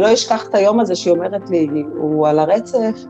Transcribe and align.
לא 0.00 0.12
אשכח 0.12 0.46
את 0.48 0.54
היום 0.54 0.80
הזה 0.80 0.96
שהיא 0.96 1.12
אומרת 1.12 1.50
לי, 1.50 1.84
הוא 1.96 2.28
על 2.28 2.38
הרצף, 2.38 3.04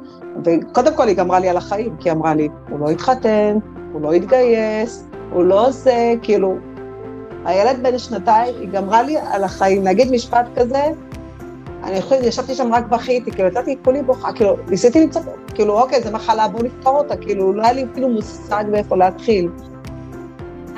וקודם 0.44 0.94
כל 0.94 1.08
היא 1.08 1.16
גמרה 1.16 1.40
לי 1.40 1.48
על 1.48 1.56
החיים, 1.56 1.96
כי 2.00 2.08
היא 2.08 2.16
אמרה 2.16 2.34
לי, 2.34 2.48
הוא 2.70 2.80
לא 2.80 2.90
התחתן, 2.90 3.58
הוא 3.92 4.00
לא 4.00 4.12
התגייס, 4.12 5.06
הוא 5.32 5.44
לא 5.44 5.70
זה, 5.70 6.14
כאילו, 6.22 6.56
הילד 7.44 7.82
בן 7.82 7.98
שנתיים, 7.98 8.54
היא 8.60 8.68
גמרה 8.68 9.02
לי 9.02 9.16
על 9.16 9.44
החיים. 9.44 9.82
להגיד 9.82 10.10
משפט 10.10 10.46
כזה, 10.56 10.82
אני 11.84 12.02
חושבת, 12.02 12.24
ישבתי 12.24 12.54
שם 12.54 12.74
רק 12.74 12.86
בכיתי, 12.86 13.30
כאילו, 13.30 13.48
יצאתי 13.48 13.76
כולי 13.84 14.02
בוכה, 14.02 14.32
כאילו, 14.32 14.56
ניסיתי 14.68 15.04
למצוא, 15.04 15.22
כאילו, 15.54 15.80
אוקיי, 15.80 16.02
זו 16.02 16.12
מחלה, 16.12 16.48
בואו 16.48 16.62
נפתור 16.62 16.98
אותה, 16.98 17.16
כאילו, 17.16 17.52
לא 17.52 17.62
היה 17.62 17.72
לי 17.72 17.86
אפילו 17.92 18.08
מושג 18.08 18.64
מאיפה 18.70 18.96
להתחיל. 18.96 19.48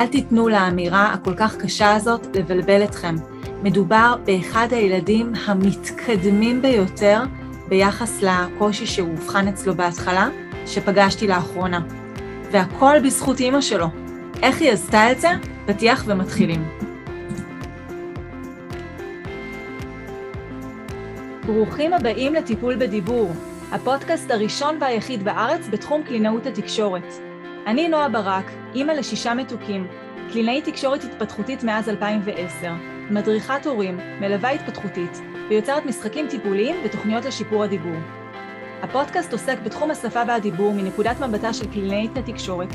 אל 0.01 0.07
תיתנו 0.07 0.49
לאמירה 0.49 1.13
הכל 1.13 1.35
כך 1.35 1.57
קשה 1.57 1.95
הזאת 1.95 2.37
לבלבל 2.37 2.85
אתכם. 2.85 3.15
מדובר 3.63 4.17
באחד 4.25 4.69
הילדים 4.71 5.33
המתקדמים 5.47 6.63
ביותר 6.63 7.23
ביחס 7.69 8.23
לקושי 8.23 8.87
שהוא 8.87 9.11
אובחן 9.11 9.49
אצלו 9.49 9.75
בהתחלה, 9.75 10.29
שפגשתי 10.67 11.27
לאחרונה. 11.27 11.81
והכל 12.51 12.97
בזכות 13.05 13.41
אימא 13.41 13.61
שלו. 13.61 13.87
איך 14.43 14.61
היא 14.61 14.73
עשתה 14.73 15.13
את 15.13 15.21
זה? 15.21 15.29
פתיח 15.67 16.05
ומתחילים. 16.07 16.69
ברוכים 21.47 21.93
הבאים 21.93 22.35
לטיפול 22.35 22.77
בדיבור, 22.77 23.33
הפודקאסט 23.73 24.31
הראשון 24.31 24.79
והיחיד 24.81 25.25
בארץ 25.25 25.69
בתחום 25.71 26.03
קלינאות 26.03 26.47
התקשורת. 26.47 27.15
אני 27.67 27.89
נועה 27.89 28.09
ברק, 28.09 28.45
אימא 28.75 28.93
לשישה 28.93 29.35
מתוקים, 29.35 29.87
קלינאית 30.33 30.65
תקשורת 30.65 31.05
התפתחותית 31.05 31.65
מאז 31.65 31.89
2010, 31.89 32.98
מדריכת 33.11 33.67
הורים, 33.67 33.99
מלווה 34.21 34.51
התפתחותית, 34.51 35.21
ויוצרת 35.49 35.87
משחקים 35.87 36.29
טיפוליים 36.29 36.77
ותוכניות 36.85 37.25
לשיפור 37.25 37.65
הדיבור. 37.65 37.97
הפודקאסט 38.83 39.33
עוסק 39.33 39.59
בתחום 39.65 39.91
השפה 39.91 40.23
והדיבור 40.29 40.73
מנקודת 40.73 41.21
מבטה 41.21 41.53
של 41.53 41.73
קלינאית 41.73 42.17
התקשורת, 42.17 42.75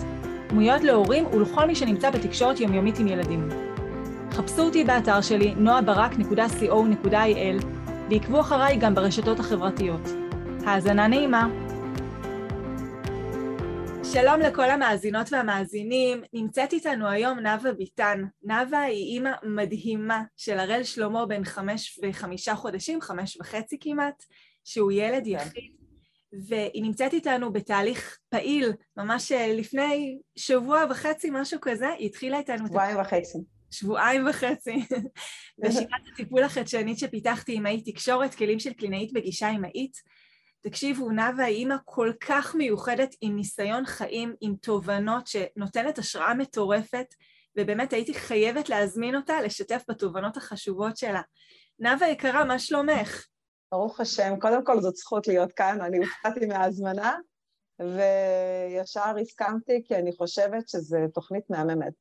דמויות 0.49 0.83
להורים 0.83 1.25
ולכל 1.25 1.65
מי 1.65 1.75
שנמצא 1.75 2.09
בתקשורת 2.09 2.59
יומיומית 2.59 2.99
עם 2.99 3.07
ילדים. 3.07 3.49
חפשו 4.31 4.61
אותי 4.61 4.83
באתר 4.83 5.21
שלי 5.21 5.55
noabarak.co.il 5.65 7.65
ועקבו 8.09 8.39
אחריי 8.39 8.77
גם 8.77 8.95
ברשתות 8.95 9.39
החברתיות. 9.39 10.09
האזנה 10.65 11.07
נעימה. 11.07 11.47
שלום 14.11 14.39
לכל 14.39 14.69
המאזינות 14.69 15.33
והמאזינים, 15.33 16.23
נמצאת 16.33 16.73
איתנו 16.73 17.09
היום 17.09 17.39
נאוה 17.39 17.71
ביטן. 17.71 18.23
נאוה 18.43 18.81
היא 18.81 19.13
אימא 19.13 19.31
מדהימה 19.43 20.23
של 20.37 20.59
הראל 20.59 20.83
שלמה 20.83 21.25
בן 21.25 21.43
חמש 21.43 21.99
וחמישה 22.03 22.55
חודשים, 22.55 23.01
חמש 23.01 23.37
וחצי 23.41 23.77
כמעט, 23.81 24.23
שהוא 24.63 24.91
ילד. 24.91 25.27
יחיד, 25.27 25.71
והיא 26.47 26.83
נמצאת 26.83 27.13
איתנו 27.13 27.53
בתהליך 27.53 28.17
פעיל, 28.29 28.73
ממש 28.97 29.31
לפני 29.31 30.19
שבוע 30.35 30.85
וחצי, 30.89 31.29
משהו 31.31 31.59
כזה, 31.61 31.89
היא 31.89 32.07
התחילה 32.07 32.37
איתנו... 32.37 32.67
שבועיים 32.67 32.99
וחצי. 32.99 33.37
שבועיים 33.71 34.27
וחצי, 34.29 34.75
בשיטת 35.59 35.89
הטיפול 36.13 36.43
החדשנית 36.43 36.99
שפיתחתי 36.99 37.55
עם 37.55 37.65
האי 37.65 37.81
תקשורת, 37.81 38.35
כלים 38.35 38.59
של 38.59 38.73
קלינאית 38.73 39.13
בגישה 39.13 39.47
עם 39.47 39.65
האית. 39.65 39.97
תקשיבו, 40.63 41.11
נאוה 41.11 41.43
היא 41.45 41.57
אימא 41.57 41.75
כל 41.85 42.11
כך 42.19 42.55
מיוחדת 42.55 43.15
עם 43.21 43.35
ניסיון 43.35 43.85
חיים, 43.85 44.35
עם 44.41 44.55
תובנות 44.55 45.27
שנותנת 45.27 45.97
השראה 45.97 46.33
מטורפת, 46.33 47.05
ובאמת 47.57 47.93
הייתי 47.93 48.13
חייבת 48.13 48.69
להזמין 48.69 49.15
אותה 49.15 49.41
לשתף 49.41 49.83
בתובנות 49.89 50.37
החשובות 50.37 50.97
שלה. 50.97 51.21
נאוה 51.79 52.07
יקרה, 52.07 52.45
מה 52.45 52.59
שלומך? 52.59 53.27
ברוך 53.71 53.99
השם, 53.99 54.33
קודם 54.39 54.65
כל 54.65 54.81
זאת 54.81 54.95
זכות 54.95 55.27
להיות 55.27 55.51
כאן, 55.51 55.81
אני 55.81 55.97
הופתעתי 55.97 56.45
מההזמנה, 56.45 57.17
וישר 57.79 59.17
הסכמתי 59.21 59.81
כי 59.85 59.95
אני 59.95 60.11
חושבת 60.17 60.69
שזו 60.69 60.97
תוכנית 61.13 61.43
מהממת. 61.49 61.93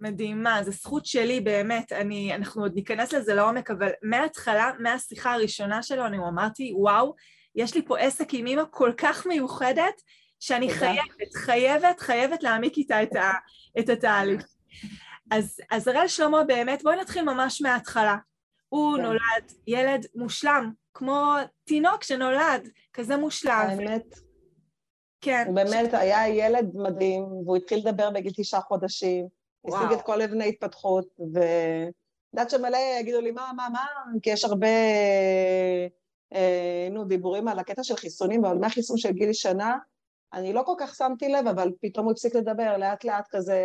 מדהימה, 0.00 0.62
זו 0.64 0.70
זכות 0.70 1.06
שלי 1.06 1.40
באמת, 1.40 1.92
אני, 1.92 2.34
אנחנו 2.34 2.62
עוד 2.62 2.74
ניכנס 2.74 3.12
לזה 3.12 3.34
לעומק, 3.34 3.70
אבל 3.70 3.90
מההתחלה, 4.02 4.70
מהשיחה 4.78 5.32
הראשונה 5.32 5.82
שלו, 5.82 6.06
אני 6.06 6.18
אמרתי, 6.18 6.72
וואו, 6.76 7.14
יש 7.56 7.74
לי 7.74 7.82
פה 7.82 7.98
עסק 7.98 8.34
עם 8.34 8.46
אימא 8.46 8.62
כל 8.70 8.92
כך 8.96 9.26
מיוחדת, 9.26 10.02
שאני. 10.40 10.70
חייבת, 10.70 11.34
חייבת, 11.34 12.00
חייבת 12.00 12.42
להעמיק 12.42 12.76
איתה 12.76 13.02
את, 13.02 13.16
ה, 13.16 13.32
את 13.78 13.88
התהליך. 13.88 14.46
אז, 15.30 15.60
אז 15.70 15.88
הראל 15.88 16.08
שלמה 16.08 16.44
באמת, 16.44 16.82
בואי 16.82 16.96
נתחיל 16.96 17.24
ממש 17.24 17.62
מההתחלה. 17.62 18.16
הוא 18.68 18.96
כן. 18.96 19.02
נולד 19.02 19.52
ילד 19.66 20.06
מושלם, 20.14 20.72
כמו 20.94 21.34
תינוק 21.64 22.02
שנולד, 22.02 22.68
כזה 22.92 23.16
מושלם. 23.16 23.66
האמת, 23.68 24.04
כן. 25.20 25.44
הוא 25.46 25.54
באמת 25.54 25.90
ש... 25.90 25.94
היה 25.94 26.28
ילד 26.28 26.70
מדהים, 26.74 27.22
והוא 27.22 27.56
התחיל 27.56 27.78
לדבר 27.78 28.10
בגיל 28.10 28.32
תשעה 28.36 28.60
חודשים. 28.60 29.28
השיג 29.68 29.92
את 29.92 30.02
כל 30.02 30.22
אבני 30.22 30.48
התפתחות, 30.48 31.06
ויודעת 31.18 32.50
שמלא 32.50 32.78
יגידו 33.00 33.20
לי, 33.20 33.30
מה, 33.30 33.50
מה, 33.56 33.68
מה, 33.72 33.86
כי 34.22 34.30
יש 34.30 34.44
הרבה, 34.44 34.66
נו, 36.90 37.04
דיבורים 37.04 37.48
על 37.48 37.58
הקטע 37.58 37.82
של 37.82 37.96
חיסונים, 37.96 38.44
אבל 38.44 38.58
מהחיסון 38.58 38.98
של 38.98 39.12
גיל 39.12 39.32
שנה, 39.32 39.78
אני 40.32 40.52
לא 40.52 40.62
כל 40.66 40.74
כך 40.78 40.94
שמתי 40.94 41.28
לב, 41.28 41.46
אבל 41.46 41.72
פתאום 41.80 42.04
הוא 42.04 42.12
הפסיק 42.12 42.34
לדבר, 42.34 42.76
לאט 42.76 43.04
לאט 43.04 43.26
כזה, 43.30 43.60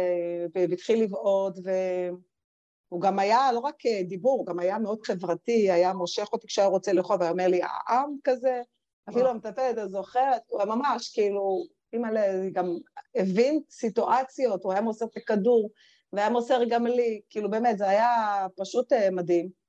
והתחיל 0.53 1.03
לבעוט, 1.03 1.53
והוא 1.63 3.01
גם 3.01 3.19
היה 3.19 3.51
לא 3.51 3.59
רק 3.59 3.75
דיבור, 4.07 4.37
הוא 4.37 4.45
גם 4.45 4.59
היה 4.59 4.79
מאוד 4.79 4.99
חברתי, 5.03 5.71
היה 5.71 5.93
מושך 5.93 6.27
אותי 6.33 6.47
כשהיה 6.47 6.67
רוצה 6.67 6.93
לאכול, 6.93 7.17
והיה 7.19 7.31
אומר 7.31 7.47
לי, 7.47 7.61
העם 7.63 8.15
כזה, 8.23 8.61
אפילו 9.09 9.29
המטפלת, 9.29 9.77
את 9.77 9.89
זוכרת, 9.89 10.41
הוא 10.47 10.61
היה 10.61 10.75
ממש, 10.75 11.13
כאילו, 11.13 11.63
אימא'לה, 11.93 12.49
גם 12.53 12.77
הבין 13.15 13.61
סיטואציות, 13.69 14.63
הוא 14.63 14.71
היה 14.71 14.81
מוסר 14.81 15.05
את 15.05 15.17
הכדור, 15.17 15.69
והיה 16.13 16.29
מוסר 16.29 16.63
גם 16.69 16.87
לי, 16.87 17.21
כאילו 17.29 17.49
באמת, 17.51 17.77
זה 17.77 17.89
היה 17.89 18.47
פשוט 18.57 18.93
אה, 18.93 19.11
מדהים. 19.11 19.60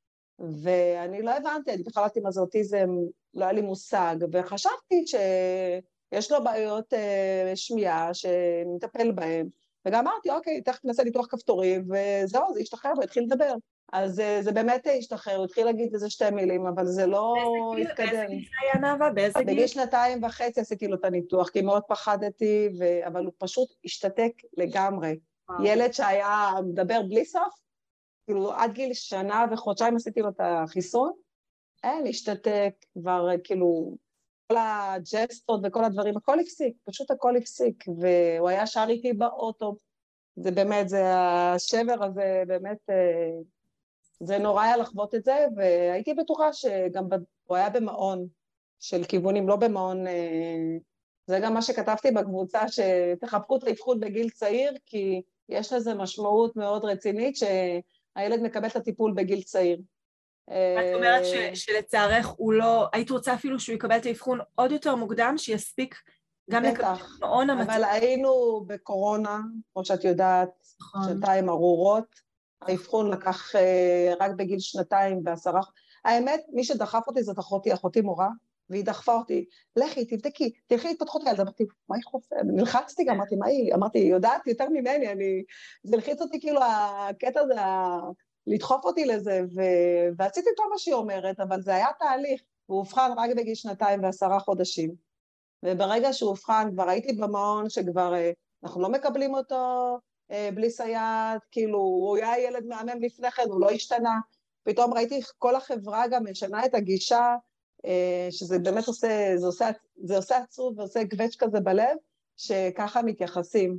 ואני 0.62 1.22
לא 1.22 1.30
הבנתי, 1.30 1.72
אני 1.72 1.82
בכלל 1.82 2.06
לא 2.16 2.22
מה 2.22 2.30
זה 2.30 2.40
אוטיזם, 2.40 2.88
לא 3.34 3.44
היה 3.44 3.52
לי 3.52 3.60
מושג, 3.60 4.16
וחשבתי 4.32 5.04
שיש 5.06 6.32
לו 6.32 6.44
בעיות 6.44 6.94
אה, 6.94 7.52
שמיעה 7.54 8.14
שנטפל 8.14 9.12
בהן, 9.12 9.48
וגם 9.86 10.06
אמרתי, 10.06 10.30
אוקיי, 10.30 10.62
תכף 10.62 10.84
נעשה 10.84 11.04
ניתוח 11.04 11.26
כפתורים, 11.26 11.88
וזהו, 11.88 12.54
זה 12.54 12.60
ישתחרר 12.60 12.92
והתחיל 12.98 13.22
לדבר. 13.22 13.54
אז 13.92 14.20
אה, 14.20 14.38
זה 14.42 14.52
באמת 14.52 14.86
השתחרר, 14.98 15.36
הוא 15.36 15.44
התחיל 15.44 15.64
להגיד 15.64 15.94
איזה 15.94 16.10
שתי 16.10 16.30
מילים, 16.30 16.66
אבל 16.66 16.86
זה 16.86 17.06
לא 17.06 17.34
התקדם. 17.82 18.06
באיזה 18.06 18.26
גיל 18.28 18.44
היה 18.62 18.80
נאוה? 18.80 19.10
באיזה 19.10 19.38
גיל? 19.38 19.46
בגיל 19.46 19.66
שנתיים 19.66 20.24
וחצי 20.24 20.60
עשיתי 20.60 20.88
לו 20.88 20.96
את 20.96 21.04
הניתוח, 21.04 21.48
כי 21.48 21.62
מאוד 21.62 21.82
פחדתי, 21.88 22.68
ו... 22.78 23.06
אבל 23.06 23.24
הוא 23.24 23.32
פשוט 23.38 23.68
השתתק 23.84 24.32
לגמרי. 24.56 25.18
ילד 25.64 25.92
שהיה 25.92 26.50
מדבר 26.64 27.02
בלי 27.02 27.24
סוף, 27.24 27.62
כאילו 28.26 28.52
עד 28.52 28.72
גיל 28.72 28.94
שנה 28.94 29.44
וחודשיים 29.52 29.96
עשיתי 29.96 30.20
לו 30.20 30.28
את 30.28 30.40
החיסון, 30.40 31.12
אין, 31.84 32.06
השתתק, 32.06 32.74
כבר 32.92 33.26
כאילו, 33.44 33.96
כל 34.48 34.56
הג'סטות 34.58 35.60
וכל 35.64 35.84
הדברים, 35.84 36.16
הכל 36.16 36.40
הפסיק, 36.40 36.76
פשוט 36.84 37.10
הכל 37.10 37.36
הפסיק, 37.36 37.84
והוא 38.00 38.48
היה 38.48 38.66
שר 38.66 38.86
איתי 38.88 39.12
באוטו, 39.12 39.76
זה 40.36 40.50
באמת, 40.50 40.88
זה 40.88 41.02
השבר 41.14 42.04
הזה, 42.04 42.42
באמת, 42.46 42.78
אה, 42.90 43.30
זה 44.20 44.38
נורא 44.38 44.62
היה 44.62 44.76
לחוות 44.76 45.14
את 45.14 45.24
זה, 45.24 45.46
והייתי 45.56 46.14
בטוחה 46.14 46.52
שגם. 46.52 47.04
הוא 47.44 47.56
היה 47.56 47.70
במעון 47.70 48.26
של 48.80 49.04
כיוונים, 49.04 49.48
לא 49.48 49.56
במעון... 49.56 50.06
אה, 50.06 50.76
זה 51.26 51.38
גם 51.42 51.54
מה 51.54 51.62
שכתבתי 51.62 52.10
בקבוצה, 52.10 52.60
שתחבקו 52.68 53.56
את 53.56 53.64
האבחון 53.64 54.00
בגיל 54.00 54.30
צעיר, 54.30 54.72
כי 54.86 55.22
יש 55.48 55.72
לזה 55.72 55.94
משמעות 55.94 56.56
מאוד 56.56 56.84
רצינית 56.84 57.36
שהילד 58.14 58.42
מקבל 58.42 58.66
את 58.68 58.76
הטיפול 58.76 59.12
בגיל 59.16 59.42
צעיר. 59.42 59.80
את 60.44 60.94
אומרת 60.94 61.24
ש, 61.24 61.32
אה, 61.32 61.56
שלצערך 61.56 62.26
הוא 62.26 62.52
לא, 62.52 62.88
היית 62.92 63.10
רוצה 63.10 63.34
אפילו 63.34 63.60
שהוא 63.60 63.74
יקבל 63.74 63.96
את 63.96 64.06
האבחון 64.06 64.38
עוד 64.54 64.72
יותר 64.72 64.96
מוקדם, 64.96 65.34
שיספיק 65.36 65.94
גם 66.50 66.62
לקבל 66.62 66.84
את 66.84 67.00
המעון 67.22 67.50
המצב. 67.50 67.70
אבל 67.70 67.84
היינו 67.84 68.64
בקורונה, 68.66 69.40
כמו 69.72 69.84
שאת 69.84 70.04
יודעת, 70.04 70.50
נכון. 70.80 71.02
שנתיים 71.04 71.48
ארורות, 71.48 72.14
האבחון 72.62 73.10
לקח 73.10 73.56
אה, 73.56 74.14
רק 74.20 74.30
בגיל 74.30 74.58
שנתיים 74.58 75.22
ועשרה... 75.24 75.60
האמת, 76.04 76.40
מי 76.52 76.64
שדחף 76.64 77.02
אותי 77.06 77.22
זאת 77.22 77.38
אחותי, 77.38 77.74
אחותי 77.74 78.00
מורה, 78.00 78.28
והיא 78.72 78.84
דחפה 78.84 79.14
אותי, 79.14 79.44
לכי, 79.76 80.04
תבדקי, 80.04 80.52
תלכי 80.66 80.88
להתפתחות 80.88 81.22
הילד. 81.26 81.40
אמרתי, 81.40 81.64
מה 81.88 81.96
היא 81.96 82.04
חופרת? 82.04 82.40
נלחצתי 82.44 83.04
גם, 83.04 83.14
אמרתי, 83.14 83.36
מה 83.36 83.46
היא? 83.46 83.74
אמרתי, 83.74 83.98
היא 83.98 84.10
יודעת 84.10 84.46
יותר 84.46 84.68
ממני, 84.68 85.12
אני... 85.12 85.42
זה 85.82 85.96
הלחיץ 85.96 86.20
אותי 86.20 86.40
כאילו, 86.40 86.60
הקטע 86.64 87.40
הזה, 87.40 87.54
לדחוף 88.46 88.84
אותי 88.84 89.04
לזה, 89.04 89.40
ו... 89.54 89.60
ועשיתי 90.16 90.50
כל 90.56 90.70
מה 90.70 90.78
שהיא 90.78 90.94
אומרת, 90.94 91.40
אבל 91.40 91.62
זה 91.62 91.74
היה 91.74 91.88
תהליך. 91.98 92.42
הוא 92.66 92.78
אובחן 92.78 93.10
רק 93.16 93.30
בגיל 93.36 93.54
שנתיים 93.54 94.02
ועשרה 94.02 94.40
חודשים. 94.40 94.94
וברגע 95.64 96.12
שהוא 96.12 96.30
אובחן, 96.30 96.68
כבר 96.72 96.88
הייתי 96.88 97.12
במעון 97.12 97.70
שכבר 97.70 98.14
אה, 98.14 98.30
אנחנו 98.64 98.82
לא 98.82 98.88
מקבלים 98.88 99.34
אותו 99.34 99.98
אה, 100.30 100.48
בלי 100.54 100.70
סייעת, 100.70 101.40
כאילו, 101.50 101.78
הוא 101.78 102.16
היה 102.16 102.40
ילד 102.40 102.66
מהמם 102.66 103.02
לפני 103.02 103.30
כן, 103.30 103.42
הוא 103.48 103.60
לא 103.60 103.70
השתנה. 103.70 104.20
פתאום 104.62 104.94
ראיתי 104.94 105.20
כל 105.38 105.56
החברה 105.56 106.08
גם 106.08 106.24
משנה 106.30 106.64
את 106.64 106.74
הגישה, 106.74 107.36
שזה 108.30 108.58
באמת 108.58 108.86
עושה, 108.86 109.32
זה 109.36 109.46
עושה, 109.46 109.70
זה 110.04 110.16
עושה 110.16 110.36
עצוב 110.38 110.78
ועושה 110.78 111.04
גווץ' 111.04 111.36
כזה 111.36 111.60
בלב, 111.60 111.96
שככה 112.36 113.02
מתייחסים. 113.02 113.78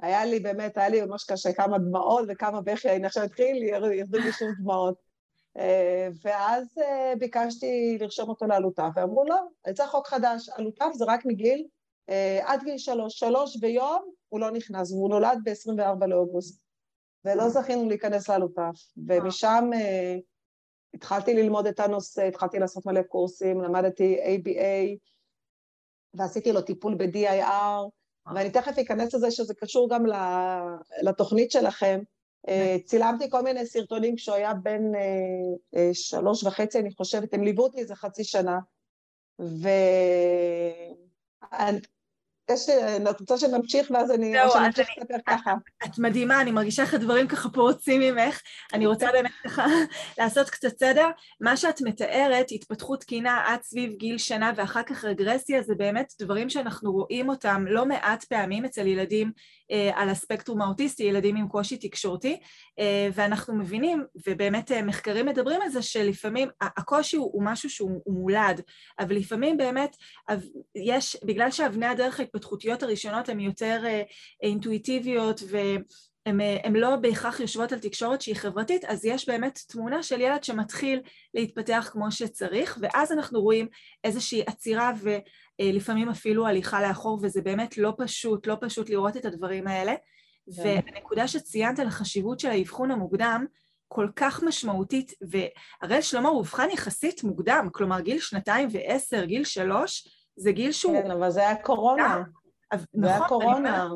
היה 0.00 0.24
לי 0.24 0.40
באמת, 0.40 0.78
היה 0.78 0.88
לי 0.88 1.02
ממש 1.02 1.24
קשה 1.24 1.52
כמה 1.52 1.78
דמעות 1.78 2.24
וכמה 2.28 2.60
בכי, 2.60 2.90
אני 2.90 3.06
עכשיו 3.06 3.24
אתחיל, 3.24 3.62
ירדו 3.62 4.18
לי 4.18 4.32
שוב 4.32 4.48
דמעות. 4.62 4.94
אה, 5.58 6.08
ואז 6.24 6.78
אה, 6.78 7.12
ביקשתי 7.18 7.98
לרשום 8.00 8.28
אותו 8.28 8.46
לעלותיו, 8.46 8.88
ואמרו 8.96 9.24
לא, 9.24 9.36
יצא 9.68 9.86
חוק 9.86 10.06
חדש, 10.06 10.48
עלותיו 10.48 10.90
זה 10.94 11.04
רק 11.08 11.26
מגיל 11.26 11.66
עד 12.42 12.62
גיל 12.64 12.78
שלוש, 12.78 13.18
שלוש 13.18 13.56
ביום 13.56 14.10
הוא 14.28 14.40
לא 14.40 14.50
נכנס, 14.50 14.92
והוא 14.92 15.10
נולד 15.10 15.38
ב-24 15.44 16.06
לאוגוסט. 16.06 16.64
ולא 17.24 17.48
זכינו 17.48 17.88
להיכנס 17.88 18.28
לעלותיו, 18.28 18.72
ומשם 19.06 19.70
התחלתי 20.94 21.34
ללמוד 21.34 21.66
את 21.66 21.80
הנושא, 21.80 22.22
התחלתי 22.22 22.58
לעשות 22.58 22.86
מלא 22.86 23.02
קורסים, 23.02 23.60
למדתי 23.60 24.16
ABA, 24.22 24.98
ועשיתי 26.14 26.52
לו 26.52 26.62
טיפול 26.62 26.94
ב-DIR, 26.94 27.88
ואני 28.34 28.50
תכף 28.50 28.78
אכנס 28.78 29.14
לזה 29.14 29.30
שזה 29.30 29.54
קשור 29.54 29.88
גם 29.90 30.04
לתוכנית 31.02 31.50
שלכם. 31.50 32.00
Uh, 32.46 32.50
צילמתי 32.84 33.30
כל 33.30 33.42
מיני 33.42 33.66
סרטונים 33.66 34.16
כשהוא 34.16 34.36
היה 34.36 34.54
בן 34.54 34.94
uh, 34.94 34.98
uh, 35.76 35.78
שלוש 35.92 36.44
וחצי, 36.44 36.78
אני 36.78 36.94
חושבת, 36.94 37.34
הם 37.34 37.44
ליוו 37.44 37.62
אותי 37.62 37.78
איזה 37.78 37.94
חצי 37.94 38.24
שנה. 38.24 38.58
ו... 39.40 39.68
יש, 42.50 42.68
את 43.10 43.20
רוצה 43.20 43.38
שנמשיך 43.38 43.90
ואז 43.90 44.10
אני, 44.10 44.42
או 44.42 44.50
שנמשיך 44.50 44.88
לספר 44.98 45.14
ככה. 45.26 45.54
את 45.84 45.98
מדהימה, 45.98 46.40
אני 46.40 46.50
מרגישה 46.50 46.82
איך 46.82 46.94
הדברים 46.94 47.28
ככה 47.28 47.48
פורצים 47.48 48.00
ממך. 48.00 48.40
אני 48.72 48.86
רוצה 48.86 49.12
באמת 49.12 49.30
ככה 49.44 49.64
לעשות 50.18 50.50
קצת 50.50 50.78
סדר. 50.78 51.06
מה 51.40 51.56
שאת 51.56 51.80
מתארת, 51.80 52.46
התפתחות 52.50 53.00
תקינה 53.00 53.42
עד 53.46 53.62
סביב 53.62 53.92
גיל 53.92 54.18
שנה 54.18 54.52
ואחר 54.56 54.82
כך 54.82 55.04
רגרסיה, 55.04 55.62
זה 55.62 55.74
באמת 55.74 56.12
דברים 56.20 56.50
שאנחנו 56.50 56.92
רואים 56.92 57.28
אותם 57.28 57.64
לא 57.68 57.86
מעט 57.86 58.24
פעמים 58.24 58.64
אצל 58.64 58.86
ילדים 58.86 59.32
אה, 59.63 59.63
על 59.94 60.08
הספקטרום 60.08 60.62
האוטיסטי, 60.62 61.02
ילדים 61.02 61.36
עם 61.36 61.48
קושי 61.48 61.76
תקשורתי, 61.76 62.40
אה, 62.78 63.08
ואנחנו 63.14 63.54
מבינים, 63.54 64.04
ובאמת 64.26 64.72
אה, 64.72 64.82
מחקרים 64.82 65.26
מדברים 65.26 65.62
על 65.62 65.68
זה, 65.68 65.82
שלפעמים 65.82 66.48
הקושי 66.60 67.16
הוא 67.16 67.42
משהו 67.44 67.70
שהוא 67.70 68.02
מולד, 68.06 68.60
אבל 68.98 69.16
לפעמים 69.16 69.56
באמת 69.56 69.96
יש, 70.74 71.16
בגלל 71.24 71.50
שאבני 71.50 71.86
הדרך 71.86 72.20
ההתפתחותיות 72.20 72.82
הראשונות 72.82 73.28
הן 73.28 73.40
יותר 73.40 73.82
אינטואיטיביות 74.42 75.42
ו... 75.50 75.56
הן 76.26 76.76
לא 76.76 76.96
בהכרח 76.96 77.40
יושבות 77.40 77.72
על 77.72 77.78
תקשורת 77.78 78.20
שהיא 78.20 78.36
חברתית, 78.36 78.84
אז 78.84 79.04
יש 79.04 79.28
באמת 79.28 79.58
תמונה 79.68 80.02
של 80.02 80.20
ילד 80.20 80.44
שמתחיל 80.44 81.00
להתפתח 81.34 81.88
כמו 81.92 82.12
שצריך, 82.12 82.78
ואז 82.80 83.12
אנחנו 83.12 83.40
רואים 83.40 83.68
איזושהי 84.04 84.42
עצירה 84.46 84.92
ולפעמים 85.60 86.08
אפילו 86.08 86.46
הליכה 86.46 86.88
לאחור, 86.88 87.18
וזה 87.22 87.42
באמת 87.42 87.78
לא 87.78 87.92
פשוט, 87.98 88.46
לא 88.46 88.56
פשוט 88.60 88.90
לראות 88.90 89.16
את 89.16 89.24
הדברים 89.24 89.66
האלה. 89.66 89.94
כן. 90.56 90.62
והנקודה 90.62 91.28
שציינת 91.28 91.78
על 91.78 91.86
החשיבות 91.86 92.40
של 92.40 92.48
האבחון 92.48 92.90
המוקדם, 92.90 93.46
כל 93.88 94.08
כך 94.16 94.42
משמעותית, 94.42 95.12
והראל 95.30 96.00
שלמה 96.00 96.28
הוא 96.28 96.38
אובחן 96.38 96.70
יחסית 96.70 97.24
מוקדם, 97.24 97.68
כלומר 97.72 98.00
גיל 98.00 98.20
שנתיים 98.20 98.68
ועשר, 98.72 99.24
גיל 99.24 99.44
שלוש, 99.44 100.08
זה 100.36 100.52
גיל 100.52 100.72
שהוא... 100.72 101.02
כן, 101.02 101.10
אבל 101.10 101.30
זה 101.30 101.40
היה 101.40 101.56
קורונה. 101.56 102.22
זה 102.92 103.06
היה 103.06 103.16
נכון, 103.16 103.28
קורונה. 103.28 103.88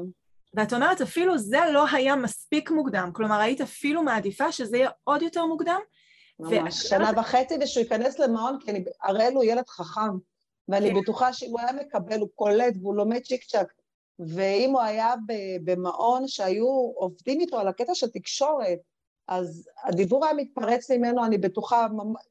ואת 0.55 0.73
אומרת, 0.73 1.01
אפילו 1.01 1.39
זה 1.39 1.59
לא 1.73 1.85
היה 1.93 2.17
מספיק 2.17 2.71
מוקדם, 2.71 3.11
כלומר, 3.15 3.41
היית 3.41 3.61
אפילו 3.61 4.03
מעדיפה 4.03 4.53
שזה 4.53 4.77
יהיה 4.77 4.91
עוד 5.05 5.23
יותר 5.23 5.47
מוקדם? 5.47 5.81
ממש, 6.41 6.75
שנה 6.75 7.11
וחצי 7.17 7.55
ושהוא 7.61 7.83
ייכנס 7.83 8.19
למעון, 8.19 8.59
כי 8.61 8.71
אני, 8.71 8.85
הראל 9.03 9.33
הוא 9.35 9.45
ילד 9.45 9.69
חכם, 9.69 10.19
ואני 10.69 10.91
כן. 10.91 11.01
בטוחה 11.01 11.33
שאם 11.33 11.51
הוא 11.51 11.61
היה 11.61 11.73
מקבל, 11.73 12.21
הוא 12.21 12.29
קולט 12.35 12.75
והוא 12.81 12.95
לומד 12.95 13.21
צ'יק 13.23 13.45
צ'אק, 13.45 13.73
ואם 14.19 14.71
הוא 14.71 14.81
היה 14.81 15.15
במעון 15.65 16.29
שהיו 16.29 16.93
עובדים 16.95 17.41
איתו 17.41 17.59
על 17.59 17.69
הקטע 17.69 17.95
של 17.95 18.11
תקשורת, 18.11 18.79
אז 19.29 19.69
הדיבור 19.85 20.25
היה 20.25 20.35
מתפרץ 20.35 20.91
ממנו, 20.91 21.25
אני 21.25 21.39
בטוחה, 21.39 21.87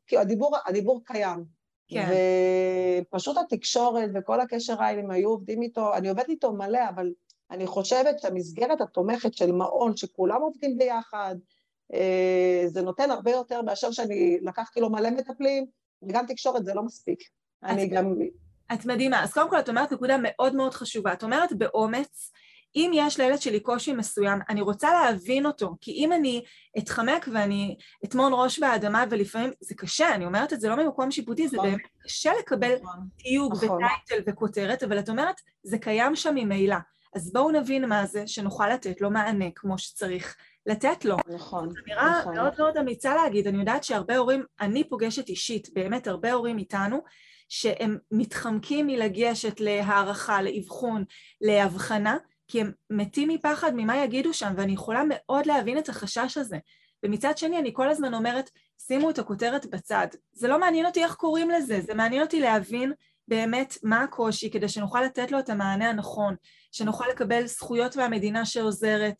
כי 0.07 0.17
הדיבור, 0.17 0.55
הדיבור 0.65 1.01
קיים. 1.05 1.57
כן. 1.87 2.11
ופשוט 3.11 3.37
התקשורת 3.37 4.09
וכל 4.15 4.41
הקשר 4.41 4.83
העין, 4.83 4.99
אם 4.99 5.11
היו 5.11 5.29
עובדים 5.29 5.61
איתו, 5.61 5.93
אני 5.93 6.09
עובדת 6.09 6.29
איתו 6.29 6.53
מלא, 6.53 6.89
אבל 6.89 7.11
אני 7.51 7.67
חושבת 7.67 8.19
שהמסגרת 8.19 8.81
התומכת 8.81 9.33
של 9.33 9.51
מעון, 9.51 9.97
שכולם 9.97 10.41
עובדים 10.41 10.77
ביחד, 10.77 11.35
אה, 11.93 12.63
זה 12.67 12.81
נותן 12.81 13.11
הרבה 13.11 13.31
יותר 13.31 13.61
מאשר 13.61 13.91
שאני 13.91 14.37
לקחתי 14.41 14.79
לו 14.79 14.89
מלא 14.89 15.09
מטפלים, 15.09 15.65
וגם 16.03 16.25
תקשורת 16.25 16.65
זה 16.65 16.73
לא 16.73 16.83
מספיק. 16.83 17.19
אני 17.63 17.87
גם... 17.87 18.13
את 18.73 18.85
מדהימה. 18.85 19.23
אז 19.23 19.33
קודם 19.33 19.49
כל 19.49 19.59
את 19.59 19.69
אומרת 19.69 19.91
נקודה 19.91 20.15
מאוד 20.21 20.55
מאוד 20.55 20.73
חשובה. 20.73 21.13
את 21.13 21.23
אומרת 21.23 21.53
באומץ, 21.53 22.31
אם 22.75 22.91
יש 22.93 23.19
לילד 23.19 23.41
שלי 23.41 23.59
קושי 23.59 23.93
מסוים, 23.93 24.39
אני 24.49 24.61
רוצה 24.61 24.93
להבין 24.93 25.45
אותו, 25.45 25.75
כי 25.81 25.91
אם 25.91 26.13
אני 26.13 26.43
אתחמק 26.77 27.27
ואני 27.33 27.75
אטמון 28.05 28.31
ראש 28.35 28.59
באדמה, 28.59 29.03
ולפעמים 29.09 29.51
זה 29.59 29.75
קשה, 29.75 30.15
אני 30.15 30.25
אומרת 30.25 30.53
את 30.53 30.61
זה 30.61 30.69
לא 30.69 30.75
ממקום 30.75 31.11
שיפוטי, 31.11 31.47
זה 31.47 31.57
נכון. 31.57 31.69
באמת 31.69 31.81
קשה 32.03 32.31
לקבל 32.39 32.75
נכון. 32.75 33.07
תיוג 33.17 33.53
נכון. 33.53 33.83
וטייטל 33.83 34.31
וכותרת, 34.31 34.83
אבל 34.83 34.99
את 34.99 35.09
אומרת, 35.09 35.35
זה 35.63 35.77
קיים 35.77 36.15
שם 36.15 36.35
ממילא. 36.35 36.75
אז 37.15 37.33
בואו 37.33 37.51
נבין 37.51 37.85
מה 37.85 38.05
זה, 38.05 38.27
שנוכל 38.27 38.69
לתת 38.69 39.01
לו 39.01 39.11
מענה 39.11 39.45
כמו 39.55 39.77
שצריך 39.77 40.35
לתת 40.65 41.05
לו. 41.05 41.17
נכון, 41.35 41.69
זו 41.69 41.75
אמירה 41.85 42.19
נכון. 42.19 42.35
מאוד 42.35 42.53
מאוד 42.57 42.77
אמיצה 42.77 43.15
להגיד, 43.15 43.47
אני 43.47 43.57
יודעת 43.57 43.83
שהרבה 43.83 44.17
הורים, 44.17 44.43
אני 44.61 44.89
פוגשת 44.89 45.29
אישית, 45.29 45.69
באמת 45.73 46.07
הרבה 46.07 46.33
הורים 46.33 46.57
איתנו, 46.57 47.01
שהם 47.49 47.97
מתחמקים 48.11 48.87
מלגשת 48.87 49.59
להערכה, 49.59 50.41
לאבחון, 50.41 51.03
להבחנה, 51.41 52.17
כי 52.47 52.61
הם 52.61 52.71
מתים 52.89 53.29
מפחד 53.29 53.71
ממה 53.75 53.97
יגידו 53.97 54.33
שם, 54.33 54.53
ואני 54.57 54.71
יכולה 54.71 55.03
מאוד 55.09 55.45
להבין 55.45 55.77
את 55.77 55.89
החשש 55.89 56.37
הזה. 56.37 56.57
ומצד 57.03 57.37
שני, 57.37 57.59
אני 57.59 57.69
כל 57.73 57.89
הזמן 57.89 58.13
אומרת, 58.13 58.49
שימו 58.87 59.09
את 59.09 59.19
הכותרת 59.19 59.65
בצד. 59.65 60.07
זה 60.31 60.47
לא 60.47 60.59
מעניין 60.59 60.85
אותי 60.85 61.03
איך 61.03 61.15
קוראים 61.15 61.49
לזה, 61.49 61.81
זה 61.81 61.93
מעניין 61.93 62.21
אותי 62.21 62.39
להבין 62.39 62.93
באמת 63.27 63.77
מה 63.83 64.03
הקושי, 64.03 64.49
כדי 64.49 64.69
שנוכל 64.69 65.01
לתת 65.01 65.31
לו 65.31 65.39
את 65.39 65.49
המענה 65.49 65.89
הנכון, 65.89 66.35
שנוכל 66.71 67.05
לקבל 67.09 67.47
זכויות 67.47 67.95
מהמדינה 67.95 68.45
שעוזרת, 68.45 69.15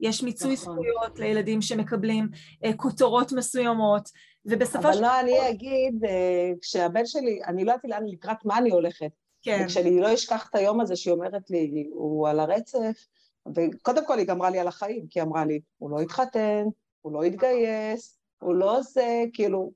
יש 0.00 0.22
מיצוי 0.22 0.54
נכון. 0.54 0.74
זכויות 0.74 1.18
לילדים 1.18 1.62
שמקבלים 1.62 2.28
אה, 2.64 2.72
כותרות 2.76 3.32
מסוימות, 3.32 4.08
ובסופו 4.44 4.82
של... 4.82 4.88
אבל 4.88 5.02
לא, 5.02 5.20
אני 5.20 5.50
אגיד, 5.50 6.04
אה, 6.04 6.50
כשהבן 6.60 7.06
שלי, 7.06 7.40
אני 7.46 7.64
לא 7.64 7.72
יודעת 7.72 7.84
לאן, 7.84 8.02
לקראת 8.06 8.44
מה 8.44 8.58
אני 8.58 8.70
הולכת. 8.70 9.10
כן. 9.42 9.62
וכשאני 9.64 10.00
לא 10.00 10.14
אשכח 10.14 10.48
את 10.50 10.54
היום 10.54 10.80
הזה 10.80 10.96
שהיא 10.96 11.14
אומרת 11.14 11.50
לי, 11.50 11.88
הוא 11.92 12.28
על 12.28 12.40
הרצף, 12.40 13.06
וקודם 13.54 14.06
כל 14.06 14.18
היא 14.18 14.26
גמרה 14.26 14.50
לי 14.50 14.58
על 14.58 14.68
החיים, 14.68 15.06
כי 15.10 15.20
היא 15.20 15.26
אמרה 15.26 15.44
לי, 15.44 15.60
הוא 15.78 15.90
לא 15.90 16.00
התחתן, 16.00 16.64
הוא 17.00 17.12
לא 17.12 17.22
התגייס, 17.22 18.18
הוא 18.42 18.54
לא 18.54 18.82
זה, 18.82 19.24
כאילו, 19.32 19.72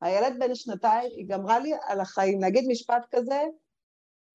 הילד 0.00 0.38
בן 0.38 0.54
שנתיים, 0.54 1.10
היא 1.16 1.26
גמרה 1.28 1.58
לי 1.58 1.72
על 1.86 2.00
החיים. 2.00 2.40
להגיד 2.40 2.64
משפט 2.68 3.06
כזה, 3.10 3.42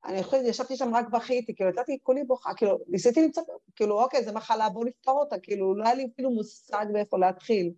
אני 0.06 0.24
חושבת, 0.24 0.42
ישבתי 0.46 0.78
שם 0.78 0.96
רק 0.96 1.10
בכיתי, 1.10 1.56
כאילו 1.56 1.70
יצאתי 1.70 1.98
כולי 2.04 2.24
בוכה, 2.24 2.54
כאילו 2.54 2.80
ניסיתי 2.88 3.22
למצוא, 3.22 3.44
כאילו 3.76 4.02
אוקיי, 4.02 4.24
זו 4.24 4.34
מחלה, 4.34 4.70
בואו 4.70 4.86
נפתור 4.86 5.20
אותה, 5.20 5.40
כאילו 5.40 5.76
לא 5.76 5.84
היה 5.84 5.94
לי 5.94 6.08
אפילו 6.14 6.32
מושג 6.32 6.86
מאיפה 6.94 7.18
להתחיל. 7.18 7.72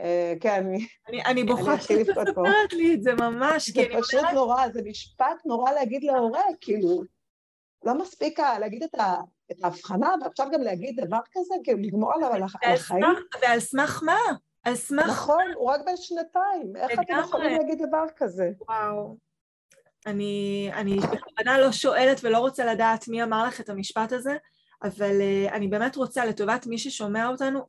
אה, 0.00 0.34
כן, 0.40 0.66
אני... 1.08 1.24
אני 1.24 1.44
בוכה 1.44 1.78
כשאת 1.78 2.08
מספרת 2.08 2.72
לי 2.72 2.94
את 2.94 3.02
זה 3.02 3.14
ממש, 3.14 3.70
זה 3.70 3.82
פשוט 4.00 4.24
נורא, 4.34 4.68
זה 4.68 4.80
משפט 4.84 5.46
נורא 5.46 5.72
להגיד 5.72 6.04
להורה, 6.04 6.42
כאילו, 6.60 7.02
לא 7.84 7.98
מספיק 7.98 8.40
להגיד 8.40 8.82
את 8.82 8.94
ההבחנה, 9.62 10.14
ועכשיו 10.22 10.46
גם 10.52 10.60
להגיד 10.60 11.00
דבר 11.00 11.18
כזה, 11.32 11.54
כאילו 11.64 11.78
לגמור 11.78 12.12
עליו 12.14 12.32
על 12.32 12.42
החיים. 12.42 13.04
ועל 13.42 13.60
סמך 13.60 14.02
מה? 14.06 14.18
על 14.64 14.74
סמך... 14.74 15.06
נכון, 15.08 15.44
הוא 15.56 15.70
רק 15.70 15.80
בן 15.86 15.96
שנתיים, 15.96 16.76
איך 16.76 17.00
אתם 17.00 17.14
יכולים 17.20 17.58
להגיד 17.58 17.78
דבר 17.88 18.04
כזה? 18.16 18.50
וואו. 18.68 19.16
אני, 20.06 20.70
אני 20.74 20.96
בכוונה 20.96 21.58
לא 21.58 21.72
שואלת 21.72 22.20
ולא 22.22 22.38
רוצה 22.38 22.64
לדעת 22.72 23.08
מי 23.08 23.22
אמר 23.22 23.46
לך 23.46 23.60
את 23.60 23.68
המשפט 23.68 24.12
הזה, 24.12 24.36
אבל 24.82 25.10
uh, 25.20 25.52
אני 25.52 25.68
באמת 25.68 25.96
רוצה, 25.96 26.24
לטובת 26.24 26.66
מי 26.66 26.78
ששומע 26.78 27.28
אותנו, 27.28 27.60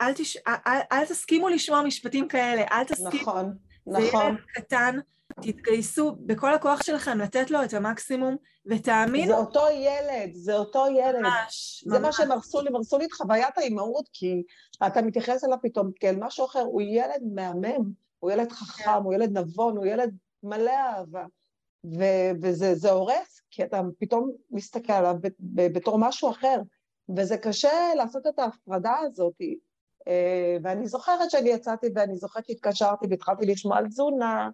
אל, 0.00 0.12
תש... 0.12 0.36
אל, 0.36 0.54
אל, 0.66 0.80
אל 0.92 1.04
תסכימו 1.06 1.48
לשמוע 1.48 1.82
משפטים 1.82 2.28
כאלה, 2.28 2.62
אל 2.72 2.84
תסכימו. 2.84 3.22
נכון, 3.22 3.56
נכון. 3.86 4.02
זה 4.02 4.18
ילד 4.18 4.36
קטן, 4.54 4.98
תתגייסו 5.42 6.16
בכל 6.20 6.54
הכוח 6.54 6.82
שלכם 6.82 7.18
לתת 7.18 7.50
לו 7.50 7.64
את 7.64 7.74
המקסימום, 7.74 8.36
ותאמינו... 8.66 9.26
זה 9.26 9.36
אותו 9.36 9.66
ילד, 9.72 10.34
זה 10.34 10.54
אותו 10.54 10.86
ילד. 10.86 11.20
ממש, 11.22 11.84
זה 11.86 11.98
ממש. 11.98 12.06
מה 12.06 12.12
שהם 12.12 12.32
הרסו 12.32 12.60
לי, 12.60 12.68
הם 12.68 12.76
הרסו 12.76 12.98
לי 12.98 13.04
את 13.04 13.12
חוויית 13.12 13.58
האימהות, 13.58 14.08
כי 14.12 14.42
אתה 14.86 15.02
מתייחס 15.02 15.44
אליו 15.44 15.58
פתאום 15.62 15.90
כאל 16.00 16.16
משהו 16.18 16.46
אחר, 16.46 16.62
הוא 16.62 16.82
ילד 16.82 17.22
מהמם, 17.34 17.92
הוא 18.18 18.30
ילד 18.30 18.52
חכם. 18.52 19.02
הוא 19.04 19.14
ילד 19.14 19.38
נבון, 19.38 19.76
הוא 19.76 19.86
ילד 19.86 20.16
מלא 20.42 20.70
אהבה. 20.70 21.24
ו- 21.84 22.30
וזה 22.42 22.90
הורס, 22.90 23.40
כי 23.50 23.64
אתה 23.64 23.80
פתאום 23.98 24.30
מסתכל 24.50 24.92
עליו 24.92 25.14
בתור 25.54 25.98
משהו 25.98 26.30
אחר, 26.30 26.60
וזה 27.16 27.36
קשה 27.36 27.94
לעשות 27.96 28.26
את 28.26 28.38
ההפרדה 28.38 28.94
הזאת. 29.02 29.34
ואני 30.62 30.86
זוכרת 30.86 31.30
שאני 31.30 31.50
יצאתי 31.50 31.86
ואני 31.94 32.16
זוכרת 32.16 32.46
שהתקשרתי 32.46 33.06
והתחלתי 33.10 33.46
לשמוע 33.46 33.78
על 33.78 33.88
תזונה, 33.88 34.50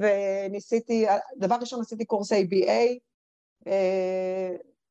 וניסיתי, 0.00 1.06
דבר 1.36 1.56
ראשון 1.60 1.80
עשיתי 1.80 2.04
קורס 2.04 2.32
ABA, 2.32 2.98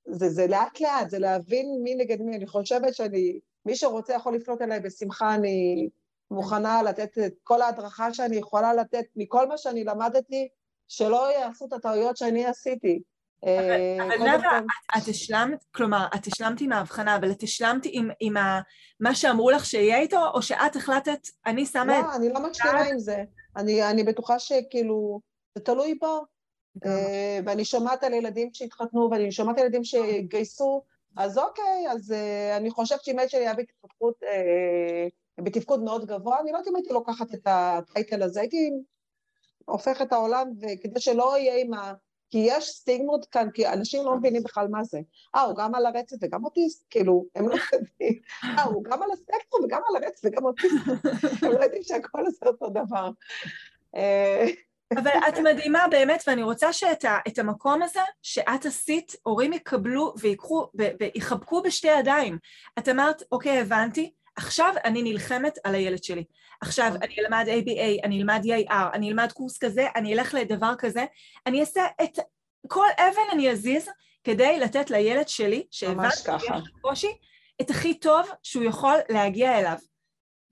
זה, 0.05 0.29
זה 0.29 0.47
לאט 0.47 0.81
לאט, 0.81 1.09
זה 1.09 1.19
להבין 1.19 1.79
מי 1.83 1.95
נגד 1.95 2.21
מי, 2.21 2.35
אני 2.35 2.47
חושבת 2.47 2.95
שאני, 2.95 3.39
מי 3.65 3.75
שרוצה 3.75 4.13
יכול 4.13 4.35
לפנות 4.35 4.61
אליי 4.61 4.79
בשמחה, 4.79 5.35
אני 5.35 5.89
מוכנה 6.31 6.83
לתת 6.83 7.17
את 7.25 7.33
כל 7.43 7.61
ההדרכה 7.61 8.13
שאני 8.13 8.35
יכולה 8.35 8.73
לתת 8.73 9.05
מכל 9.15 9.47
מה 9.47 9.57
שאני 9.57 9.83
למדתי, 9.83 10.47
שלא 10.87 11.31
יעשו 11.31 11.65
את 11.65 11.73
הטעויות 11.73 12.17
שאני 12.17 12.45
עשיתי. 12.45 13.01
אבל 13.43 13.71
אה, 13.71 14.17
נאוה, 14.17 14.59
את 14.97 15.07
השלמת, 15.07 15.63
כלומר, 15.71 16.07
את 16.15 16.27
השלמת 16.27 16.61
עם 16.61 16.71
ההבחנה, 16.71 17.15
אבל 17.15 17.31
את 17.31 17.43
השלמת 17.43 17.87
עם 18.19 18.33
מה 18.99 19.15
שאמרו 19.15 19.51
לך 19.51 19.65
שיהיה 19.65 19.99
איתו, 19.99 20.27
או 20.33 20.41
שאת 20.41 20.75
החלטת, 20.75 21.19
אני 21.45 21.65
שמה 21.65 21.99
את... 21.99 22.05
לא, 22.05 22.15
אני 22.15 22.29
לא 22.29 22.49
משלימה 22.49 22.81
עם 22.81 22.99
זה. 22.99 23.23
אני 23.55 24.03
בטוחה 24.03 24.39
שכאילו, 24.39 25.19
זה 25.55 25.63
תלוי 25.63 25.95
בו. 25.95 26.25
אה, 26.85 27.39
ואני 27.45 27.65
שומעת 27.65 28.03
על 28.03 28.13
ילדים 28.13 28.49
שהתחתנו, 28.53 29.09
ואני 29.11 29.31
שומעת 29.31 29.57
על 29.57 29.63
ילדים 29.63 29.83
שהתגייסו, 29.83 30.83
אז 31.17 31.37
אוקיי, 31.37 31.91
אז 31.91 32.11
אה, 32.11 32.57
אני 32.57 32.69
חושבת 32.71 33.03
שאם 33.03 33.19
הילד 33.19 33.29
שלי 33.29 33.39
היה 33.39 33.53
בהתפתחות, 33.53 34.15
בתפקוד 35.39 35.83
מאוד 35.83 36.05
גבוה, 36.05 36.39
אני 36.39 36.51
לא 36.51 36.57
יודעת 36.57 36.71
אם 36.71 36.75
הייתי 36.75 36.93
לוקחת 36.93 37.33
את 37.33 37.41
הטייטל 37.45 38.23
הזה, 38.23 38.39
הייתי 38.39 38.71
הופכת 39.65 40.07
את 40.07 40.13
העולם, 40.13 40.51
וכדי 40.61 40.99
שלא 40.99 41.37
יהיה 41.37 41.61
עם 41.61 41.73
ה... 41.73 41.93
כי 42.29 42.37
יש 42.37 42.69
סטיגמות 42.69 43.25
כאן, 43.25 43.51
כי 43.53 43.67
אנשים 43.67 44.05
לא 44.05 44.15
מבינים 44.17 44.43
בכלל 44.43 44.67
מה 44.67 44.83
זה. 44.83 44.99
אה, 45.35 45.41
הוא 45.41 45.55
גם 45.55 45.75
על 45.75 45.85
הרצף 45.85 46.15
וגם 46.21 46.45
אוטיסט? 46.45 46.85
כאילו, 46.89 47.25
הם 47.35 47.49
לא 47.49 47.55
יודעים. 47.73 48.19
אה, 48.43 48.63
הוא 48.63 48.83
גם 48.83 49.03
על 49.03 49.09
הספקטרום 49.13 49.63
וגם 49.63 49.81
על 49.89 50.03
הרצף 50.03 50.21
וגם 50.25 50.45
אוטיסט? 50.45 50.75
הם 51.43 51.51
לא 51.51 51.63
יודעים 51.63 51.83
שהכל 51.83 52.23
זה 52.29 52.45
אותו 52.49 52.69
דבר. 52.69 53.09
אה, 53.95 54.45
אבל 54.97 55.11
את 55.27 55.37
מדהימה 55.37 55.85
באמת, 55.91 56.23
ואני 56.27 56.43
רוצה 56.43 56.73
שאת 56.73 57.37
המקום 57.37 57.81
הזה 57.81 57.99
שאת 58.21 58.65
עשית, 58.65 59.15
הורים 59.23 59.53
יקבלו 59.53 60.13
ויקחו 60.19 60.67
ויחבקו 60.99 61.61
בשתי 61.61 61.87
ידיים. 61.87 62.37
את 62.79 62.89
אמרת, 62.89 63.23
אוקיי, 63.31 63.59
הבנתי, 63.59 64.11
עכשיו 64.39 64.73
אני 64.85 65.03
נלחמת 65.03 65.57
על 65.63 65.75
הילד 65.75 66.03
שלי. 66.03 66.23
עכשיו 66.61 66.87
נכון. 66.87 67.03
אני 67.03 67.15
אלמד 67.19 67.45
ABA, 67.47 68.05
אני 68.05 68.21
אלמד 68.21 68.41
EIR, 68.45 68.93
אני 68.93 69.09
אלמד 69.09 69.31
קורס 69.31 69.57
כזה, 69.57 69.87
אני 69.95 70.13
אלך 70.13 70.33
לדבר 70.33 70.73
כזה, 70.77 71.05
אני 71.47 71.61
אעשה 71.61 71.85
את 72.03 72.19
כל 72.67 72.85
אבן 72.97 73.21
אני 73.31 73.51
אזיז 73.51 73.89
כדי 74.23 74.59
לתת 74.59 74.89
לילד 74.89 75.27
שלי, 75.27 75.63
שהבנתי 75.71 76.15
שיש 76.15 76.69
קושי, 76.81 77.11
את 77.61 77.69
הכי 77.69 77.93
טוב 77.93 78.29
שהוא 78.43 78.63
יכול 78.63 78.95
להגיע 79.09 79.59
אליו. 79.59 79.77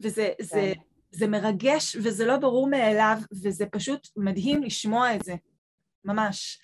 וזה 0.02 0.30
זה, 0.42 0.72
כן. 0.76 0.82
זה 1.12 1.28
מרגש 1.28 1.96
וזה 1.96 2.26
לא 2.26 2.38
ברור 2.38 2.70
מאליו, 2.70 3.18
וזה 3.44 3.66
פשוט 3.66 4.08
מדהים 4.18 4.64
לשמוע 4.64 5.16
את 5.16 5.24
זה, 5.24 5.36
ממש. 6.06 6.60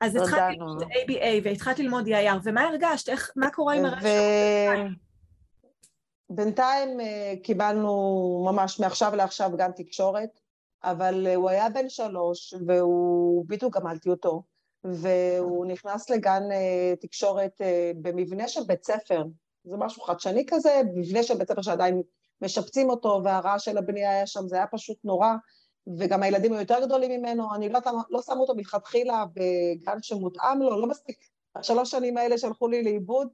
אז 0.00 0.16
התחלתי 0.16 0.56
ללמוד 0.56 0.82
ABA 0.82 1.44
והתחלתי 1.44 1.82
ללמוד 1.82 2.08
EIR, 2.08 2.40
ומה 2.44 2.62
הרגשת? 2.62 3.08
איך, 3.08 3.30
מה 3.36 3.50
קורה 3.50 3.74
עם 3.74 3.84
הרשת? 3.84 4.06
בינתיים 6.30 7.00
אה, 7.00 7.34
קיבלנו 7.42 8.44
ממש 8.52 8.80
מעכשיו 8.80 9.16
לעכשיו 9.16 9.50
גן 9.56 9.72
תקשורת, 9.72 10.40
אבל 10.84 11.26
אה, 11.26 11.34
הוא 11.34 11.50
היה 11.50 11.68
בן 11.68 11.88
שלוש 11.88 12.54
והוא, 12.66 13.44
בדיוק 13.48 13.76
גמלתי 13.76 14.10
אותו, 14.10 14.42
והוא 14.84 15.66
נכנס 15.66 16.10
לגן 16.10 16.42
אה, 16.52 16.94
תקשורת 17.00 17.60
במבנה 18.02 18.48
של 18.48 18.60
בית 18.66 18.84
ספר, 18.84 19.24
זה 19.64 19.76
משהו 19.76 20.02
חדשני 20.02 20.44
כזה, 20.48 20.80
מבנה 20.94 21.22
של 21.22 21.34
בית 21.34 21.48
ספר 21.48 21.62
שעדיין 21.62 22.02
משפצים 22.42 22.90
אותו 22.90 23.20
והרעש 23.24 23.64
של 23.64 23.78
הבנייה 23.78 24.10
היה 24.10 24.26
שם, 24.26 24.48
זה 24.48 24.56
היה 24.56 24.66
פשוט 24.66 24.96
נורא, 25.04 25.32
וגם 25.98 26.22
הילדים 26.22 26.52
היו 26.52 26.60
יותר 26.60 26.84
גדולים 26.84 27.20
ממנו, 27.20 27.54
אני 27.54 27.68
לא, 27.68 27.80
לא 28.10 28.22
שמו 28.22 28.40
אותו 28.40 28.54
מלכתחילה 28.54 29.24
בגן 29.34 30.02
שמותאם 30.02 30.62
לו, 30.62 30.80
לא 30.80 30.86
מספיק, 30.86 31.16
השלוש 31.56 31.90
שנים 31.90 32.16
האלה 32.16 32.38
שלחו 32.38 32.68
לי 32.68 32.82
לאיבוד, 32.82 33.28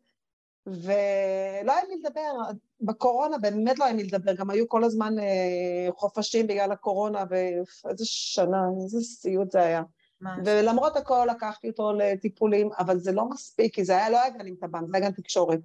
ולא 0.66 1.72
היה 1.72 1.82
מי 1.88 1.96
לדבר, 1.96 2.32
בקורונה 2.80 3.38
באמת 3.38 3.78
לא 3.78 3.84
היה 3.84 3.94
מי 3.94 4.04
לדבר, 4.04 4.34
גם 4.34 4.50
היו 4.50 4.68
כל 4.68 4.84
הזמן 4.84 5.18
אה, 5.18 5.88
חופשים 5.96 6.46
בגלל 6.46 6.72
הקורונה, 6.72 7.24
ואיזה 7.30 8.04
שנה, 8.04 8.62
איזה 8.84 9.00
סיוט 9.00 9.50
זה 9.50 9.62
היה. 9.62 9.82
ממש. 10.20 10.38
ולמרות 10.44 10.96
הכל 10.96 11.26
לקחתי 11.30 11.68
אותו 11.68 11.92
לטיפולים, 11.92 12.70
אבל 12.78 12.98
זה 12.98 13.12
לא 13.12 13.28
מספיק, 13.28 13.74
כי 13.74 13.84
זה 13.84 13.96
היה, 13.96 14.10
לא 14.10 14.20
היה 14.22 14.30
גן 14.30 14.46
עם 14.46 14.54
טב"ם, 14.54 14.86
זה 14.90 14.96
היה 14.96 15.08
גן 15.08 15.14
תקשורת. 15.14 15.60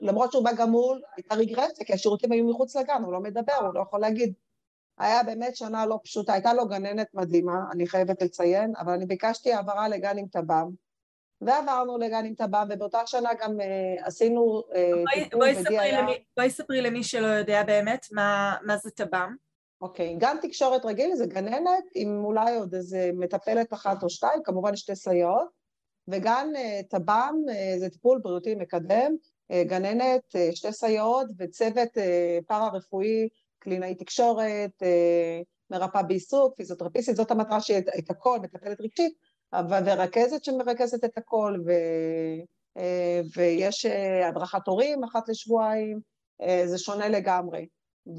ולמרות 0.00 0.32
שהוא 0.32 0.44
בא 0.44 0.52
גמול, 0.52 1.02
הייתה 1.16 1.34
רגרסיה, 1.34 1.84
כי 1.86 1.92
השירותים 1.92 2.32
היו 2.32 2.48
מחוץ 2.48 2.76
לגן, 2.76 3.02
הוא 3.04 3.12
לא 3.12 3.20
מדבר, 3.20 3.54
הוא 3.60 3.74
לא 3.74 3.80
יכול 3.80 4.00
להגיד. 4.00 4.32
היה 4.98 5.22
באמת 5.22 5.56
שנה 5.56 5.86
לא 5.86 6.00
פשוטה, 6.04 6.32
הייתה 6.32 6.54
לו 6.54 6.68
גננת 6.68 7.14
מדהימה, 7.14 7.64
אני 7.72 7.86
חייבת 7.86 8.22
לציין, 8.22 8.72
אבל 8.76 8.92
אני 8.92 9.06
ביקשתי 9.06 9.52
העברה 9.52 9.88
לגן 9.88 10.18
עם 10.18 10.26
טב"ם, 10.26 10.70
ועברנו 11.40 11.98
לגן 11.98 12.24
עם 12.24 12.34
טב"ם, 12.34 12.68
ובאותה 12.70 13.06
שנה 13.06 13.30
גם 13.40 13.60
uh, 13.60 14.06
עשינו 14.06 14.62
uh, 14.70 15.22
טיפול 15.24 15.52
ב-DIR. 15.52 16.12
בואי 16.36 16.50
ספרי 16.50 16.80
למי 16.80 17.04
שלא 17.04 17.26
יודע 17.26 17.62
באמת 17.62 18.06
מה, 18.12 18.56
מה 18.62 18.76
זה 18.76 18.90
טב"ם. 18.90 19.34
אוקיי, 19.80 20.14
okay. 20.14 20.20
גן 20.20 20.36
תקשורת 20.42 20.84
רגיל 20.84 21.14
זה 21.14 21.26
גננת 21.26 21.84
עם 21.94 22.24
אולי 22.24 22.56
עוד 22.56 22.74
איזה 22.74 23.10
מטפלת 23.14 23.72
אחת 23.72 24.02
או 24.02 24.10
שתיים, 24.10 24.42
כמובן 24.44 24.76
שתי 24.76 24.96
סייעות, 24.96 25.48
וגן 26.08 26.48
uh, 26.54 26.86
טב"ם 26.88 27.34
uh, 27.48 27.78
זה 27.78 27.90
טיפול 27.90 28.20
בריאותי 28.22 28.54
מקדם, 28.54 29.16
uh, 29.52 29.68
גננת, 29.68 30.34
uh, 30.34 30.56
שתי 30.56 30.72
סייעות 30.72 31.26
וצוות 31.38 31.88
uh, 31.96 32.44
פארה-רפואי, 32.46 33.28
קלינאי 33.58 33.94
תקשורת, 33.94 34.82
uh, 34.82 35.44
מרפאה 35.70 36.02
בעיסוק, 36.02 36.56
פיזיותרפיסטית, 36.56 37.16
זאת 37.16 37.30
המטרה 37.30 37.60
שיהיה 37.60 37.80
את 37.98 38.10
הכל, 38.10 38.38
מטפלת 38.42 38.80
רגשית, 38.80 39.12
ורכזת 39.54 40.44
שמרכזת 40.44 41.04
את 41.04 41.18
הכל, 41.18 41.56
ו, 41.66 41.70
אה, 42.78 43.20
ויש 43.36 43.86
אה, 43.86 44.28
הדרכת 44.28 44.66
הורים 44.66 45.04
אחת 45.04 45.28
לשבועיים, 45.28 46.00
אה, 46.42 46.62
זה 46.66 46.78
שונה 46.78 47.08
לגמרי. 47.08 47.66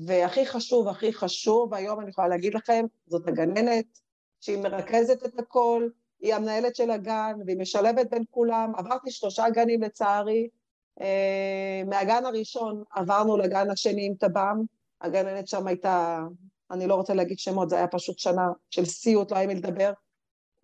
והכי 0.05 0.45
חשוב, 0.45 0.87
הכי 0.87 1.13
חשוב, 1.13 1.73
היום 1.73 1.99
אני 1.99 2.09
יכולה 2.09 2.27
להגיד 2.27 2.53
לכם, 2.53 2.85
זאת 3.07 3.27
הגננת, 3.27 3.85
שהיא 4.41 4.57
מרכזת 4.57 5.25
את 5.25 5.39
הכל, 5.39 5.89
היא 6.21 6.35
המנהלת 6.35 6.75
של 6.75 6.91
הגן, 6.91 7.33
והיא 7.45 7.57
משלבת 7.57 8.09
בין 8.09 8.23
כולם. 8.29 8.71
עברתי 8.77 9.11
שלושה 9.11 9.49
גנים 9.49 9.81
לצערי, 9.81 10.49
מהגן 11.85 12.25
הראשון 12.25 12.83
עברנו 12.91 13.37
לגן 13.37 13.69
השני 13.69 14.05
עם 14.05 14.13
טב"ם, 14.13 14.63
הגננת 15.01 15.47
שם 15.47 15.67
הייתה, 15.67 16.23
אני 16.71 16.87
לא 16.87 16.95
רוצה 16.95 17.13
להגיד 17.13 17.39
שמות, 17.39 17.69
זה 17.69 17.75
היה 17.75 17.87
פשוט 17.87 18.19
שנה 18.19 18.47
של 18.69 18.85
סיוט, 18.85 19.31
לא 19.31 19.37
היה 19.37 19.47
מי 19.47 19.55
לדבר. 19.55 19.91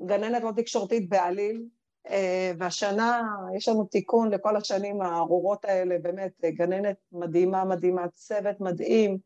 גננת 0.02 0.44
לא 0.44 0.52
תקשורתית 0.56 1.10
בעליל, 1.10 1.64
אה, 2.10 2.52
והשנה 2.58 3.22
יש 3.58 3.68
לנו 3.68 3.84
תיקון 3.84 4.32
לכל 4.32 4.56
השנים 4.56 5.02
הארורות 5.02 5.66
האלה, 5.66 5.96
באמת, 6.02 6.32
גננת 6.44 6.98
מדהימה, 7.12 7.66
מדהימה, 7.66 8.08
צוות 8.08 8.60
מדהים, 8.60 9.18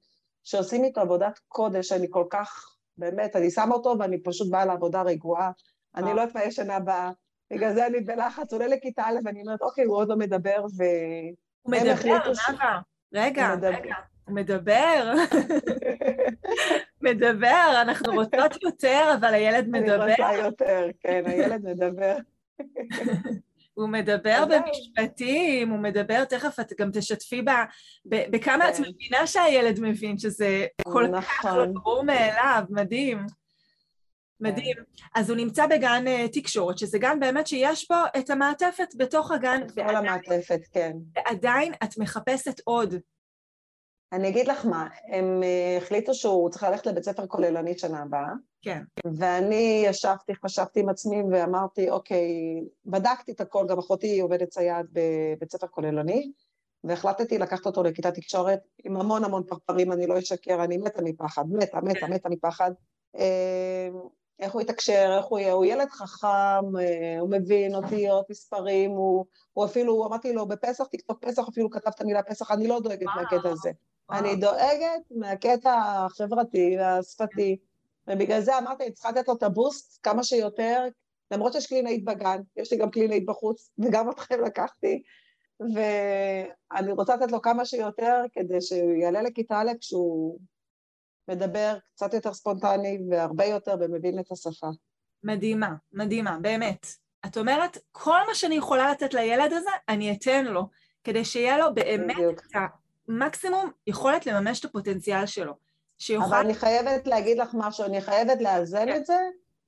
שעושים 0.44 0.84
איתו 0.84 1.02
עבודת 1.02 1.40
קודש, 1.48 1.92
אני 1.92 2.08
כל 2.10 2.26
כך, 2.30 2.76
באמת, 2.98 3.36
אני 3.36 3.52
שמה 3.52 3.76
אותו 3.76 3.96
ואני 4.00 4.24
פשוט 4.24 4.52
באה 4.52 4.66
לעבודה 4.66 5.02
רגועה, 5.02 5.52
אני 5.96 6.14
לא 6.14 6.22
יודעת 6.22 6.36
מה 6.36 6.44
יש 6.44 6.56
שנה 6.56 6.76
הבאה, 6.76 7.12
בגלל 7.54 7.74
זה 7.74 7.88
אני 7.88 8.02
בלחץ, 8.02 8.54
עולה 8.54 8.68
לכיתה 8.68 9.04
א' 9.06 9.20
ואני 9.26 9.42
אומרת, 9.42 9.62
אוקיי, 9.62 9.86
הוא 9.86 9.98
עוד 9.98 10.10
לא 10.10 10.16
מדבר, 10.16 10.66
ו... 10.78 10.84
הוא 11.62 11.72
מדבר, 11.72 12.18
נאוה, 12.50 12.82
רגע, 13.14 13.56
רגע, 13.62 13.96
הוא 14.26 14.36
מדבר. 14.36 15.14
מדבר, 17.02 17.82
אנחנו 17.82 18.14
רוצות 18.14 18.64
יותר, 18.64 19.16
אבל 19.20 19.34
הילד 19.34 19.68
מדבר. 19.68 20.04
אני 20.04 20.12
רוצה 20.12 20.46
יותר, 20.46 20.88
כן, 21.00 21.24
הילד 21.26 21.62
מדבר. 21.64 22.16
הוא 23.74 23.90
מדבר 23.90 24.44
במשפטים, 24.46 25.70
הוא 25.70 25.80
מדבר, 25.80 26.24
תכף 26.24 26.60
את 26.60 26.74
גם 26.80 26.90
תשתפי 26.94 27.42
בה, 27.42 27.64
בכמה 28.06 28.70
את 28.70 28.76
כן. 28.76 28.84
מבינה 28.84 29.28
שהילד 29.28 29.80
מבין, 29.82 30.18
שזה 30.18 30.66
כל 30.84 31.06
כך 31.22 31.46
לא. 31.46 31.66
ברור 31.66 32.04
מאליו, 32.04 32.64
מדהים. 32.70 33.26
מדהים. 34.40 34.76
כן. 34.76 34.82
אז 35.16 35.30
הוא 35.30 35.38
נמצא 35.38 35.68
בגן 35.68 36.08
אה, 36.08 36.28
תקשורת, 36.28 36.78
שזה 36.78 37.00
גן 37.00 37.20
באמת 37.20 37.48
שיש 37.48 37.88
בו 37.92 37.96
את 38.18 38.30
המעטפת 38.30 38.88
בתוך 38.98 39.32
הגן. 39.32 39.62
כל 39.76 39.96
המעטפת, 39.96 40.60
כן. 40.72 40.92
ועדיין 41.16 41.74
את 41.84 41.98
מחפשת 41.98 42.62
עוד. 42.64 42.96
אני 44.12 44.30
אגיד 44.30 44.48
לך 44.48 44.66
מה, 44.66 44.88
הם 45.08 45.44
אה, 45.44 45.78
החליטו 45.78 46.14
שהוא 46.14 46.50
צריך 46.50 46.64
ללכת 46.64 46.86
לבית 46.86 47.04
ספר 47.04 47.28
כוללני 47.28 47.78
שנה 47.78 48.02
הבאה. 48.02 48.34
כן. 48.62 48.84
ואני 49.18 49.84
ישבתי, 49.86 50.36
חשבתי 50.36 50.80
עם 50.80 50.90
עצמי 50.90 51.24
ואמרתי, 51.32 51.90
אוקיי, 51.90 52.28
בדקתי 52.86 53.32
את 53.32 53.42
הכל, 53.42 53.66
גם 53.70 53.80
אחותי 53.80 54.20
עובדת 54.20 54.54
סייעת 54.54 54.86
בבית 54.92 55.52
ספר 55.52 55.68
כוללני, 55.68 56.32
והחלטתי 56.84 57.38
לקחת 57.38 57.66
אותו 57.66 57.84
לכיתת 57.84 58.14
תקשורת 58.14 58.60
עם 58.84 58.98
המון 58.98 59.24
המון 59.24 59.44
פרפרים, 59.44 59.92
אני 59.92 60.08
לא 60.08 60.20
אשקר, 60.20 60.64
אני 60.64 60.78
מתה 60.78 61.02
מפחד, 61.02 61.44
מתה, 61.52 61.82
מתה, 61.82 62.08
מתה 62.08 62.30
מפחד. 62.30 62.72
אה, 63.18 63.90
איך 64.40 64.54
הוא 64.54 64.62
יתקשר, 64.62 65.16
איך 65.18 65.26
הוא 65.26 65.40
יהיה, 65.40 65.54
הוא 65.54 65.66
ילד 65.66 65.90
חכם, 65.90 66.66
הוא 67.20 67.30
מבין 67.30 67.76
אותיות, 67.76 68.30
מספרים, 68.30 68.92
הוא, 68.92 69.26
הוא 69.54 69.66
אפילו, 69.66 70.06
אמרתי 70.06 70.34
לו, 70.34 70.46
בפסח, 70.48 70.86
תכתוב 70.92 71.18
פסח, 71.22 71.44
אפילו 71.50 71.70
כתב 71.70 71.92
את 71.96 72.02
המילה 72.02 72.24
פסח, 72.24 72.52
אני 72.52 72.68
לא 72.68 72.80
דואגת 72.80 73.08
מהקטע 73.16 73.50
הזה. 73.50 73.72
אני 74.12 74.36
דואגת 74.36 75.02
מהקטע 75.12 75.74
החברתי 75.76 76.76
והשפתי, 76.80 77.58
ובגלל 78.08 78.42
זה 78.42 78.58
אמרתי, 78.58 78.84
אני 78.84 78.92
צריכה 78.92 79.12
לתת 79.12 79.28
לו 79.28 79.34
את 79.34 79.44
הבוסט 79.44 80.00
כמה 80.04 80.24
שיותר, 80.24 80.88
למרות 81.32 81.54
שיש 81.54 81.68
קלינאית 81.68 82.06
בגן, 82.06 82.42
יש 82.56 82.72
לי 82.72 82.78
גם 82.78 82.92
קלינאית 82.92 83.26
בחוץ, 83.26 83.72
וגם 83.80 84.10
אתכם 84.10 84.42
לקחתי, 84.46 85.04
ואני 85.60 86.92
רוצה 86.92 87.16
לתת 87.16 87.32
לו 87.32 87.42
כמה 87.42 87.66
שיותר 87.66 88.22
כדי 88.34 88.62
שהוא 88.62 88.92
יעלה 88.92 89.22
לכיתה 89.22 89.60
א' 89.60 89.72
כשהוא 89.80 90.40
מדבר 91.28 91.78
קצת 91.96 92.14
יותר 92.14 92.34
ספונטני 92.34 93.00
והרבה 93.12 93.46
יותר 93.46 93.76
ומבין 93.80 94.20
את 94.20 94.32
השפה. 94.32 94.68
מדהימה, 95.24 95.74
מדהימה, 95.94 96.38
באמת. 96.42 96.88
את 97.26 97.38
אומרת, 97.38 97.78
כל 97.92 98.20
מה 98.28 98.36
שאני 98.36 98.56
יכולה 98.56 98.92
לתת 98.92 99.14
לילד 99.14 99.54
הזה, 99.54 99.70
אני 99.90 100.12
אתן 100.12 100.46
לו, 100.46 100.64
כדי 101.04 101.26
שיהיה 101.26 101.58
לו 101.58 101.74
באמת 101.74 102.16
בדיוק. 102.16 102.40
את 102.40 102.56
המקסימום 103.10 103.72
יכולת 103.88 104.26
לממש 104.26 104.60
את 104.60 104.66
הפוטנציאל 104.66 105.26
שלו. 105.26 105.54
שיוכל... 105.98 106.26
אבל 106.26 106.38
אני 106.38 106.54
חייבת 106.54 107.08
להגיד 107.08 107.38
לך 107.38 107.50
משהו, 107.54 107.86
אני 107.86 108.02
חייבת 108.02 108.42
לאזן. 108.42 108.96
את 108.96 109.06
זה, 109.06 109.20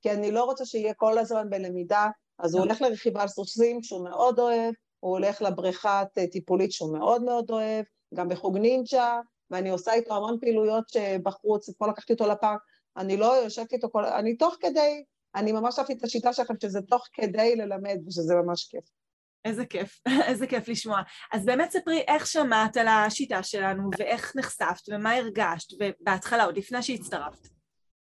כי 0.02 0.10
אני 0.10 0.30
לא 0.30 0.44
רוצה 0.44 0.64
שיהיה 0.64 0.94
כל 0.94 1.18
הזמן 1.18 1.50
בלמידה, 1.50 2.08
אז 2.38 2.54
הוא 2.54 2.62
הולך 2.62 2.82
לרכיבה 2.82 3.22
על 3.22 3.28
סוסים 3.28 3.82
שהוא 3.82 4.04
מאוד 4.04 4.38
אוהב, 4.38 4.74
הוא 5.00 5.12
הולך 5.12 5.42
לבריכת 5.42 6.08
אה, 6.18 6.26
טיפולית 6.26 6.72
שהוא 6.72 6.98
מאוד 6.98 7.22
מאוד 7.22 7.50
אוהב, 7.50 7.84
גם 8.14 8.28
בחוג 8.28 8.58
נינג'ה, 8.58 9.20
ואני 9.50 9.70
עושה 9.70 9.92
איתו 9.92 10.16
המון 10.16 10.38
פעילויות 10.40 10.88
שבחוץ, 10.88 11.68
אתמול 11.68 11.90
לקחתי 11.90 12.12
אותו 12.12 12.26
לפארק, 12.26 12.60
אני 12.96 13.16
לא 13.16 13.36
יושבת 13.44 13.72
איתו 13.72 13.88
כל... 13.92 14.04
אני 14.04 14.36
תוך 14.36 14.56
כדי, 14.60 15.04
אני 15.34 15.52
ממש 15.52 15.78
אהבתי 15.78 15.92
את 15.92 16.04
השיטה 16.04 16.32
שלכם 16.32 16.54
שזה 16.62 16.82
תוך 16.82 17.06
כדי 17.12 17.56
ללמד, 17.56 17.98
ושזה 18.06 18.34
ממש 18.34 18.64
כיף. 18.64 18.84
איזה 19.44 19.66
כיף, 19.66 20.00
איזה 20.28 20.46
כיף 20.46 20.68
לשמוע. 20.68 21.00
אז 21.32 21.44
באמת 21.44 21.70
ספרי 21.70 22.04
איך 22.08 22.26
שמעת 22.26 22.76
על 22.76 22.88
השיטה 22.88 23.42
שלנו, 23.42 23.90
ואיך 23.98 24.36
נחשפת, 24.36 24.88
ומה 24.88 25.14
הרגשת, 25.14 25.68
ובהתחלה, 25.80 26.44
עוד 26.44 26.56
לפני 26.56 26.82
שהצטרפת. 26.82 27.48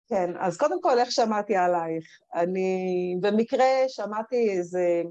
כן, 0.09 0.31
אז 0.39 0.57
קודם 0.57 0.81
כל, 0.81 0.99
איך 0.99 1.11
שמעתי 1.11 1.55
עלייך? 1.55 2.05
אני 2.35 3.15
במקרה 3.21 3.65
שמעתי 3.87 4.49
איזה... 4.57 5.03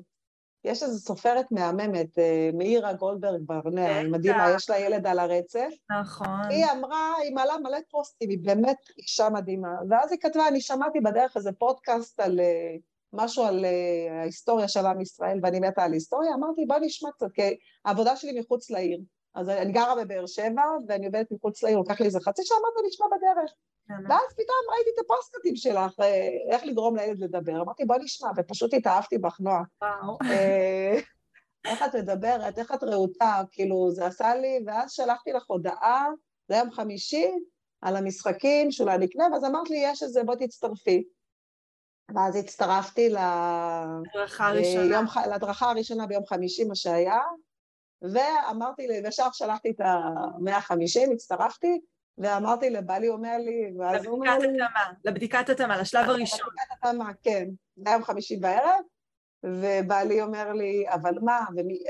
יש 0.65 0.83
איזו 0.83 0.99
סופרת 0.99 1.47
מהממת, 1.51 2.19
אה, 2.19 2.51
מאירה 2.55 2.93
גולדברג 2.93 3.41
ברנע, 3.47 3.97
היא 3.97 4.09
מדהימה, 4.11 4.51
יש 4.57 4.71
לה 4.71 4.79
ילד 4.79 5.07
על 5.07 5.19
הרצף. 5.19 5.69
נכון. 6.01 6.51
היא 6.51 6.65
אמרה, 6.73 7.13
היא 7.23 7.35
מעלה 7.35 7.55
מלא 7.63 7.79
פוסטים, 7.91 8.31
היא 8.31 8.39
באמת 8.43 8.77
אישה 8.99 9.29
מדהימה. 9.29 9.69
ואז 9.91 10.13
היא 10.13 10.21
כתבה, 10.21 10.49
אני 10.49 10.61
שמעתי 10.61 11.01
בדרך 11.01 11.37
איזה 11.37 11.53
פודקאסט 11.53 12.21
על 12.21 12.41
אה, 12.41 12.77
משהו 13.13 13.45
על 13.45 13.65
אה, 13.65 14.21
ההיסטוריה 14.21 14.69
של 14.69 14.87
עם 14.87 15.01
ישראל, 15.01 15.39
ואני 15.43 15.61
מתה 15.61 15.83
על 15.83 15.93
היסטוריה, 15.93 16.35
אמרתי, 16.35 16.67
בוא 16.67 16.77
נשמע 16.81 17.11
קצת, 17.11 17.33
כי 17.35 17.57
העבודה 17.85 18.17
שלי 18.17 18.41
מחוץ 18.41 18.71
לעיר. 18.71 19.01
אז 19.35 19.49
אני 19.49 19.73
גרה 19.73 20.05
בבאר 20.05 20.27
שבע, 20.27 20.63
ואני 20.89 21.07
עובדת 21.07 21.27
מחוץ 21.31 21.63
לעיר, 21.63 21.77
לוקח 21.77 22.01
לי 22.01 22.07
איזה 22.07 22.21
חצי 22.21 22.43
שעה, 22.45 22.59
אמרתי, 22.59 22.89
נשמע 22.89 23.07
בדרך. 23.07 23.53
ואז 23.89 24.33
פתאום 24.33 24.75
ראיתי 24.75 24.91
את 24.95 25.05
הפוסטקאטים 25.05 25.57
שלך, 25.57 26.01
אה, 26.01 26.29
איך 26.51 26.65
לגרום 26.65 26.97
לילד 26.97 27.21
לדבר. 27.21 27.63
אמרתי, 27.63 27.85
בואי 27.85 27.99
נשמע, 27.99 28.29
ופשוט 28.37 28.75
התאהבתי 28.75 29.19
בך, 29.19 29.41
נועה. 29.41 29.63
אה, 30.23 30.99
איך 31.65 31.83
את 31.83 31.95
מדברת, 31.95 32.59
איך 32.59 32.73
את 32.73 32.83
רהוטה, 32.83 33.43
כאילו, 33.51 33.91
זה 33.91 34.07
עשה 34.07 34.35
לי, 34.35 34.61
ואז 34.67 34.93
שלחתי 34.93 35.33
לך 35.33 35.45
הודעה, 35.47 36.07
זה 36.49 36.57
יום 36.57 36.71
חמישי, 36.71 37.31
על 37.81 37.97
המשחקים, 37.97 38.71
שאולי 38.71 38.99
נקנה, 38.99 39.25
ואז 39.33 39.45
אמרת 39.45 39.71
לי, 39.71 39.77
יש 39.79 40.03
איזה, 40.03 40.25
בואי 40.25 40.47
תצטרפי. 40.47 41.05
ואז 42.15 42.37
הצטרפתי 42.37 43.09
להדרכה 43.09 44.49
הראשונה. 44.49 45.03
להדרכה 45.27 45.71
הראשונה 45.71 46.07
ביום 46.07 46.27
חמישי, 46.27 46.65
מה 46.65 46.75
שהיה, 46.75 47.21
ואמרתי, 48.03 48.89
וישר 49.05 49.29
שלחתי 49.33 49.71
את 49.71 49.81
ה-150, 49.81 51.13
הצטרפתי, 51.13 51.81
ואמרתי 52.19 52.71
לבעלי, 52.71 53.09
אומר 53.09 53.39
לי, 53.39 53.73
ואז 53.79 54.05
הוא 54.05 54.17
אומר 54.17 54.39
לי... 54.39 54.47
לבדיקת 54.47 54.61
התאמה, 54.65 54.93
לבדיקת 55.05 55.49
התאמה, 55.49 55.81
לשלב 55.81 56.09
הראשון. 56.09 56.41
לבדיקת 56.41 56.73
התאמה, 56.73 57.11
כן. 57.23 57.49
זה 57.77 57.83
היה 57.87 57.95
יום 57.95 58.05
חמישי 58.05 58.37
בערב, 58.37 58.81
ובעלי 59.45 60.23
אומר 60.23 60.53
לי, 60.53 60.85
אבל 60.89 61.19
מה, 61.23 61.41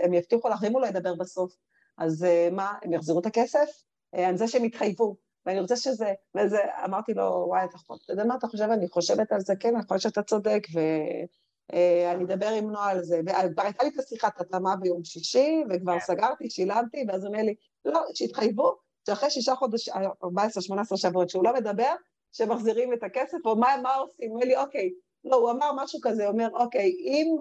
הם 0.03 0.15
יבטיחו 0.15 0.49
לך, 0.49 0.65
אם 0.65 0.73
הוא 0.73 0.81
לא 0.81 0.87
ידבר 0.87 1.15
בסוף, 1.15 1.57
אז 1.99 2.25
אה, 2.25 2.49
מה, 2.53 2.75
הם 2.83 2.93
יחזירו 2.93 3.21
את 3.21 3.27
הכסף? 3.27 3.69
אה, 4.15 4.29
על 4.29 4.37
זה 4.37 4.49
שהם 4.49 4.65
יתחייבו. 4.65 5.17
ואני 5.47 5.61
רוצה 5.61 5.77
שזה, 5.77 6.13
וזה, 6.35 6.59
אמרתי 6.85 7.15
לו, 7.15 7.45
וואי, 7.49 7.65
אתה 7.65 8.13
יודע 8.13 8.25
מה 8.25 8.35
אתה 8.35 8.47
חושב? 8.47 8.65
אני 8.65 8.89
חושבת 8.89 9.33
על 9.33 9.41
זה, 9.41 9.57
כן, 9.61 9.75
אני 9.75 9.83
חושבת 9.83 10.01
שאתה 10.01 10.23
צודק, 10.23 10.67
ואני 10.73 12.25
אה, 12.25 12.35
אדבר 12.35 12.49
עם 12.49 12.71
נועה 12.71 12.91
על 12.91 13.03
זה. 13.03 13.21
וכבר 13.27 13.63
הייתה 13.63 13.85
לי 13.85 13.91
את 13.91 13.99
השיחת 13.99 14.41
התאמה 14.41 14.77
ביום 14.77 15.05
שישי, 15.05 15.65
וכבר 15.71 16.01
סגרתי, 16.01 16.51
שילמתי, 16.51 17.05
ואז 17.09 17.25
הוא 17.25 17.33
אומר 17.33 17.43
לי, 17.43 17.55
לא, 17.85 18.01
שהתחייבו, 18.15 18.77
שאחרי 19.07 19.31
שישה 19.31 19.55
חודשים, 19.55 19.95
14-18 19.95 20.97
שבועות, 20.97 21.31
שהוא 21.31 21.45
לא 21.45 21.55
מדבר, 21.55 21.95
שמחזירים 22.33 22.93
את 22.93 23.03
הכסף, 23.03 23.39
או 23.45 23.57
מה, 23.57 23.69
מה 23.83 23.95
עושים? 23.95 24.31
הוא 24.31 24.37
אומר 24.37 24.47
לי, 24.47 24.57
אוקיי, 24.57 24.91
לא, 25.25 25.37
הוא 25.37 25.51
אמר 25.51 25.71
משהו 25.77 26.01
כזה, 26.03 26.27
הוא 26.27 26.33
אומר, 26.33 26.49
אוקיי, 26.53 26.91
אם, 26.91 27.37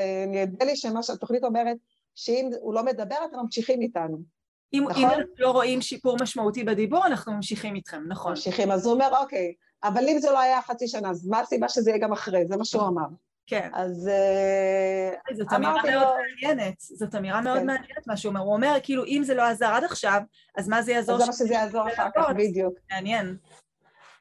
אה, 0.00 0.24
נראה 0.26 0.66
לי 0.66 0.76
שמה 0.76 1.02
שהתוכנית 1.02 1.44
אומרת, 1.44 1.76
שאם 2.14 2.50
הוא 2.60 2.74
לא 2.74 2.84
מדבר, 2.84 3.16
אתם 3.24 3.38
ממשיכים 3.38 3.80
איתנו. 3.80 4.37
אם, 4.72 4.84
נכון? 4.90 5.02
אם 5.04 5.10
אנחנו 5.10 5.24
לא 5.38 5.50
רואים 5.50 5.80
שיפור 5.80 6.16
משמעותי 6.20 6.64
בדיבור, 6.64 7.06
אנחנו 7.06 7.32
ממשיכים 7.32 7.74
איתכם, 7.74 8.02
נכון. 8.08 8.30
ממשיכים, 8.30 8.70
אז 8.70 8.86
הוא 8.86 8.94
אומר, 8.94 9.08
אוקיי, 9.20 9.52
אבל 9.84 10.08
אם 10.08 10.18
זה 10.18 10.30
לא 10.30 10.38
היה 10.38 10.62
חצי 10.62 10.88
שנה, 10.88 11.10
אז 11.10 11.26
מה 11.26 11.40
הסיבה 11.40 11.68
שזה 11.68 11.90
יהיה 11.90 12.00
גם 12.00 12.12
אחרי? 12.12 12.46
זה 12.46 12.56
מה 12.56 12.64
שהוא 12.64 12.88
אמר. 12.88 13.06
כן. 13.46 13.70
אז 13.72 14.08
אה, 14.08 15.34
זאת 15.34 15.52
אמירה 15.52 15.72
מאוד 15.72 15.94
לו... 15.94 16.00
מעניינת, 16.00 16.80
זאת 16.80 17.14
אמירה 17.14 17.40
מאוד 17.40 17.58
כן. 17.58 17.66
מעניינת 17.66 18.06
מה 18.06 18.16
שהוא 18.16 18.30
אומר. 18.30 18.40
הוא 18.40 18.54
אומר, 18.54 18.76
כאילו, 18.82 19.04
אם 19.04 19.22
זה 19.24 19.34
לא 19.34 19.42
עזר 19.42 19.66
עד 19.66 19.84
עכשיו, 19.84 20.20
אז 20.56 20.68
מה 20.68 20.82
זה 20.82 20.92
יעזור? 20.92 21.14
אז 21.14 21.20
זה 21.20 21.26
מה 21.26 21.32
שזה 21.32 21.54
יעזור 21.54 21.88
אחר 21.92 22.08
כך, 22.14 22.24
בדיוק. 22.36 22.74
מעניין. 22.90 23.36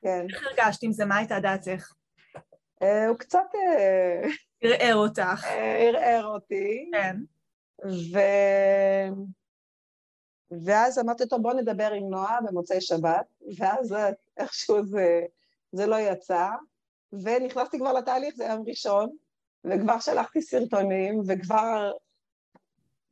כן. 0.02 0.26
איך 0.30 0.48
הרגשת 0.48 0.84
עם 0.84 0.92
זה? 0.92 1.06
מה 1.06 1.18
הייתה 1.18 1.40
דעתך? 1.40 1.92
אה, 2.84 3.08
הוא 3.08 3.18
קצת... 3.18 3.40
אה, 3.56 4.30
ערער 4.62 4.96
אותך. 4.96 5.46
ערער 5.80 6.26
אותי. 6.26 6.90
כן. 6.94 7.18
ו... 7.86 8.20
ואז 10.66 11.00
אמרתי, 11.00 11.28
טוב, 11.28 11.42
בוא 11.42 11.54
נדבר 11.54 11.92
עם 11.92 12.10
נועה 12.10 12.40
במוצאי 12.42 12.82
שבת, 12.82 13.26
ואז 13.58 13.96
איכשהו 14.38 14.86
זה, 14.86 15.22
זה 15.72 15.86
לא 15.86 15.96
יצא, 15.96 16.50
ונכנסתי 17.14 17.80
כבר 17.80 17.94
לתהליך, 17.94 18.36
זה 18.36 18.46
יום 18.46 18.64
ראשון, 18.68 19.10
וכבר 19.64 20.00
שלחתי 20.00 20.42
סרטונים, 20.42 21.22
וכבר... 21.28 21.92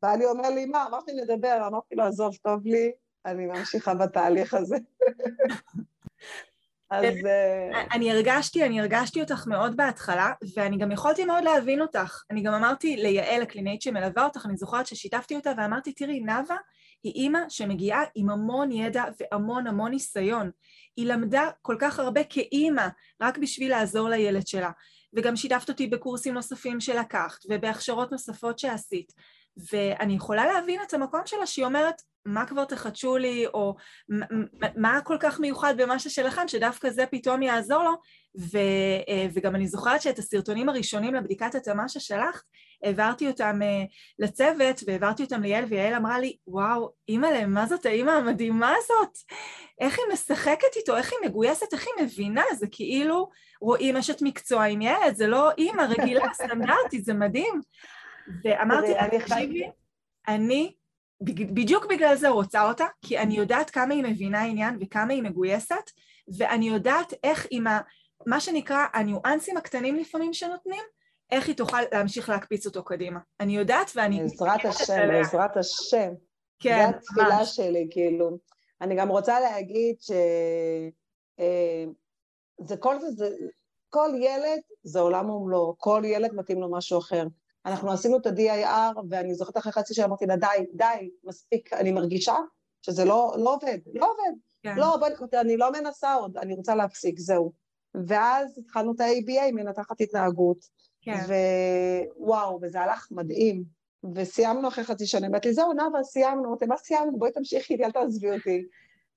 בעלי 0.01 0.25
אומר 0.25 0.49
לי, 0.49 0.65
מה? 0.65 0.85
אמרתי, 0.87 1.13
נדבר, 1.13 1.67
אמרתי 1.67 1.95
לו, 1.95 2.03
עזוב, 2.03 2.35
טוב 2.35 2.65
לי, 2.65 2.91
אני 3.25 3.45
ממשיכה 3.45 3.93
בתהליך 3.93 4.53
הזה. 4.53 4.75
אז... 6.97 7.25
אה, 7.25 7.81
אני 7.91 8.11
הרגשתי, 8.11 8.63
אני 8.65 8.79
הרגשתי 8.79 9.21
אותך 9.21 9.47
מאוד 9.47 9.77
בהתחלה, 9.77 10.31
ואני 10.55 10.77
גם 10.77 10.91
יכולתי 10.91 11.25
מאוד 11.25 11.43
להבין 11.43 11.81
אותך. 11.81 12.23
אני 12.31 12.41
גם 12.41 12.53
אמרתי 12.53 12.95
ליעל, 12.95 13.41
הקלינאית 13.41 13.81
שמלווה 13.81 14.25
אותך, 14.25 14.45
אני 14.45 14.57
זוכרת 14.57 14.87
ששיתפתי 14.87 15.35
אותה 15.35 15.51
ואמרתי, 15.57 15.93
תראי, 15.93 16.19
נאוה 16.19 16.57
היא 17.03 17.13
אימא 17.13 17.39
שמגיעה 17.49 18.03
עם 18.15 18.29
המון 18.29 18.71
ידע 18.71 19.03
והמון 19.19 19.67
המון 19.67 19.91
ניסיון. 19.91 20.51
היא 20.95 21.07
למדה 21.07 21.49
כל 21.61 21.75
כך 21.79 21.99
הרבה 21.99 22.23
כאימא, 22.23 22.87
רק 23.21 23.37
בשביל 23.37 23.71
לעזור 23.71 24.09
לילד 24.09 24.47
שלה. 24.47 24.71
וגם 25.13 25.35
שיתפת 25.35 25.69
אותי 25.69 25.87
בקורסים 25.87 26.33
נוספים 26.33 26.79
שלקחת, 26.79 27.39
ובהכשרות 27.49 28.11
נוספות 28.11 28.59
שעשית. 28.59 29.11
ואני 29.71 30.13
יכולה 30.13 30.45
להבין 30.45 30.79
את 30.87 30.93
המקום 30.93 31.21
שלה 31.25 31.45
שהיא 31.45 31.65
אומרת, 31.65 32.01
מה 32.25 32.45
כבר 32.45 32.65
תחדשו 32.65 33.17
לי, 33.17 33.45
או 33.47 33.75
מה 34.75 34.99
כל 35.03 35.17
כך 35.19 35.39
מיוחד 35.39 35.73
במה 35.77 35.99
ששלכם, 35.99 36.47
שדווקא 36.47 36.89
זה 36.89 37.05
פתאום 37.11 37.41
יעזור 37.41 37.83
לו. 37.83 37.91
ו, 38.39 38.57
אה, 39.09 39.27
וגם 39.33 39.55
אני 39.55 39.67
זוכרת 39.67 40.01
שאת 40.01 40.19
הסרטונים 40.19 40.69
הראשונים 40.69 41.13
לבדיקת 41.15 41.55
התאמה 41.55 41.89
ששלחת, 41.89 42.41
העברתי 42.83 43.27
אותם 43.27 43.59
אה, 43.61 43.83
לצוות 44.19 44.83
והעברתי 44.87 45.23
אותם 45.23 45.41
ליעל, 45.41 45.65
ויעל 45.65 45.93
אמרה 45.93 46.19
לי, 46.19 46.37
וואו, 46.47 46.91
אימא'לה, 47.09 47.45
מה 47.45 47.65
זאת 47.65 47.85
האימא 47.85 48.11
המדהימה 48.11 48.73
הזאת? 48.77 49.17
איך 49.81 49.99
היא 49.99 50.13
משחקת 50.13 50.75
איתו, 50.75 50.97
איך 50.97 51.11
היא 51.11 51.29
מגויסת, 51.29 51.73
איך 51.73 51.85
היא 51.87 52.05
מבינה, 52.05 52.43
זה 52.53 52.67
כאילו 52.71 53.29
רואים 53.61 53.97
אשת 53.97 54.21
מקצוע 54.21 54.63
עם 54.63 54.81
ילד, 54.81 55.15
זה 55.15 55.27
לא 55.27 55.51
אימא 55.57 55.81
רגילה, 55.81 56.25
סטנדרטית, 56.33 57.05
זה 57.05 57.13
מדהים. 57.13 57.61
ואמרתי 58.43 58.93
תקשיבי, 59.19 59.69
אני 60.27 60.73
בדיוק 61.21 61.85
בגלל 61.85 62.15
זה 62.15 62.29
רוצה 62.29 62.67
אותה, 62.67 62.85
כי 63.01 63.17
אני 63.19 63.37
יודעת 63.37 63.69
כמה 63.69 63.93
היא 63.93 64.03
מבינה 64.03 64.43
עניין 64.43 64.77
וכמה 64.81 65.13
היא 65.13 65.23
מגויסת, 65.23 65.91
ואני 66.37 66.69
יודעת 66.69 67.13
איך 67.23 67.47
עם 67.51 67.67
ה... 67.67 67.79
מה 68.25 68.39
שנקרא 68.39 68.85
הניואנסים 68.93 69.57
הקטנים 69.57 69.95
לפעמים 69.95 70.33
שנותנים, 70.33 70.83
איך 71.31 71.47
היא 71.47 71.55
תוכל 71.55 71.81
להמשיך 71.91 72.29
להקפיץ 72.29 72.65
אותו 72.65 72.83
קדימה. 72.83 73.19
אני 73.39 73.57
יודעת 73.57 73.91
ואני... 73.95 74.21
בעזרת 74.21 74.65
השם, 74.65 75.07
בעזרת 75.07 75.57
השם. 75.57 76.13
כן, 76.59 76.85
ממש. 76.85 76.93
זו 76.93 77.21
התפילה 77.21 77.45
שלי, 77.45 77.87
כאילו. 77.91 78.37
אני 78.81 78.95
גם 78.95 79.09
רוצה 79.09 79.39
להגיד 79.39 79.95
ש... 79.99 80.11
אה, 81.39 81.85
זה 82.59 82.77
כל 82.77 82.99
זה, 82.99 83.11
זה, 83.11 83.29
כל 83.89 84.09
ילד 84.19 84.59
זה 84.83 84.99
עולם 84.99 85.29
ומלואו, 85.29 85.75
כל 85.77 86.01
ילד 86.05 86.33
מתאים 86.33 86.61
לו 86.61 86.71
משהו 86.71 86.99
אחר. 86.99 87.23
אנחנו 87.65 87.91
עשינו 87.91 88.17
את 88.17 88.25
ה-DIR, 88.25 88.99
ואני 89.09 89.35
זוכרת 89.35 89.57
אחרי 89.57 89.71
חצי 89.71 89.93
שעה 89.93 90.05
אמרתי 90.05 90.25
לה, 90.25 90.35
די, 90.35 90.65
די, 90.73 91.09
מספיק, 91.23 91.73
אני 91.73 91.91
מרגישה 91.91 92.35
שזה 92.81 93.05
לא, 93.05 93.35
לא 93.37 93.53
עובד, 93.53 93.77
לא 93.93 94.11
עובד. 94.11 94.37
כן. 94.63 94.75
לא, 94.77 94.97
בואי, 94.97 95.11
אני 95.41 95.57
לא 95.57 95.71
מנסה 95.71 96.13
עוד, 96.13 96.37
אני 96.37 96.53
רוצה 96.53 96.75
להפסיק, 96.75 97.19
זהו. 97.19 97.51
ואז 98.07 98.57
התחלנו 98.57 98.93
את 98.95 98.99
ה-ABA, 98.99 99.51
מנתחת 99.51 100.01
התנהגות. 100.01 100.57
כן. 101.01 101.25
ווואו, 102.17 102.59
וזה 102.61 102.81
הלך 102.81 103.07
מדהים. 103.11 103.63
וסיימנו 104.13 104.67
אחרי 104.67 104.83
חצי 104.83 105.07
שנה, 105.07 105.27
אמרתי 105.27 105.47
לי, 105.47 105.53
זהו, 105.53 105.73
נאוה, 105.73 106.03
סיימנו. 106.03 106.47
אמרתי, 106.47 106.65
מה 106.65 106.77
סיימנו? 106.77 107.19
בואי 107.19 107.31
תמשיכי, 107.31 107.83
אל 107.83 107.91
תעזבי 107.91 108.31
אותי. 108.31 108.65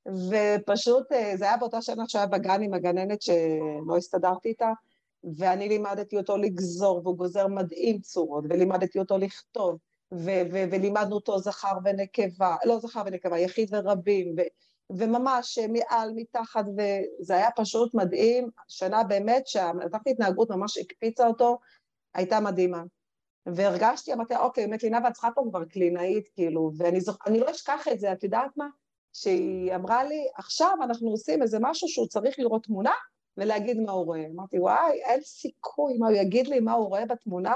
ופשוט, 0.06 1.12
אה, 1.12 1.36
זה 1.36 1.44
היה 1.44 1.56
באותה 1.56 1.82
שנה 1.82 2.08
שהיה 2.08 2.26
בגן 2.26 2.62
עם 2.62 2.74
הגננת 2.74 3.22
שלא 3.22 3.96
הסתדרתי 3.96 4.48
איתה, 4.48 4.72
ואני 5.36 5.68
לימדתי 5.68 6.16
אותו 6.16 6.36
לגזור, 6.36 7.00
והוא 7.04 7.16
גוזר 7.16 7.46
מדהים 7.46 8.00
צורות, 8.00 8.44
ולימדתי 8.48 8.98
אותו 8.98 9.18
לכתוב, 9.18 9.78
ו- 10.14 10.42
ו- 10.52 10.64
ולימדנו 10.70 11.14
אותו 11.14 11.38
זכר 11.38 11.72
ונקבה, 11.84 12.56
לא 12.64 12.78
זכר 12.78 13.02
ונקבה, 13.06 13.38
יחיד 13.38 13.74
ורבים, 13.74 14.34
ו- 14.38 14.98
וממש 14.98 15.58
מעל, 15.58 16.12
מתחת, 16.14 16.64
וזה 16.68 17.34
היה 17.34 17.48
פשוט 17.56 17.94
מדהים, 17.94 18.48
שנה 18.68 19.04
באמת 19.04 19.46
שהמתחת 19.46 20.06
התנהגות 20.06 20.50
ממש 20.50 20.78
הקפיצה 20.78 21.26
אותו, 21.26 21.58
הייתה 22.14 22.40
מדהימה. 22.40 22.82
והרגשתי, 23.46 24.12
אמרתי, 24.12 24.36
אוקיי, 24.36 24.66
באמת 24.66 24.82
לינה 24.82 24.98
ואת 25.04 25.12
צריכה 25.12 25.28
פה 25.34 25.42
כבר 25.50 25.64
קלינאית, 25.64 26.28
כאילו, 26.34 26.70
ואני 26.76 27.00
זוכ... 27.00 27.16
לא 27.28 27.50
אשכח 27.50 27.88
את 27.92 28.00
זה, 28.00 28.12
את 28.12 28.24
יודעת 28.24 28.50
מה? 28.56 28.68
שהיא 29.12 29.74
אמרה 29.74 30.04
לי, 30.04 30.28
עכשיו 30.36 30.76
אנחנו 30.82 31.10
עושים 31.10 31.42
איזה 31.42 31.58
משהו 31.60 31.88
שהוא 31.88 32.06
צריך 32.06 32.38
לראות 32.38 32.64
תמונה 32.64 32.92
ולהגיד 33.38 33.80
מה 33.80 33.92
הוא 33.92 34.04
רואה. 34.04 34.24
אמרתי, 34.34 34.58
וואי, 34.58 35.02
אין 35.04 35.20
סיכוי, 35.20 35.98
מה 35.98 36.08
הוא 36.08 36.16
יגיד 36.16 36.46
לי 36.46 36.60
מה 36.60 36.72
הוא 36.72 36.88
רואה 36.88 37.06
בתמונה? 37.06 37.54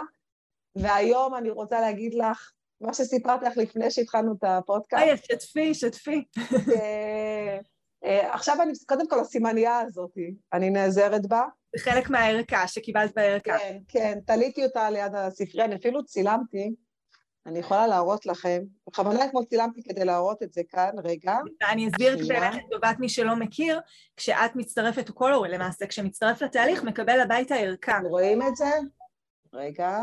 והיום 0.77 1.35
אני 1.35 1.51
רוצה 1.51 1.81
להגיד 1.81 2.15
לך, 2.15 2.53
מה 2.81 2.95
שסיפרתי 2.95 3.45
לך 3.45 3.57
לפני 3.57 3.91
שהתחלנו 3.91 4.33
את 4.33 4.45
הפודקאסט. 4.45 5.03
היי, 5.03 5.17
שתפי, 5.17 5.75
שתפי. 5.75 6.25
אה, 8.05 8.35
עכשיו 8.35 8.63
אני, 8.63 8.73
קודם 8.87 9.09
כל 9.09 9.21
הסימנייה 9.21 9.81
הזאת, 9.81 10.11
אני 10.53 10.71
נעזרת 10.71 11.27
בה. 11.27 11.43
זה 11.77 11.83
חלק 11.83 12.11
מהערכה, 12.11 12.69
שקיבלת 12.69 13.15
בערכה. 13.15 13.59
כן, 13.59 13.79
כן, 13.89 14.19
תליתי 14.27 14.65
אותה 14.65 14.91
ליד 14.91 15.15
הספרייה, 15.15 15.67
אני 15.67 15.75
אפילו 15.75 16.05
צילמתי, 16.05 16.75
אני 17.47 17.59
יכולה 17.59 17.87
להראות 17.87 18.27
לכם, 18.27 18.63
בכוונה 18.89 19.25
אתמול 19.25 19.45
צילמתי 19.45 19.83
כדי 19.83 20.05
להראות 20.05 20.43
את 20.43 20.53
זה 20.53 20.63
כאן, 20.69 20.91
רגע. 21.05 21.37
אני 21.71 21.89
אסביר 21.89 22.17
באמת 22.29 22.55
לטובת 22.55 22.97
מי 22.99 23.09
שלא 23.09 23.37
מכיר, 23.37 23.81
כשאת 24.17 24.57
מצטרפת, 24.57 25.09
או 25.09 25.15
כל 25.15 25.33
הורה 25.33 25.49
למעשה, 25.49 25.87
כשמצטרף 25.87 26.43
לתהליך, 26.43 26.85
מקבל 26.85 27.21
הביתה 27.21 27.55
ערכה. 27.55 28.01
רואים 28.05 28.43
את 28.43 28.57
זה? 28.57 28.71
רגע. 29.55 29.99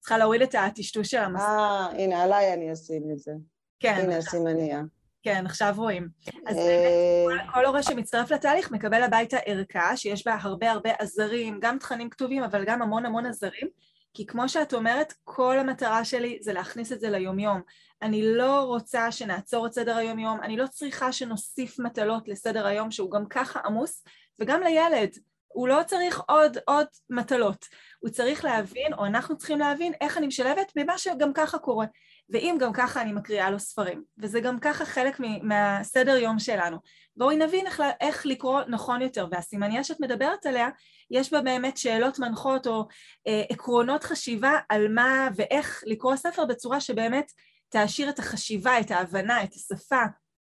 צריכה 0.00 0.18
להוריד 0.18 0.42
את 0.42 0.54
הטשטוש 0.54 1.10
של 1.10 1.18
המסך. 1.18 1.42
אה, 1.42 1.86
הנה, 1.86 2.22
עליי 2.22 2.52
אני 2.52 2.72
אשים 2.72 3.02
את 3.12 3.18
זה. 3.18 3.32
כן. 3.80 4.00
הנה 4.02 4.16
הסימניה. 4.16 4.82
כן, 5.22 5.46
עכשיו 5.46 5.74
רואים. 5.76 6.08
אז 6.46 6.56
אה, 6.56 7.24
באמת, 7.28 7.46
כל 7.54 7.66
הורה 7.66 7.82
שמצטרף 7.82 8.30
לתהליך 8.30 8.70
מקבל 8.70 9.02
הביתה 9.02 9.36
ערכה, 9.36 9.96
שיש 9.96 10.26
בה 10.26 10.36
הרבה 10.40 10.70
הרבה 10.70 10.90
עזרים, 10.98 11.58
גם 11.62 11.78
תכנים 11.78 12.10
כתובים, 12.10 12.44
אבל 12.44 12.64
גם 12.64 12.82
המון 12.82 13.06
המון 13.06 13.26
עזרים, 13.26 13.68
כי 14.14 14.26
כמו 14.26 14.48
שאת 14.48 14.74
אומרת, 14.74 15.14
כל 15.24 15.58
המטרה 15.58 16.04
שלי 16.04 16.38
זה 16.40 16.52
להכניס 16.52 16.92
את 16.92 17.00
זה 17.00 17.10
ליומיום. 17.10 17.60
אני 18.02 18.36
לא 18.36 18.62
רוצה 18.62 19.12
שנעצור 19.12 19.66
את 19.66 19.72
סדר 19.72 19.96
היום-יום, 19.96 20.40
אני 20.42 20.56
לא 20.56 20.66
צריכה 20.66 21.12
שנוסיף 21.12 21.78
מטלות 21.78 22.28
לסדר 22.28 22.66
היום 22.66 22.90
שהוא 22.90 23.10
גם 23.10 23.26
ככה 23.26 23.60
עמוס, 23.64 24.04
וגם 24.40 24.60
לילד, 24.62 25.10
הוא 25.48 25.68
לא 25.68 25.80
צריך 25.86 26.20
עוד 26.28 26.58
עוד 26.66 26.86
מטלות, 27.10 27.66
הוא 28.00 28.10
צריך 28.10 28.44
להבין, 28.44 28.94
או 28.94 29.06
אנחנו 29.06 29.36
צריכים 29.36 29.58
להבין, 29.58 29.92
איך 30.00 30.18
אני 30.18 30.26
משלבת 30.26 30.72
במה 30.76 30.98
שגם 30.98 31.32
ככה 31.32 31.58
קורה. 31.58 31.86
ואם 32.32 32.56
גם 32.60 32.72
ככה 32.72 33.02
אני 33.02 33.12
מקריאה 33.12 33.50
לו 33.50 33.58
ספרים, 33.58 34.04
וזה 34.18 34.40
גם 34.40 34.60
ככה 34.60 34.84
חלק 34.84 35.20
מהסדר 35.42 36.16
יום 36.16 36.38
שלנו. 36.38 36.76
בואי 37.16 37.36
נבין 37.36 37.66
איך, 37.66 37.82
איך 38.00 38.26
לקרוא 38.26 38.60
נכון 38.68 39.02
יותר, 39.02 39.26
והסימניה 39.30 39.84
שאת 39.84 40.00
מדברת 40.00 40.46
עליה, 40.46 40.68
יש 41.10 41.32
בה 41.32 41.40
באמת 41.40 41.76
שאלות 41.76 42.18
מנחות 42.18 42.66
או 42.66 42.86
אה, 43.26 43.42
עקרונות 43.48 44.04
חשיבה 44.04 44.58
על 44.68 44.88
מה 44.88 45.28
ואיך 45.36 45.84
לקרוא 45.86 46.16
ספר 46.16 46.44
בצורה 46.44 46.80
שבאמת 46.80 47.32
תעשיר 47.68 48.08
את 48.08 48.18
החשיבה, 48.18 48.80
את 48.80 48.90
ההבנה, 48.90 49.44
את 49.44 49.52
השפה, 49.52 50.02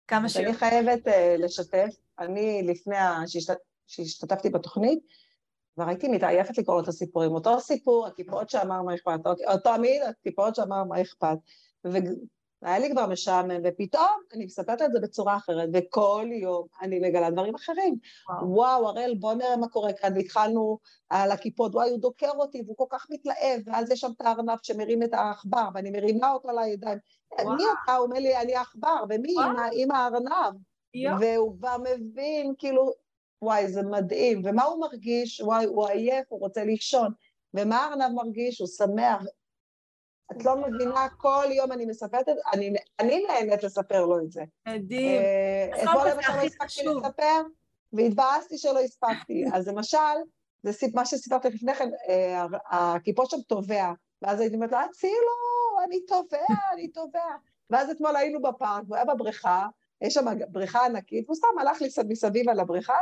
כמה 0.08 0.28
ש... 0.28 0.36
אני 0.36 0.54
חייבת 0.54 1.06
uh, 1.06 1.10
לשתף, 1.38 1.88
אני 2.18 2.62
לפני 2.62 2.96
שהשת... 3.26 3.56
שהשתתפתי 3.86 4.50
בתוכנית, 4.50 4.98
כבר 5.74 5.88
הייתי 5.88 6.08
מתעייפת 6.08 6.58
לקרוא 6.58 6.80
את 6.80 6.88
הסיפורים. 6.88 7.32
אותו 7.32 7.60
סיפור, 7.60 8.06
הכיפות 8.06 8.50
שאמר 8.50 8.82
מה 8.82 8.94
אכפת, 8.94 9.26
אותו 9.26 9.58
תמיד 9.76 10.02
הכיפות 10.02 10.54
שאמר 10.54 10.84
מה 10.84 11.02
אכפת. 11.02 11.36
והיה 12.62 12.78
לי 12.78 12.90
כבר 12.90 13.06
משעמם, 13.06 13.60
ופתאום 13.64 14.20
אני 14.34 14.44
מספרת 14.44 14.82
את 14.82 14.92
זה 14.92 15.00
בצורה 15.00 15.36
אחרת, 15.36 15.68
וכל 15.72 16.26
יום 16.32 16.66
אני 16.82 16.98
מגלה 16.98 17.30
דברים 17.30 17.54
אחרים. 17.54 17.96
וואו, 18.28 18.50
וואו 18.50 18.88
הראל, 18.88 19.14
בוא 19.18 19.34
נראה 19.34 19.56
מה 19.56 19.68
קורה 19.68 19.92
כאן, 19.92 20.12
והתחלנו 20.16 20.78
על 21.08 21.30
הכיפות, 21.30 21.74
וואי, 21.74 21.90
הוא 21.90 21.98
דוקר 22.00 22.30
אותי, 22.30 22.62
והוא 22.66 22.76
כל 22.76 22.84
כך 22.90 23.06
מתלהב, 23.10 23.60
ואז 23.66 23.90
יש 23.90 24.00
שם 24.00 24.10
את 24.16 24.20
הארנב 24.20 24.58
שמרים 24.62 25.02
את 25.02 25.14
העכבר, 25.14 25.68
ואני 25.74 25.90
מרימה 25.90 26.32
אותו 26.32 26.50
על 26.50 26.58
הידיים. 26.58 26.98
מי 27.56 27.64
אתה? 27.84 27.96
הוא 27.96 28.06
אומר 28.06 28.18
לי, 28.18 28.36
אני 28.36 28.54
העכבר, 28.56 29.04
ומי? 29.08 29.34
עם 29.72 29.90
הארנב. 29.90 30.54
והוא 31.20 31.56
כבר 31.58 31.76
מבין, 31.84 32.54
כאילו, 32.58 32.92
וואי, 33.42 33.68
זה 33.68 33.82
מדהים. 33.82 34.42
ומה 34.44 34.64
הוא 34.64 34.80
מרגיש? 34.80 35.40
וואי, 35.40 35.64
הוא 35.64 35.88
עייף, 35.88 36.26
הוא 36.28 36.40
רוצה 36.40 36.64
לישון. 36.64 37.12
ומה 37.54 37.84
הארנב 37.84 38.14
מרגיש? 38.14 38.60
הוא 38.60 38.68
שמח. 38.68 39.22
את 40.32 40.44
לא 40.44 40.56
מבינה, 40.56 41.08
כל 41.16 41.44
יום 41.50 41.72
אני 41.72 41.86
מספרת 41.86 42.28
את 42.28 42.34
זה, 42.34 42.40
אני, 42.52 42.74
אני 43.00 43.24
נהנית 43.28 43.62
לספר 43.62 44.06
לו 44.06 44.18
את 44.18 44.32
זה. 44.32 44.42
מדהים. 44.68 45.22
אה, 45.22 45.82
אתמול 45.82 46.08
למשל 46.10 46.32
לא 46.36 46.42
הספקתי 46.42 46.84
לספר, 46.84 47.42
והתבאסתי 47.92 48.58
שלא 48.58 48.80
הספקתי. 48.80 49.44
אז 49.54 49.68
למשל, 49.68 50.16
זה 50.62 50.72
סיפ, 50.72 50.94
מה 50.94 51.06
שסיפרתי 51.06 51.48
לפני 51.48 51.74
כן, 51.74 51.90
אה, 52.08 52.46
הכיפות 52.66 53.30
שם 53.30 53.40
טובע, 53.40 53.92
ואז 54.22 54.40
הייתי 54.40 54.56
אומרת 54.56 54.72
לו, 54.72 54.78
הצילו, 54.78 55.84
אני 55.84 56.06
טובע, 56.06 56.54
אני 56.72 56.88
טובע. 56.88 57.36
ואז 57.70 57.90
אתמול 57.90 58.16
היינו 58.16 58.42
בפארק, 58.42 58.84
הוא 58.88 58.96
היה 58.96 59.04
בבריכה, 59.04 59.66
יש 60.00 60.14
שם 60.14 60.24
בריכה 60.48 60.86
ענקית, 60.86 61.24
והוא 61.24 61.36
סתם 61.36 61.48
הלך 61.60 61.82
לי 61.82 61.88
מסביב 62.08 62.48
על 62.48 62.60
הבריכה, 62.60 62.98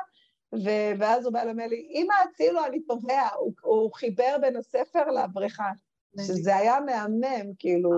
ואז 0.99 1.25
הוא 1.25 1.33
בא 1.33 1.45
לומר 1.45 1.67
לי, 1.67 1.89
אמא, 1.95 2.15
הצילו, 2.25 2.65
אני 2.65 2.83
טובע. 2.83 3.29
הוא, 3.39 3.53
הוא 3.63 3.93
חיבר 3.95 4.37
בין 4.41 4.57
הספר 4.57 5.11
לבריכה. 5.11 5.71
שזה 6.21 6.57
היה 6.57 6.81
מהמם, 6.81 7.55
כאילו... 7.59 7.91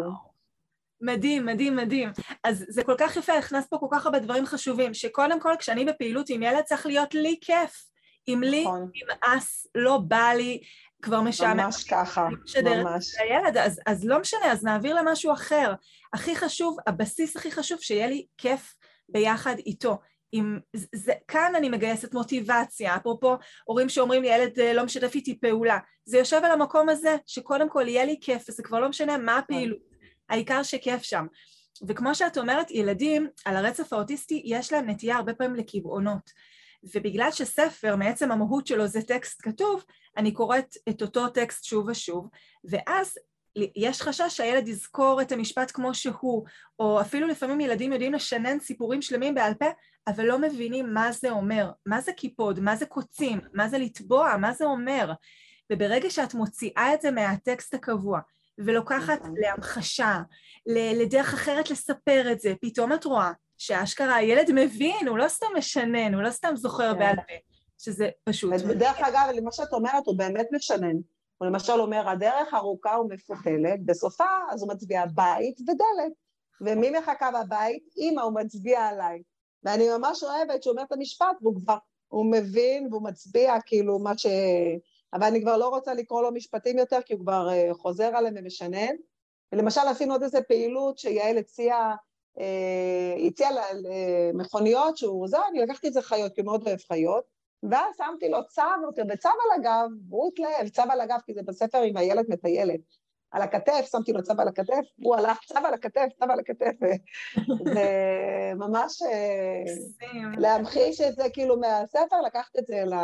מדהים, 1.00 1.46
מדהים, 1.46 1.76
מדהים. 1.76 2.08
אז 2.44 2.64
זה 2.68 2.84
כל 2.84 2.94
כך 2.98 3.16
יפה, 3.16 3.32
הכנסת 3.32 3.70
פה 3.70 3.78
כל 3.78 3.86
כך 3.90 4.06
הרבה 4.06 4.18
דברים 4.18 4.46
חשובים, 4.46 4.94
שקודם 4.94 5.40
כל 5.40 5.52
כשאני 5.58 5.84
בפעילות 5.84 6.30
עם 6.30 6.42
ילד 6.42 6.62
צריך 6.62 6.86
להיות 6.86 7.14
לי 7.14 7.38
כיף. 7.40 7.84
אם 8.28 8.40
לי 8.44 8.64
נכון. 8.64 8.90
נמאס, 8.94 9.66
לא 9.74 9.98
בא 9.98 10.32
לי, 10.36 10.60
כבר 11.02 11.20
משעמם. 11.20 11.56
ממש 11.56 11.84
ככה, 11.84 12.28
ממש. 12.64 13.14
הילד, 13.18 13.56
אז, 13.56 13.80
אז 13.86 14.04
לא 14.04 14.20
משנה, 14.20 14.52
אז 14.52 14.64
נעביר 14.64 14.94
למשהו 14.94 15.32
אחר. 15.32 15.74
הכי 16.12 16.36
חשוב, 16.36 16.76
הבסיס 16.86 17.36
הכי 17.36 17.50
חשוב, 17.50 17.78
שיהיה 17.80 18.06
לי 18.06 18.26
כיף 18.38 18.74
ביחד 19.08 19.56
איתו. 19.58 19.98
עם, 20.32 20.58
זה, 20.94 21.12
כאן 21.28 21.52
אני 21.56 21.68
מגייסת 21.68 22.14
מוטיבציה, 22.14 22.96
אפרופו 22.96 23.36
הורים 23.64 23.88
שאומרים 23.88 24.22
לי 24.22 24.28
ילד 24.28 24.60
אה, 24.60 24.72
לא 24.72 24.84
משתף 24.84 25.14
איתי 25.14 25.40
פעולה, 25.40 25.78
זה 26.04 26.18
יושב 26.18 26.40
על 26.44 26.52
המקום 26.52 26.88
הזה 26.88 27.16
שקודם 27.26 27.68
כל 27.68 27.88
יהיה 27.88 28.04
לי 28.04 28.18
כיף 28.20 28.44
וזה 28.48 28.62
כבר 28.62 28.80
לא 28.80 28.88
משנה 28.88 29.18
מה 29.18 29.38
הפעילות, 29.38 29.78
העיקר 30.28 30.62
שכיף 30.62 31.02
שם. 31.02 31.26
וכמו 31.88 32.14
שאת 32.14 32.38
אומרת, 32.38 32.70
ילדים 32.70 33.28
על 33.44 33.56
הרצף 33.56 33.92
האוטיסטי 33.92 34.42
יש 34.44 34.72
להם 34.72 34.90
נטייה 34.90 35.16
הרבה 35.16 35.34
פעמים 35.34 35.56
לקבעונות. 35.56 36.30
ובגלל 36.94 37.30
שספר 37.32 37.96
מעצם 37.96 38.32
המהות 38.32 38.66
שלו 38.66 38.86
זה 38.86 39.02
טקסט 39.02 39.42
כתוב, 39.42 39.84
אני 40.16 40.32
קוראת 40.32 40.76
את 40.88 41.02
אותו 41.02 41.28
טקסט 41.28 41.64
שוב 41.64 41.88
ושוב, 41.88 42.28
ואז 42.64 43.18
יש 43.76 44.02
חשש 44.02 44.36
שהילד 44.36 44.68
יזכור 44.68 45.22
את 45.22 45.32
המשפט 45.32 45.70
כמו 45.70 45.94
שהוא, 45.94 46.44
או 46.78 47.00
אפילו 47.00 47.26
לפעמים 47.28 47.60
ילדים 47.60 47.92
יודעים 47.92 48.12
לשנן 48.12 48.60
סיפורים 48.60 49.02
שלמים 49.02 49.34
בעל 49.34 49.54
פה, 49.54 49.66
אבל 50.06 50.24
לא 50.24 50.38
מבינים 50.38 50.94
מה 50.94 51.12
זה 51.12 51.30
אומר, 51.30 51.70
מה 51.86 52.00
זה 52.00 52.12
קיפוד, 52.12 52.60
מה 52.60 52.76
זה 52.76 52.86
קוצים, 52.86 53.40
מה 53.52 53.68
זה 53.68 53.78
לטבוע, 53.78 54.36
מה 54.36 54.52
זה 54.52 54.64
אומר. 54.64 55.12
וברגע 55.72 56.10
שאת 56.10 56.34
מוציאה 56.34 56.94
את 56.94 57.00
זה 57.00 57.10
מהטקסט 57.10 57.74
הקבוע, 57.74 58.20
ולוקחת 58.58 59.20
נכון. 59.20 59.34
להמחשה, 59.38 60.20
לדרך 60.66 61.34
אחרת 61.34 61.70
לספר 61.70 62.32
את 62.32 62.40
זה, 62.40 62.54
פתאום 62.60 62.92
את 62.92 63.04
רואה 63.04 63.32
שאשכרה 63.58 64.14
הילד 64.14 64.50
מבין, 64.54 65.08
הוא 65.08 65.18
לא 65.18 65.28
סתם 65.28 65.46
משנן, 65.58 66.14
הוא 66.14 66.22
לא 66.22 66.30
סתם 66.30 66.56
זוכר 66.56 66.92
כן. 66.92 66.98
בעל 66.98 67.16
פה, 67.16 67.34
שזה 67.78 68.08
פשוט. 68.24 68.52
דרך 68.52 68.98
אגב, 69.00 69.28
למה 69.36 69.52
שאת 69.52 69.72
אומרת, 69.72 70.06
הוא 70.06 70.18
באמת 70.18 70.46
משנן. 70.52 70.96
הוא 71.38 71.48
למשל 71.48 71.80
אומר, 71.80 72.08
הדרך 72.08 72.54
ארוכה 72.54 72.98
ומפותלת, 73.00 73.84
בסופה 73.84 74.24
אז 74.50 74.62
הוא 74.62 74.70
מצביע 74.70 75.06
בית 75.06 75.60
ודלת. 75.60 76.12
ומי 76.60 76.90
מחכה 76.90 77.30
בבית? 77.30 77.82
אמא, 77.98 78.20
הוא 78.20 78.32
מצביע 78.34 78.80
עליי. 78.80 79.22
ואני 79.62 79.88
ממש 79.98 80.22
אוהבת 80.22 80.62
שהוא 80.62 80.72
אומר 80.72 80.82
את 80.82 80.92
המשפט, 80.92 81.36
והוא 81.42 81.56
כבר 81.56 81.76
הוא 82.08 82.26
מבין 82.32 82.88
והוא 82.90 83.02
מצביע 83.02 83.54
כאילו 83.66 83.98
מה 83.98 84.18
ש... 84.18 84.26
אבל 85.12 85.26
אני 85.26 85.42
כבר 85.42 85.56
לא 85.56 85.68
רוצה 85.68 85.94
לקרוא 85.94 86.22
לו 86.22 86.32
משפטים 86.32 86.78
יותר, 86.78 86.98
כי 87.06 87.14
הוא 87.14 87.20
כבר 87.20 87.48
uh, 87.48 87.74
חוזר 87.74 88.16
עליהם 88.16 88.34
ומשנן. 88.38 88.94
ולמשל 89.52 89.80
עשינו 89.80 90.12
עוד 90.12 90.22
איזה 90.22 90.42
פעילות 90.42 90.98
שיעל 90.98 91.38
הציעה, 91.38 91.94
uh, 92.38 93.26
הציעה 93.26 93.50
למכוניות 93.74 94.96
שהוא 94.96 95.28
זה, 95.28 95.36
אני 95.50 95.58
לקחתי 95.58 95.88
את 95.88 95.92
זה 95.92 96.02
חיות, 96.02 96.34
כי 96.34 96.40
הוא 96.40 96.46
מאוד 96.46 96.68
אוהב 96.68 96.78
חיות, 96.88 97.24
ואז 97.62 97.96
שמתי 97.96 98.28
לו 98.28 98.38
צו, 98.48 98.62
וצו 99.12 99.28
על 99.28 99.60
הגב, 99.60 99.90
הוא 100.10 100.30
התלהב, 100.32 100.68
צו 100.68 100.82
על 100.90 101.00
הגב, 101.00 101.18
כי 101.26 101.34
זה 101.34 101.42
בספר 101.42 101.78
עם 101.78 101.96
הילד 101.96 102.24
מטיילת. 102.28 102.80
על 103.30 103.42
הכתף, 103.42 103.88
שמתי 103.92 104.12
לו 104.12 104.22
צו 104.22 104.32
על 104.38 104.48
הכתף, 104.48 104.84
הוא 104.96 105.16
הלך 105.16 105.38
צו 105.44 105.58
על 105.58 105.74
הכתף, 105.74 106.06
צו 106.18 106.24
על 106.24 106.40
הכתף, 106.40 106.72
וממש 107.74 109.02
להמחיש 110.38 111.00
את 111.00 111.16
זה 111.16 111.24
כאילו 111.32 111.60
מהספר, 111.60 112.20
לקחת 112.26 112.56
את 112.58 112.66
זה 112.66 112.84
ל... 112.84 112.94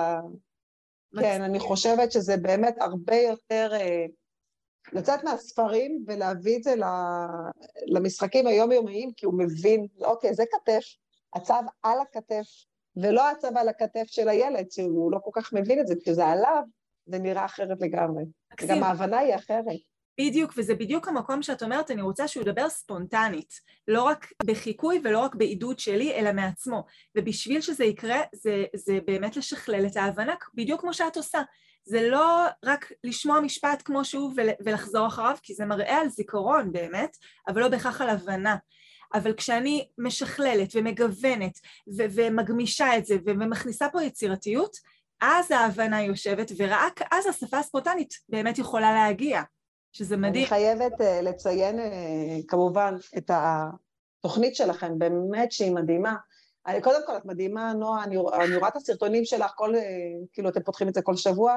כן, 1.21 1.43
אני 1.43 1.61
חושבת 1.61 2.13
שזה 2.13 2.37
באמת 2.37 2.75
הרבה 2.81 3.17
יותר 3.17 3.71
אה, 3.73 4.07
לצאת 4.93 5.25
מהספרים 5.25 6.05
ולהביא 6.07 6.57
את 6.59 6.63
זה 6.63 6.75
למשחקים 7.87 8.47
היומיומיים, 8.47 9.13
כי 9.17 9.27
הוא 9.27 9.35
מבין, 9.39 9.87
אוקיי, 10.01 10.35
זה 10.35 10.45
כתף, 10.51 10.85
הצו 11.35 11.55
על 11.83 12.01
הכתף, 12.01 12.47
ולא 12.97 13.31
הצו 13.31 13.49
על 13.57 13.69
הכתף 13.69 14.05
של 14.07 14.29
הילד, 14.29 14.71
שהוא 14.71 15.13
לא 15.13 15.19
כל 15.25 15.31
כך 15.35 15.53
מבין 15.53 15.81
את 15.81 15.87
זה, 15.87 15.95
כשזה 16.03 16.27
עליו, 16.27 16.63
זה 17.07 17.19
נראה 17.19 17.45
אחרת 17.45 17.81
לגמרי. 17.81 18.25
גם 18.69 18.83
ההבנה 18.83 19.19
היא 19.19 19.35
אחרת. 19.35 19.65
בדיוק, 20.21 20.53
וזה 20.57 20.75
בדיוק 20.75 21.09
המקום 21.09 21.43
שאת 21.43 21.63
אומרת, 21.63 21.91
אני 21.91 22.03
רוצה 22.03 22.29
שהוא 22.29 22.43
ידבר 22.43 22.69
ספונטנית, 22.69 23.55
לא 23.89 24.03
רק 24.03 24.33
בחיקוי 24.45 25.01
ולא 25.05 25.19
רק 25.19 25.35
בעידוד 25.35 25.79
שלי, 25.79 26.15
אלא 26.15 26.33
מעצמו. 26.33 26.85
ובשביל 27.19 27.61
שזה 27.61 27.85
יקרה, 27.85 28.21
זה, 28.35 28.65
זה 28.75 28.99
באמת 29.07 29.37
לשכלל 29.37 29.87
את 29.87 29.97
ההבנה, 29.97 30.35
בדיוק 30.55 30.81
כמו 30.81 30.95
שאת 30.95 31.17
עושה. 31.17 31.43
זה 31.85 32.09
לא 32.09 32.47
רק 32.65 32.93
לשמוע 33.05 33.41
משפט 33.41 33.83
כמו 33.85 34.05
שהוא 34.05 34.33
ולחזור 34.65 35.07
אחריו, 35.07 35.37
כי 35.43 35.55
זה 35.55 35.65
מראה 35.65 36.01
על 36.01 36.09
זיכרון 36.09 36.73
באמת, 36.73 37.17
אבל 37.49 37.61
לא 37.61 37.69
בהכרח 37.69 38.01
על 38.01 38.09
הבנה. 38.09 38.57
אבל 39.15 39.33
כשאני 39.33 39.89
משכללת 39.99 40.69
ומגוונת 40.75 41.59
ו- 41.99 42.05
ומגמישה 42.15 42.97
את 42.99 43.07
זה 43.07 43.17
ומכניסה 43.27 43.89
פה 43.93 44.03
יצירתיות, 44.03 44.77
אז 45.21 45.51
ההבנה 45.51 46.03
יושבת, 46.03 46.53
ורק 46.57 47.01
אז 47.11 47.27
השפה 47.27 47.59
הספונטנית 47.59 48.15
באמת 48.29 48.59
יכולה 48.59 48.93
להגיע. 48.93 49.43
שזה 49.93 50.17
מדהים. 50.17 50.35
אני 50.35 50.47
חייבת 50.47 51.01
uh, 51.01 51.05
לציין 51.23 51.79
uh, 51.79 51.83
כמובן 52.49 52.95
את 53.17 53.31
התוכנית 53.35 54.57
שלכם, 54.57 54.99
באמת 54.99 55.53
שהיא 55.53 55.73
מדהימה. 55.73 56.17
אני, 56.67 56.83
קודם 56.83 57.01
כל, 57.07 57.17
את 57.17 57.25
מדהימה, 57.25 57.73
נועה, 57.73 58.05
אני, 58.05 58.17
אני 58.17 58.57
רואה 58.57 58.69
את 58.69 58.77
הסרטונים 58.77 59.25
שלך, 59.25 59.53
כל, 59.57 59.75
uh, 59.75 59.79
כאילו 60.33 60.49
אתם 60.49 60.63
פותחים 60.63 60.89
את 60.89 60.95
זה 60.95 61.03
כל 61.03 61.17
שבוע. 61.17 61.57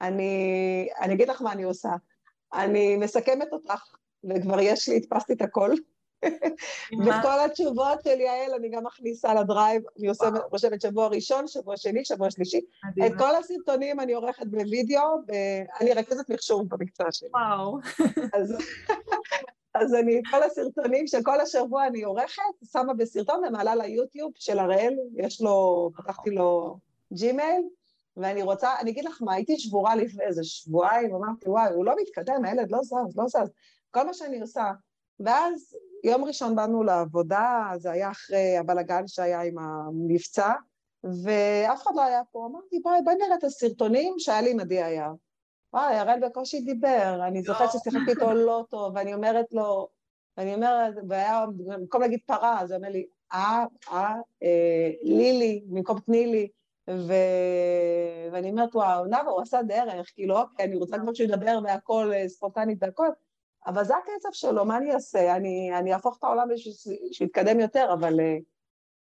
אני, 0.00 0.88
אני 1.00 1.14
אגיד 1.14 1.28
לך 1.28 1.42
מה 1.42 1.52
אני 1.52 1.62
עושה. 1.62 1.90
אני 2.54 2.96
מסכמת 2.96 3.48
אותך, 3.52 3.84
וכבר 4.24 4.60
יש 4.60 4.88
לי, 4.88 4.96
הדפסתי 4.96 5.32
את 5.32 5.42
הכל. 5.42 5.70
ואת 7.06 7.22
כל 7.22 7.40
התשובות 7.44 7.98
של 8.04 8.20
יעל 8.20 8.54
אני 8.54 8.68
גם 8.68 8.84
מכניסה 8.84 9.34
לדרייב, 9.34 9.82
אני 9.98 10.08
רושמת 10.50 10.80
שבוע 10.80 11.08
ראשון, 11.08 11.48
שבוע 11.48 11.76
שני, 11.76 12.04
שבוע 12.04 12.30
שלישי. 12.30 12.60
את 13.06 13.12
כל 13.18 13.36
הסרטונים 13.36 14.00
אני 14.00 14.12
עורכת 14.12 14.46
בווידאו, 14.46 15.02
ואני 15.28 15.92
רכזת 15.92 16.30
מחשוב 16.30 16.68
במקצוע 16.68 17.06
שלי. 17.12 17.28
וואו. 17.28 17.78
אז 19.74 19.94
אני, 19.94 20.20
כל 20.30 20.42
הסרטונים 20.42 21.06
של 21.06 21.22
כל 21.22 21.40
השבוע 21.40 21.86
אני 21.86 22.02
עורכת, 22.02 22.42
שמה 22.72 22.94
בסרטון 22.94 23.44
ומעלה 23.44 23.74
ליוטיוב 23.74 24.32
של 24.34 24.58
הראל, 24.58 24.94
יש 25.16 25.40
לו, 25.40 25.90
פתחתי 25.96 26.30
לו 26.30 26.78
ג'ימייל, 27.12 27.62
ואני 28.16 28.42
רוצה, 28.42 28.70
אני 28.80 28.90
אגיד 28.90 29.04
לך 29.04 29.22
מה, 29.22 29.34
הייתי 29.34 29.58
שבורה 29.58 29.96
לפני 29.96 30.24
איזה 30.24 30.44
שבועיים, 30.44 31.14
אמרתי, 31.14 31.48
וואי, 31.48 31.74
הוא 31.74 31.84
לא 31.84 31.94
מתקדם, 32.00 32.44
הילד 32.44 32.70
לא 32.70 32.78
זז, 32.82 33.16
לא 33.16 33.24
זז. 33.26 33.50
כל 33.90 34.06
מה 34.06 34.14
שאני 34.14 34.40
עושה, 34.40 34.64
ואז 35.20 35.76
יום 36.04 36.24
ראשון 36.24 36.56
באנו 36.56 36.82
לעבודה, 36.82 37.70
זה 37.76 37.90
היה 37.90 38.10
אחרי 38.10 38.56
הבלגן 38.56 39.06
שהיה 39.06 39.42
עם 39.42 39.58
המבצע, 39.58 40.52
ואף 41.04 41.82
אחד 41.82 41.90
לא 41.94 42.02
היה 42.02 42.22
פה. 42.32 42.46
אמרתי, 42.50 42.80
בואי, 42.82 42.98
בואי 43.04 43.16
נראה 43.16 43.34
את 43.34 43.44
הסרטונים 43.44 44.14
שהיה 44.18 44.42
לי 44.42 44.56
עדי 44.60 44.82
היה. 44.82 45.10
וואי, 45.72 45.94
הראל 45.94 46.20
בקושי 46.22 46.60
דיבר, 46.60 47.20
אני 47.26 47.42
זוכרת 47.42 47.72
ששיחקתי 47.72 48.10
איתו 48.10 48.34
לא 48.34 48.64
טוב, 48.70 48.92
ואני 48.94 49.14
אומרת 49.14 49.46
לו, 49.52 49.88
ואני 50.36 50.54
אומרת, 50.54 50.94
והיה, 51.08 51.46
במקום 51.66 52.00
להגיד 52.00 52.20
פרה, 52.26 52.60
אז 52.60 52.70
הוא 52.70 52.76
אומר 52.76 52.88
לי, 52.88 53.06
אה, 53.32 53.64
אה, 53.92 54.14
אה, 54.42 54.90
לילי, 55.02 55.62
במקום 55.66 56.00
תני 56.00 56.26
לי, 56.26 56.48
ו... 56.90 57.12
ואני 58.32 58.50
אומרת, 58.50 58.74
וואו, 58.74 59.04
נאוה, 59.04 59.30
הוא 59.30 59.40
עשה 59.40 59.62
דרך, 59.62 60.10
כאילו, 60.14 60.40
אוקיי, 60.40 60.66
אני 60.66 60.76
רוצה 60.76 60.98
כבר 60.98 61.14
שהוא 61.14 61.24
ידבר 61.24 61.58
והכל 61.64 62.12
אה, 62.14 62.28
ספונטנית 62.28 62.78
והכל, 62.80 63.08
אבל 63.68 63.84
זה 63.84 63.94
הקצב 63.96 64.28
שלו, 64.32 64.64
מה 64.64 64.76
אני 64.76 64.94
אעשה? 64.94 65.36
אני, 65.36 65.70
אני 65.78 65.94
אהפוך 65.94 66.18
את 66.18 66.24
העולם 66.24 66.48
שיתקדם 67.12 67.60
יותר, 67.60 67.90
אבל... 67.92 68.20
אה, 68.20 68.36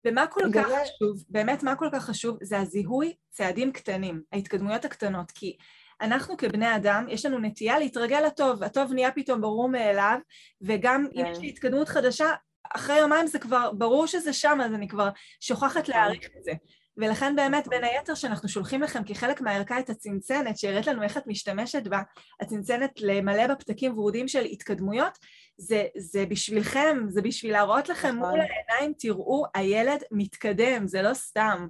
ומה 0.04 0.26
כל 0.26 0.40
כך 0.40 0.50
גלל... 0.50 0.84
חשוב, 0.84 1.24
באמת 1.28 1.62
מה 1.62 1.76
כל 1.76 1.88
כך 1.92 2.04
חשוב, 2.04 2.38
זה 2.42 2.58
הזיהוי 2.58 3.14
צעדים 3.30 3.72
קטנים, 3.72 4.22
ההתקדמויות 4.32 4.84
הקטנות, 4.84 5.30
כי 5.30 5.56
אנחנו 6.00 6.36
כבני 6.36 6.76
אדם, 6.76 7.06
יש 7.08 7.26
לנו 7.26 7.38
נטייה 7.38 7.78
להתרגל 7.78 8.20
לטוב, 8.20 8.62
הטוב 8.62 8.92
נהיה 8.92 9.12
פתאום 9.12 9.40
ברור 9.40 9.68
מאליו, 9.68 10.18
וגם 10.60 11.06
כן. 11.14 11.20
אם 11.20 11.32
יש 11.32 11.38
לי 11.38 11.48
התקדמות 11.48 11.88
חדשה, 11.88 12.26
אחרי 12.74 12.98
יומיים 12.98 13.26
זה 13.26 13.38
כבר, 13.38 13.72
ברור 13.72 14.06
שזה 14.06 14.32
שם, 14.32 14.58
אז 14.64 14.74
אני 14.74 14.88
כבר 14.88 15.08
שוכחת 15.40 15.88
נכון. 15.88 15.94
להעריך 15.94 16.28
את 16.38 16.44
זה. 16.44 16.52
ולכן 16.98 17.36
באמת, 17.36 17.68
בין 17.68 17.84
היתר, 17.84 18.14
שאנחנו 18.14 18.48
שולחים 18.48 18.82
לכם 18.82 19.04
כחלק 19.04 19.40
מהערכה 19.40 19.78
את 19.78 19.90
הצנצנת, 19.90 20.58
שהראית 20.58 20.86
לנו 20.86 21.02
איך 21.02 21.18
את 21.18 21.26
משתמשת 21.26 21.86
בה, 21.86 22.02
הצנצנת 22.40 22.90
למלא 23.00 23.46
בפתקים 23.46 23.98
ורודים 23.98 24.28
של 24.28 24.44
התקדמויות, 24.44 25.18
זה, 25.56 25.84
זה 25.96 26.26
בשבילכם, 26.26 26.98
זה 27.08 27.22
בשביל 27.22 27.52
להראות 27.52 27.88
לכם 27.88 28.16
נכון. 28.16 28.30
מול 28.30 28.40
העיניים, 28.40 28.92
תראו, 28.98 29.44
הילד 29.54 30.02
מתקדם, 30.10 30.86
זה 30.86 31.02
לא 31.02 31.14
סתם. 31.14 31.66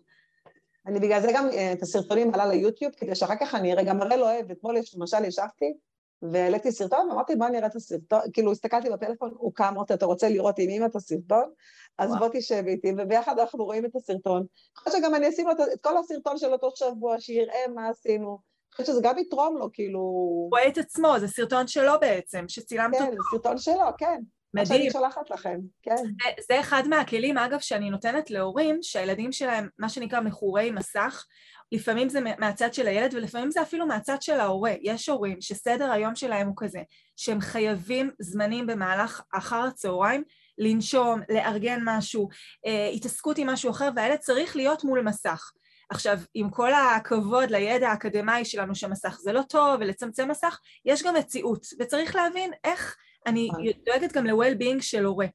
אני 0.86 1.00
בגלל 1.00 1.20
זה 1.20 1.28
גם 1.34 1.48
אה, 1.52 1.72
את 1.72 1.82
הסרטונים 1.82 2.34
עלה 2.34 2.46
ליוטיוב, 2.46 2.92
כדי 2.96 3.14
שאחר 3.14 3.36
כך 3.40 3.54
אני 3.54 3.72
אראה, 3.72 3.84
גם 3.84 4.02
הראל 4.02 4.22
אוהב, 4.22 4.50
אתמול 4.50 4.76
למשל 4.96 5.24
ישבתי, 5.24 5.74
והעליתי 6.22 6.72
סרטון, 6.72 7.10
ואמרתי, 7.10 7.36
בוא 7.36 7.48
נראה 7.48 7.66
את 7.66 7.76
הסרטון, 7.76 8.20
כאילו 8.32 8.52
הסתכלתי 8.52 8.90
בפלאפון, 8.90 9.30
הוא 9.36 9.52
קם, 9.54 9.64
אמרתי, 9.64 9.94
אתה 9.94 10.06
רוצה 10.06 10.28
לראות 10.28 10.58
עם 10.58 10.70
אמא 10.70 10.86
את 10.86 10.96
הסרטון? 10.96 11.50
אז 11.98 12.10
בוא 12.18 12.28
תשב 12.32 12.64
איתי, 12.66 12.92
וביחד 12.98 13.38
אנחנו 13.38 13.64
רואים 13.64 13.84
את 13.84 13.96
הסרטון. 13.96 14.38
אני 14.38 14.46
חושבת 14.76 15.02
שגם 15.02 15.14
אני 15.14 15.28
אשים 15.28 15.46
לו 15.46 15.52
את 15.52 15.80
כל 15.80 15.96
הסרטון 15.96 16.38
של 16.38 16.52
אותו 16.52 16.70
שבוע, 16.74 17.20
שיראה 17.20 17.68
מה 17.74 17.88
עשינו. 17.88 18.28
אני 18.28 18.72
חושבת 18.72 18.86
שזה 18.86 19.00
גם 19.02 19.18
יתרום 19.18 19.56
לו, 19.56 19.72
כאילו... 19.72 20.00
הוא 20.00 20.50
רואה 20.50 20.68
את 20.68 20.78
עצמו, 20.78 21.18
זה 21.20 21.28
סרטון 21.28 21.66
שלו 21.66 21.92
בעצם, 22.00 22.44
שצילמת 22.48 22.94
אותו. 22.94 23.04
כן, 23.04 23.10
זה 23.10 23.18
סרטון 23.30 23.58
שלו, 23.58 23.84
כן. 23.98 24.20
מדהים. 24.54 24.66
שאני 24.66 24.90
שולחת 24.90 25.30
לכם, 25.30 25.58
כן. 25.82 25.96
זה, 25.96 26.42
זה 26.48 26.60
אחד 26.60 26.82
מהכלים, 26.88 27.38
אגב, 27.38 27.58
שאני 27.60 27.90
נותנת 27.90 28.30
להורים, 28.30 28.78
שהילדים 28.82 29.32
שלהם, 29.32 29.68
מה 29.78 29.88
שנקרא 29.88 30.20
מכורי 30.20 30.70
מסך, 30.70 31.26
לפעמים 31.72 32.08
זה 32.08 32.20
מהצד 32.38 32.74
של 32.74 32.86
הילד 32.86 33.14
ולפעמים 33.14 33.50
זה 33.50 33.62
אפילו 33.62 33.86
מהצד 33.86 34.22
של 34.22 34.40
ההורה. 34.40 34.72
יש 34.82 35.08
הורים 35.08 35.40
שסדר 35.40 35.90
היום 35.92 36.14
שלהם 36.14 36.46
הוא 36.46 36.54
כזה, 36.56 36.80
שהם 37.16 37.40
חייבים 37.40 38.10
זמנים 38.18 38.66
במהלך 38.66 39.22
אחר 39.32 39.64
הצהריים 39.68 40.24
לנשום, 40.58 41.20
לארגן 41.28 41.80
משהו, 41.84 42.28
אה, 42.66 42.88
התעסקות 42.88 43.38
עם 43.38 43.50
משהו 43.50 43.70
אחר, 43.70 43.88
והילד 43.96 44.18
צריך 44.18 44.56
להיות 44.56 44.84
מול 44.84 45.02
מסך. 45.02 45.52
עכשיו, 45.90 46.18
עם 46.34 46.50
כל 46.50 46.72
הכבוד 46.74 47.50
לידע 47.50 47.88
האקדמאי 47.88 48.44
שלנו 48.44 48.74
שמסך 48.74 49.18
זה 49.22 49.32
לא 49.32 49.42
טוב 49.42 49.76
ולצמצם 49.80 50.28
מסך, 50.30 50.58
יש 50.84 51.02
גם 51.02 51.14
מציאות, 51.14 51.66
וצריך 51.80 52.16
להבין 52.16 52.50
איך 52.64 52.96
אני 53.28 53.48
נכון. 53.48 53.64
דואגת 53.86 54.12
גם 54.12 54.26
ל-well-being 54.26 54.80
של 54.80 55.04
הורה. 55.04 55.26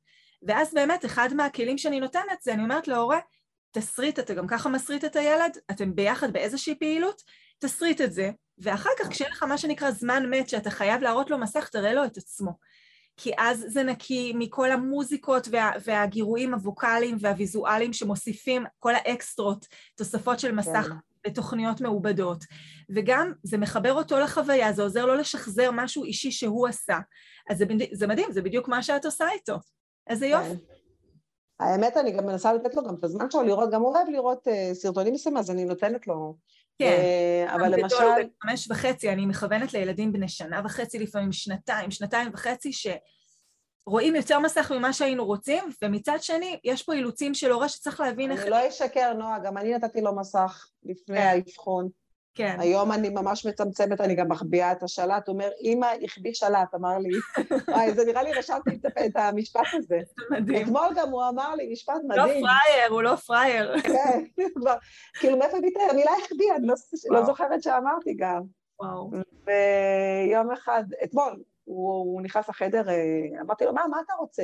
ואז 0.48 0.74
באמת, 0.74 1.06
אחד 1.06 1.34
מהכלים 1.34 1.78
שאני 1.78 2.00
נותנת 2.00 2.42
זה, 2.42 2.54
אני 2.54 2.64
אומרת 2.64 2.88
להורה, 2.88 3.20
תסריט, 3.72 4.20
אתה 4.20 4.34
גם 4.34 4.48
ככה 4.48 4.70
מסריט 4.70 5.06
את 5.06 5.16
הילד, 5.16 5.58
אתם 5.72 5.96
ביחד 5.96 6.34
באיזושהי 6.34 6.76
פעילות, 6.76 7.22
תסריט 7.60 8.02
את 8.02 8.14
זה, 8.14 8.32
ואחר 8.58 8.90
כך 9.00 9.10
כשיהיה 9.10 9.32
לך 9.32 9.44
מה 9.44 9.58
שנקרא 9.58 9.92
זמן 9.92 10.30
מת 10.30 10.50
שאתה 10.50 10.70
חייב 10.70 11.02
להראות 11.02 11.30
לו 11.30 11.38
מסך, 11.38 11.70
תראה 11.70 11.94
לו 11.94 12.06
את 12.06 12.18
עצמו. 12.18 12.52
כי 13.18 13.32
אז 13.38 13.66
זה 13.68 13.84
נקי 13.84 14.34
מכל 14.36 14.72
המוזיקות 14.72 15.48
וה, 15.52 15.72
והגירויים 15.86 16.54
הווקאליים 16.54 17.18
והוויזואליים 17.20 17.94
שמוסיפים, 17.94 18.64
כל 18.80 18.96
האקסטרות, 18.96 19.66
תוספות 19.96 20.40
של 20.40 20.52
מסך 20.52 20.88
כן. 20.88 20.96
בתוכניות 21.28 21.82
מעובדות. 21.82 22.44
וגם 22.90 23.34
זה 23.44 23.58
מחבר 23.58 23.94
אותו 23.94 24.20
לחוויה, 24.20 24.74
זה 24.74 24.84
עוזר 24.84 25.06
לו 25.06 25.16
לשחזר 25.16 25.70
משהו 25.74 26.04
אישי 26.04 26.32
שהוא 26.32 26.68
עשה. 26.68 27.00
אז 27.50 27.58
זה, 27.58 27.66
זה 27.92 28.08
מדהים, 28.08 28.32
זה 28.32 28.42
בדיוק 28.42 28.68
מה 28.68 28.84
שאת 28.84 29.06
עושה 29.06 29.26
איתו. 29.34 29.56
איזה 30.10 30.28
יופי. 30.28 30.50
כן. 30.50 30.74
האמת, 31.60 31.98
אני 31.98 32.12
גם 32.12 32.26
מנסה 32.26 32.54
לתת 32.54 32.76
לו 32.76 32.84
גם 32.84 32.96
את 32.96 33.04
הזמן 33.04 33.32
שלו 33.32 33.44
לראות, 33.44 33.72
גם 33.72 33.82
הוא 33.82 33.96
אוהב 33.96 34.10
לראות 34.10 34.48
uh, 34.48 34.74
סרטונים 34.74 35.14
מסוימים, 35.14 35.40
אז 35.40 35.52
אני 35.52 35.66
נותנת 35.66 36.08
לו. 36.08 36.36
כן, 36.80 37.02
uh, 37.48 37.56
אבל 37.56 37.76
למשל... 37.76 37.96
גדול, 37.96 38.30
בחמש 38.40 38.72
וחצי, 38.72 39.10
אני 39.10 39.26
מכוונת 39.26 39.74
לילדים 39.74 40.12
בני 40.12 40.30
שנה 40.30 40.62
וחצי, 40.66 41.00
לפעמים 41.00 41.32
שנתיים, 41.32 41.92
שנתיים 41.92 42.32
וחצי, 42.34 42.74
ש... 42.74 42.88
רואים 43.88 44.16
יותר 44.16 44.40
מסך 44.40 44.72
ממה 44.72 44.94
שהיינו 44.94 45.26
רוצים, 45.26 45.64
ומצד 45.82 46.18
שני, 46.22 46.60
יש 46.64 46.84
פה 46.84 46.94
אילוצים 46.94 47.34
של 47.34 47.52
הורה 47.52 47.70
שצריך 47.70 48.00
להבין 48.00 48.32
איך... 48.32 48.42
אני 48.42 48.50
לא 48.50 48.68
אשקר, 48.68 49.14
נועה, 49.14 49.40
גם 49.40 49.58
אני 49.58 49.74
נתתי 49.74 50.02
לו 50.02 50.16
מסך 50.16 50.68
לפני 50.84 51.18
כן. 51.18 51.22
האבחון. 51.28 51.90
כן, 52.36 52.56
היום 52.60 52.92
אני 52.92 53.10
ממש 53.10 53.46
מצמצמת, 53.46 54.02
אני 54.02 54.16
גם 54.16 54.30
מחביאה 54.30 54.72
את 54.72 54.84
השלט. 54.84 55.28
הוא 55.28 55.34
אומר, 55.34 55.50
אמא, 55.62 55.88
החביא 56.04 56.34
שלט, 56.34 56.76
אמר 56.76 56.98
לי. 56.98 57.10
וואי, 57.68 57.94
זה 57.94 58.06
נראה 58.06 58.24
לי 58.24 58.34
רשמתי 58.34 58.70
את- 59.06 59.16
המשפט 59.16 59.62
הזה. 59.74 60.00
מדהים. 60.32 60.64
אתמול 60.64 60.88
גם 60.96 61.10
הוא 61.10 61.24
אמר 61.30 61.56
לי 61.56 61.72
משפט 61.72 61.94
לא 62.04 62.24
מדהים. 62.24 62.46
פראייר, 62.46 62.92
הוא 62.92 63.02
לא 63.02 63.16
פראייר. 63.16 63.78
כן, 63.82 64.24
כבר- 64.56 64.76
כאילו, 65.14 65.38
מאיפה 65.38 65.58
את 65.58 65.64
המילה 65.92 66.12
החביא? 66.24 66.54
אני 66.56 66.68
לא- 66.68 66.76
לא. 67.10 67.26
זוכרת 67.26 67.64
שאמרתי 67.64 68.14
גם. 68.18 68.42
וואו. 68.80 69.12
ויום 69.46 70.52
אחד, 70.52 70.84
אתמול, 71.04 71.42
הוא, 71.64 71.90
הוא 71.94 72.22
נכנס 72.22 72.50
לחדר, 72.50 72.90
אה, 72.90 73.42
אמרתי 73.42 73.66
לו, 73.66 73.74
מה, 73.74 73.82
מה 73.88 73.98
אתה 74.06 74.14
רוצה? 74.14 74.44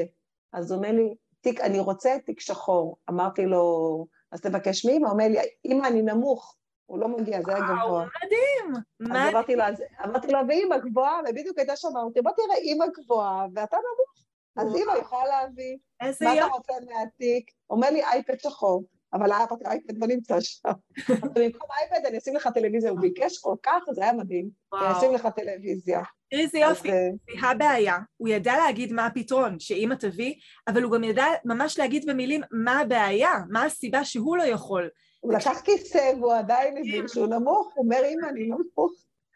אז 0.53 0.71
הוא 0.71 0.77
אומר 0.77 0.91
לי, 0.91 1.15
תיק, 1.41 1.61
אני 1.61 1.79
רוצה 1.79 2.09
תיק 2.25 2.39
שחור. 2.39 2.97
אמרתי 3.09 3.45
לו, 3.45 4.05
אז 4.31 4.41
תבקש 4.41 4.85
מאמא, 4.85 5.05
הוא 5.05 5.11
אומר 5.11 5.27
לי, 5.27 5.37
אמא, 5.65 5.87
אני 5.87 6.01
נמוך. 6.01 6.55
הוא 6.85 6.99
לא 6.99 7.07
מגיע, 7.07 7.41
זה 7.41 7.55
היה 7.55 7.63
וואו, 7.63 7.85
גבוה. 7.85 8.05
מדהים. 8.23 8.83
אז? 9.15 9.31
אמרתי 9.31 9.55
לו, 9.55 9.63
אז, 9.63 9.83
אמרתי 10.05 10.27
לו, 10.27 10.39
ואמא 10.49 10.77
גבוהה, 10.77 11.19
ובדיוק 11.29 11.57
הייתה 11.57 11.75
שם, 11.75 11.87
אמרתי, 11.87 12.21
בוא 12.21 12.31
תראה, 12.31 12.57
אמא 12.63 12.85
גבוהה, 12.97 13.45
ואתה 13.55 13.77
נמוך. 13.77 14.25
אז. 14.57 14.75
אמא 14.75 14.97
יכולה 14.97 15.25
להביא, 15.27 15.77
איזה 16.01 16.25
מה 16.25 16.33
אתה. 16.33 16.45
רוצה 16.45 16.73
מהתיק? 16.73 17.51
אומר 17.69 17.89
לי, 17.89 18.03
אייפד 18.03 18.39
שחור. 18.39 18.83
אבל 19.13 19.31
האייפד 19.31 19.97
לא 19.97 20.07
נמצא 20.07 20.39
שם. 20.39 20.69
במקום 21.09 21.69
אייפד 21.79 22.05
אני 22.05 22.17
אשים 22.17 22.35
לך 22.35 22.49
טלוויזיה, 22.53 22.89
הוא 22.91 22.99
ביקש 22.99 23.37
כל 23.37 23.55
כך, 23.63 23.79
זה 23.91 24.03
היה 24.03 24.13
מדהים. 24.13 24.49
אני. 24.73 24.97
אשים 24.97 25.13
לך 25.13 25.27
טלוויזיה. 25.35 26.01
תראי 26.29 26.43
איזה 26.43 26.67
אז, 26.67 26.77
יופי. 26.77 26.91
אה, 26.91 27.09
זיהה 27.31 27.53
בעיה, 27.53 27.97
הוא 28.17 28.29
ידע 28.29 28.57
להגיד 28.57 28.93
מה 28.93 29.05
הפתרון, 29.05 29.59
שאמא 29.59 29.95
תביא, 29.95 30.33
אבל 30.67 30.83
הוא 30.83 30.91
גם 30.91 31.03
ידע 31.03 31.25
ממש 31.45 31.79
להגיד 31.79 32.05
במילים 32.09 32.41
מה 32.51 32.79
הבעיה, 32.79 33.33
מה 33.49 33.65
הסיבה 33.65 34.05
שהוא 34.05 34.37
לא 34.37 34.43
יכול. 34.43 34.89
הוא 35.19 35.33
לקח 35.33 35.61
כיסא 35.63 36.11
והוא 36.19 36.33
עדיין 36.33 36.77
הבין 36.77 37.07
שהוא 37.07 37.27
נמוך, 37.27 37.71
הוא 37.75 37.83
אומר, 37.83 37.97
אמא, 37.97 38.27
אני 38.29 38.45
נמוך. 38.45 38.91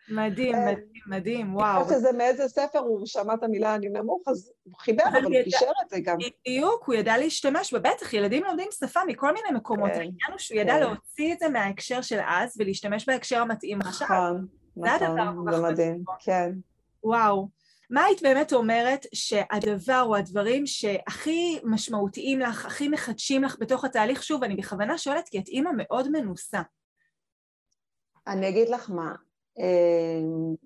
מדהים, 0.09 0.53
כן. 0.53 0.65
מדהים, 0.65 0.87
מדהים, 1.07 1.55
וואו. 1.55 1.83
חושבת 1.83 1.97
שזה 1.97 2.11
מאיזה 2.11 2.47
ספר, 2.47 2.79
הוא 2.79 3.05
שמע 3.05 3.33
את 3.33 3.43
המילה 3.43 3.75
אני 3.75 3.89
נמוך, 3.89 4.27
אז 4.27 4.51
הוא 4.63 4.73
חיבר, 4.77 5.03
אבל 5.11 5.23
הוא 5.23 5.33
קישר 5.43 5.71
את 5.85 5.89
זה 5.89 5.99
גם. 5.99 6.17
בדיוק, 6.17 6.83
הוא 6.87 6.95
ידע 6.95 7.17
להשתמש, 7.17 7.73
ובטח, 7.73 8.13
ילדים 8.13 8.43
לומדים 8.43 8.67
שפה 8.71 8.99
מכל 9.07 9.33
מיני 9.33 9.57
מקומות. 9.57 9.89
כן, 9.89 9.93
העניין 9.93 10.31
הוא 10.31 10.37
שהוא 10.37 10.59
ידע 10.59 10.73
כן. 10.73 10.79
להוציא 10.79 11.33
את 11.33 11.39
זה 11.39 11.49
מההקשר 11.49 12.01
של 12.01 12.19
אז 12.27 12.55
ולהשתמש 12.59 13.09
בהקשר 13.09 13.41
המתאים 13.41 13.81
עכשיו. 13.81 14.07
נכון, 14.07 14.47
נכון, 14.77 15.51
זה 15.51 15.61
מדהים, 15.61 15.63
מדהים. 15.63 16.03
כן. 16.19 16.51
וואו. 17.03 17.47
מה 17.89 18.03
היית 18.03 18.21
באמת 18.21 18.53
אומרת 18.53 19.05
שהדבר 19.13 20.01
או 20.01 20.15
הדברים 20.15 20.67
שהכי 20.67 21.59
משמעותיים 21.63 22.39
לך, 22.39 22.65
הכי 22.65 22.87
מחדשים 22.87 23.43
לך 23.43 23.55
בתוך 23.59 23.85
התהליך? 23.85 24.23
שוב, 24.23 24.43
אני 24.43 24.55
בכוונה 24.55 24.97
שואלת 24.97 25.29
כי 25.29 25.39
את 25.39 25.47
אימא 25.47 25.69
מאוד 25.77 26.11
מנוסה. 26.11 26.61
אני 28.27 28.49
אגיד 28.49 28.69
לך 28.69 28.89
מה, 28.89 29.15
אה, 29.59 30.19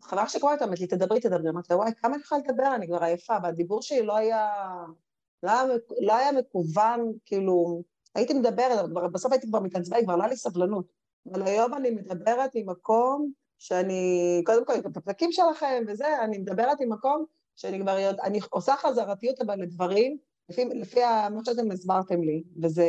חבל 0.03 0.27
שקורא 0.27 0.53
איתה, 0.53 0.65
אמרת 0.65 0.79
לי, 0.79 0.87
תדברי, 0.87 1.19
תדברי. 1.19 1.49
אמרתי 1.49 1.73
לה, 1.73 1.77
וואי, 1.79 1.91
כמה 2.01 2.15
אני 2.15 2.23
יכולה 2.23 2.41
לדבר, 2.41 2.75
אני 2.75 2.87
כבר 2.87 3.03
עייפה, 3.03 3.33
והדיבור 3.43 3.81
שלי 3.81 4.03
לא 4.03 4.17
היה, 4.17 4.49
לא 5.43 5.51
היה, 5.51 5.63
לא 6.01 6.15
היה 6.15 6.31
מקוון, 6.31 7.13
כאילו, 7.25 7.83
הייתי 8.15 8.33
מדברת, 8.33 8.89
בסוף 9.13 9.31
הייתי 9.31 9.47
כבר 9.47 9.59
מתעצבנת, 9.59 10.03
כבר 10.03 10.15
לא 10.15 10.21
היה 10.21 10.29
לי 10.29 10.37
סבלנות. 10.37 10.85
אבל 11.31 11.47
היום 11.47 11.73
אני 11.73 11.89
מדברת 11.89 12.51
ממקום 12.55 13.31
שאני, 13.57 14.41
קודם 14.45 14.65
כל, 14.65 14.73
את 14.75 14.85
הפתקים 14.85 15.31
שלכם 15.31 15.83
וזה, 15.87 16.23
אני 16.23 16.37
מדברת 16.37 16.81
ממקום 16.81 17.25
שאני 17.55 17.79
כבר 17.79 18.09
אני 18.23 18.39
עושה 18.49 18.75
חזרתיות 18.75 19.41
אבל 19.41 19.61
לדברים, 19.61 20.17
לפי, 20.49 20.65
לפי 20.65 20.99
מה 21.31 21.45
שאתם 21.45 21.71
הסברתם 21.71 22.21
לי, 22.21 22.43
וזה, 22.63 22.85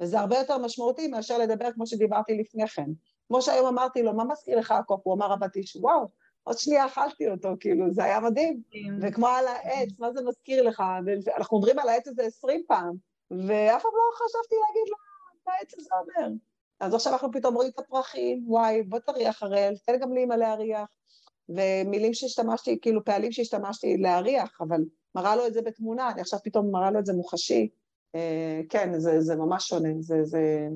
וזה 0.00 0.20
הרבה 0.20 0.38
יותר 0.38 0.58
משמעותי 0.58 1.08
מאשר 1.08 1.38
לדבר 1.38 1.72
כמו 1.72 1.86
שדיברתי 1.86 2.38
לפני 2.38 2.68
כן. 2.68 2.90
כמו 3.32 3.42
שהיום 3.42 3.66
אמרתי 3.66 4.02
לו, 4.02 4.12
מה 4.12 4.24
מזכיר 4.24 4.58
לך 4.58 4.70
הקוף? 4.70 5.00
הוא 5.04 5.14
אמר 5.14 5.32
הפטיש, 5.32 5.76
וואו, 5.76 6.08
עוד 6.42 6.58
שנייה 6.58 6.86
אכלתי 6.86 7.28
אותו, 7.28 7.48
כאילו, 7.60 7.90
זה 7.90 8.04
היה 8.04 8.20
מדהים. 8.20 8.62
וכמו 9.00 9.26
על 9.26 9.46
העץ, 9.46 9.88
מה 9.98 10.12
זה 10.12 10.20
מזכיר 10.24 10.62
לך? 10.62 10.82
אנחנו 11.36 11.56
עוברים 11.56 11.78
על 11.78 11.88
העץ 11.88 12.08
הזה 12.08 12.22
עשרים 12.22 12.62
פעם, 12.68 12.94
ואף 13.30 13.82
פעם 13.82 13.92
לא 13.94 14.14
חשבתי 14.14 14.54
להגיד 14.66 14.88
לו 14.90 14.96
מה 15.46 15.52
העץ 15.52 15.74
הזה 15.78 15.90
אומר. 16.00 16.28
אז 16.80 16.94
עכשיו 16.94 17.12
אנחנו 17.12 17.32
פתאום 17.32 17.54
רואים 17.54 17.70
את 17.74 17.78
הפרחים, 17.78 18.44
וואי, 18.46 18.82
בוא 18.82 18.98
תריח 18.98 19.42
הראל, 19.42 19.74
תן 19.86 19.98
גם 20.00 20.12
לאמא 20.12 20.34
להריח. 20.34 20.88
ומילים 21.48 22.14
שהשתמשתי, 22.14 22.78
כאילו 22.82 23.04
פעלים 23.04 23.32
שהשתמשתי 23.32 23.96
להריח, 23.96 24.58
אבל 24.60 24.80
מראה 25.14 25.36
לו 25.36 25.46
את 25.46 25.54
זה 25.54 25.62
בתמונה, 25.62 26.10
אני 26.10 26.20
עכשיו 26.20 26.38
פתאום 26.44 26.70
מראה 26.70 26.90
לו 26.90 26.98
את 26.98 27.06
זה 27.06 27.12
מוחשי. 27.12 27.68
אה, 28.14 28.60
כן, 28.68 28.98
זה, 28.98 29.20
זה 29.20 29.36
ממש 29.36 29.68
שונה, 29.68 29.88
זה, 30.00 30.24
זה... 30.24 30.68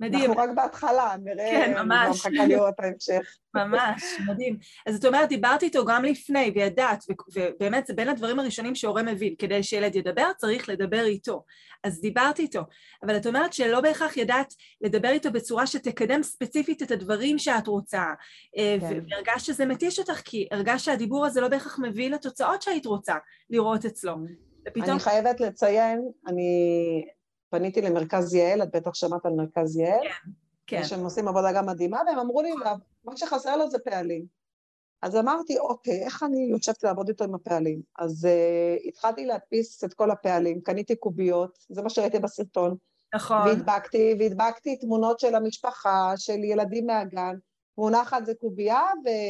מדהים, 0.00 0.30
אנחנו 0.30 0.42
רק 0.42 0.50
בהתחלה, 0.54 1.14
נראה, 1.24 1.50
כן, 1.50 1.72
אני 1.76 1.84
ממש. 1.84 2.26
מחכה 2.26 2.46
לראות 2.46 2.74
ההמשך. 2.78 3.36
ממש, 3.54 4.02
מדהים. 4.28 4.58
אז 4.86 4.96
את 4.96 5.04
אומרת, 5.04 5.28
דיברת 5.28 5.62
איתו 5.62 5.84
גם 5.84 6.04
לפני, 6.04 6.52
וידעת, 6.54 7.04
ובאמת 7.34 7.86
זה 7.86 7.94
בין 7.94 8.08
הדברים 8.08 8.38
הראשונים 8.38 8.74
שהורה 8.74 9.02
מבין, 9.02 9.34
כדי 9.38 9.62
שילד 9.62 9.96
ידבר, 9.96 10.30
צריך 10.36 10.68
לדבר 10.68 11.04
איתו. 11.04 11.44
אז 11.84 12.00
דיברת 12.00 12.38
איתו, 12.38 12.60
אבל 13.02 13.16
את 13.16 13.26
אומרת 13.26 13.52
שלא 13.52 13.80
בהכרח 13.80 14.16
ידעת 14.16 14.54
לדבר 14.80 15.08
איתו 15.08 15.32
בצורה 15.32 15.66
שתקדם 15.66 16.22
ספציפית 16.22 16.82
את 16.82 16.90
הדברים 16.90 17.38
שאת 17.38 17.66
רוצה, 17.66 18.04
אה, 18.58 18.76
כן. 18.80 19.00
והרגשת 19.10 19.46
שזה 19.46 19.66
מתיש 19.66 19.98
אותך, 19.98 20.20
כי 20.24 20.48
הרגשת 20.50 20.84
שהדיבור 20.84 21.26
הזה 21.26 21.40
לא 21.40 21.48
בהכרח 21.48 21.78
מביא 21.78 22.10
לתוצאות 22.10 22.62
שהיית 22.62 22.86
רוצה 22.86 23.14
לראות 23.50 23.84
אצלו. 23.84 24.14
ופתאום, 24.68 24.90
אני 24.90 24.98
חייבת 24.98 25.40
לציין, 25.40 26.02
אני 26.26 27.04
פניתי 27.50 27.80
למרכז 27.80 28.34
יעל, 28.34 28.62
את 28.62 28.76
בטח 28.76 28.94
שמעת 28.94 29.26
על 29.26 29.32
מרכז 29.32 29.76
יעל, 29.76 30.06
כן, 30.66 30.84
שהם 30.84 31.04
עושים 31.04 31.28
עבודה 31.28 31.52
גם 31.52 31.66
מדהימה, 31.66 32.00
והם 32.06 32.18
אמרו 32.18 32.42
לי, 32.42 32.50
מה 33.04 33.16
שחסר 33.16 33.56
לו 33.56 33.70
זה 33.70 33.78
פעלים. 33.78 34.36
אז 35.02 35.16
אמרתי, 35.16 35.58
אוקיי, 35.58 36.04
איך 36.04 36.22
אני 36.22 36.48
יושבת 36.50 36.82
לעבוד 36.82 37.08
איתו 37.08 37.24
עם 37.24 37.34
הפעלים? 37.34 37.80
אז 37.98 38.24
uh, 38.24 38.88
התחלתי 38.88 39.26
להדפיס 39.26 39.84
את 39.84 39.94
כל 39.94 40.10
הפעלים, 40.10 40.60
קניתי 40.60 40.96
קוביות, 40.96 41.58
זה 41.68 41.82
מה 41.82 41.90
שראיתי 41.90 42.18
בסרטון, 42.18 42.76
נכון, 43.14 43.38
והדבקתי, 43.38 44.14
והדבקתי 44.18 44.76
תמונות 44.76 45.20
של 45.20 45.34
המשפחה, 45.34 46.12
של 46.16 46.44
ילדים 46.44 46.86
מהגן, 46.86 47.36
תמונה 47.74 48.02
אחת 48.02 48.26
זה 48.26 48.34
קובייה 48.34 48.82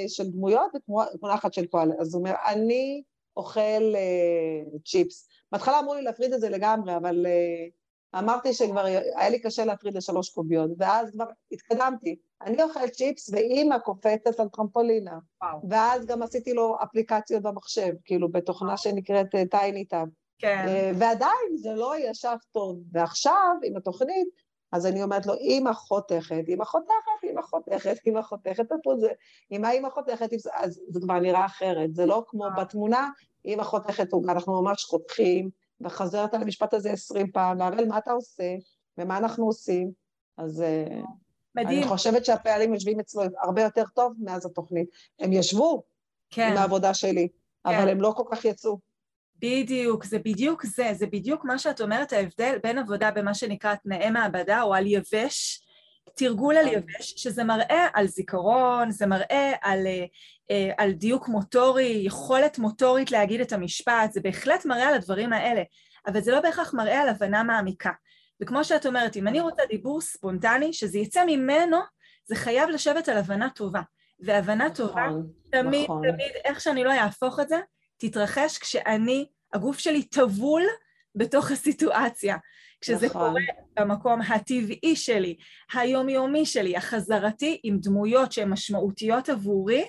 של 0.09 0.31
דמויות, 0.31 0.73
ותמונה 0.75 1.35
אחת 1.35 1.53
של 1.53 1.67
פועל. 1.67 1.93
אז 2.01 2.15
הוא 2.15 2.21
אומר, 2.21 2.35
אני 2.47 3.03
אוכל 3.37 3.61
uh, 3.95 4.79
צ'יפס. 4.85 5.29
בהתחלה 5.53 5.79
אמרו 5.79 5.95
לי 5.95 6.03
להפריד 6.03 6.33
את 6.33 6.41
זה 6.41 6.49
לגמרי, 6.51 6.97
אבל 6.97 7.27
uh, 7.27 7.76
אמרתי 8.19 8.55
שכבר 8.55 8.85
היה 8.85 9.29
לי 9.29 9.39
קשה 9.39 9.65
להפריד 9.65 9.97
לשלוש 9.97 10.31
קוביות, 10.31 10.71
ואז 10.79 11.11
כבר 11.11 11.25
התקדמתי. 11.53 12.17
אני 12.43 12.63
אוכל 12.63 12.89
צ'יפס 12.89 13.31
ואימא 13.33 13.79
קופצת 13.79 14.41
על 14.41 14.49
טרמפולינה. 14.49 15.19
וואו. 15.43 15.59
ואז 15.71 16.07
גם 16.07 16.23
עשיתי 16.23 16.55
לו 16.55 16.77
אפליקציות 16.83 17.43
במחשב, 17.43 17.93
כאילו 18.05 18.33
בתוכנה 18.33 18.77
שנקראת 18.77 19.27
טייני 19.51 19.85
טאב. 19.85 20.09
כן, 20.39 20.93
ועדיין 20.99 21.57
זה 21.57 21.75
לא 21.75 21.95
ישב 21.99 22.37
טוב. 22.53 22.79
ועכשיו, 22.93 23.57
עם 23.65 23.77
התוכנית, 23.77 24.29
אז 24.73 24.87
אני 24.87 25.03
אומרת 25.03 25.27
לו, 25.27 25.35
אמא 25.41 25.73
חותכת, 25.73 26.45
אמא 26.49 26.65
חותכת, 26.65 27.25
אמא 27.31 27.43
חותכת, 27.43 27.97
אמא 28.07 28.23
חותכת? 28.23 28.65
אמא, 29.53 29.69
אמא 29.79 29.91
חותכת, 29.91 30.29
אז 30.53 30.81
זה 30.89 31.01
כבר 31.01 31.19
נראה 31.19 31.47
אחרת. 31.47 31.95
זה 31.95 32.07
לא 32.07 32.25
כמו 32.27 32.45
בתמונה, 32.59 33.09
אמא 33.47 33.63
חותכת 33.63 34.13
עוגה, 34.13 34.33
אנחנו 34.33 34.63
ממש 34.63 34.85
חותכים, 34.85 35.51
וחזרת 35.81 36.35
על 36.35 36.43
המשפט 36.43 36.75
הזה 36.75 36.91
עשרים 36.91 37.33
פעם, 37.33 37.61
והראל, 37.61 37.89
מה 37.89 37.99
אתה 37.99 38.13
עושה? 38.13 38.55
ומה 38.99 39.19
אנחנו 39.19 39.47
עושים? 39.47 39.91
אז 40.39 40.65
מדהים. 41.55 41.79
אני 41.79 41.89
חושבת 41.89 42.25
שהפעלים 42.25 42.75
יושבים 42.75 43.01
אצלו 43.01 43.23
הרבה 43.43 43.63
יותר 43.63 43.85
טוב 43.95 44.13
מאז 44.19 44.47
התוכנית. 44.47 44.89
הם 45.21 45.33
ישבו 45.33 45.83
כן. 46.31 46.49
עם 46.51 46.57
העבודה 46.57 46.95
שלי, 46.95 47.29
אבל 47.67 47.89
הם 47.89 48.01
לא 48.01 48.13
כל 48.17 48.25
כך 48.31 48.45
יצאו. 48.45 48.79
בדיוק, 49.39 50.05
זה 50.05 50.19
בדיוק 50.19 50.67
זה, 50.67 50.91
זה 50.95 51.07
בדיוק 51.07 51.45
מה 51.45 51.59
שאת 51.59 51.81
אומרת, 51.81 52.13
ההבדל 52.13 52.59
בין 52.63 52.79
עבודה 52.79 53.11
במה 53.11 53.35
שנקרא 53.35 53.75
תנאי 53.75 54.11
מעבדה 54.11 54.63
או 54.63 54.75
על 54.75 54.87
יבש, 54.87 55.63
תרגול 56.17 56.57
על 56.57 56.67
יבש, 56.69 57.15
שזה 57.17 57.45
מראה 57.45 57.87
על 57.95 58.07
זיכרון, 58.07 58.91
זה 58.91 59.07
מראה 59.07 59.53
על, 59.63 59.87
על 60.79 60.93
דיוק 60.93 61.29
מוטורי, 61.29 62.03
יכולת 62.05 62.59
מוטורית 62.59 63.11
להגיד 63.11 63.41
את 63.41 63.53
המשפט, 63.53 64.13
זה 64.13 64.21
בהחלט 64.21 64.65
מראה 64.65 64.89
על 64.89 64.95
הדברים 64.95 65.33
האלה, 65.33 65.63
אבל 66.07 66.21
זה 66.21 66.33
לא 66.33 66.41
בהכרח 66.41 66.75
מראה 66.75 67.01
על 67.03 67.09
הבנה 67.09 67.43
מעמיקה. 67.43 67.91
וכמו 68.43 68.65
שאת 68.65 68.87
אומרת, 68.87 69.17
אם 69.17 69.29
אני 69.29 69.41
רוצה 69.41 69.63
דיבור 69.69 70.01
ספונטני, 70.01 70.73
שזה 70.73 70.99
יצא 70.99 71.25
ממנו, 71.27 71.77
זה 72.27 72.35
חייב 72.35 72.69
לשבת 72.69 73.09
על 73.09 73.17
הבנה 73.17 73.49
טובה. 73.51 73.81
והבנה 74.21 74.65
נכון, 74.65 74.77
טובה, 74.77 75.07
תמיד, 75.51 75.85
נכון. 75.85 76.03
תמיד, 76.11 76.31
איך 76.45 76.61
שאני 76.61 76.85
לא 76.85 76.93
אהפוך 76.93 77.41
את 77.41 77.49
זה, 77.49 77.61
תתרחש 77.99 78.59
כשאני, 78.59 79.27
הגוף 79.53 79.79
שלי 79.79 80.03
טבול 80.03 80.63
בתוך 81.15 81.51
הסיטואציה. 81.51 82.37
כשזה 82.81 83.07
נכון. 83.07 83.29
קורה 83.29 83.41
במקום 83.79 84.21
הטבעי 84.23 84.97
שלי, 84.97 85.37
היומיומי 85.73 86.47
שלי, 86.47 86.77
החזרתי, 86.77 87.61
עם 87.63 87.79
דמויות 87.79 88.33
שהן 88.33 88.49
משמעותיות 88.49 89.29
עבורי, 89.29 89.85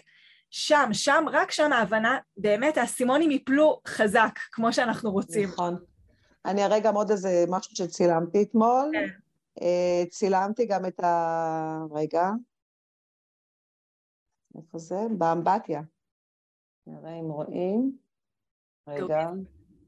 שם, 0.49 0.89
שם, 0.93 1.25
רק 1.31 1.51
שם 1.51 1.73
ההבנה, 1.73 2.17
באמת 2.37 2.77
האסימונים 2.77 3.31
יפלו 3.31 3.79
חזק, 3.87 4.39
כמו 4.51 4.73
שאנחנו 4.73 5.11
רוצים. 5.11 5.49
נכון. 5.49 5.75
אני 6.45 6.65
אראה 6.65 6.79
גם 6.79 6.95
עוד 6.95 7.11
איזה 7.11 7.45
משהו 7.47 7.75
שצילמתי 7.75 8.43
אתמול. 8.43 8.89
כן. 8.93 9.07
אה, 9.61 10.05
צילמתי 10.09 10.65
גם 10.65 10.85
את 10.85 10.99
ה... 10.99 11.79
רגע. 11.91 12.29
איפה 14.57 14.77
זה? 14.77 14.95
באמבטיה. 15.17 15.81
נראה 16.87 17.19
אם 17.19 17.25
רואים. 17.25 17.97
רגע, 18.87 19.29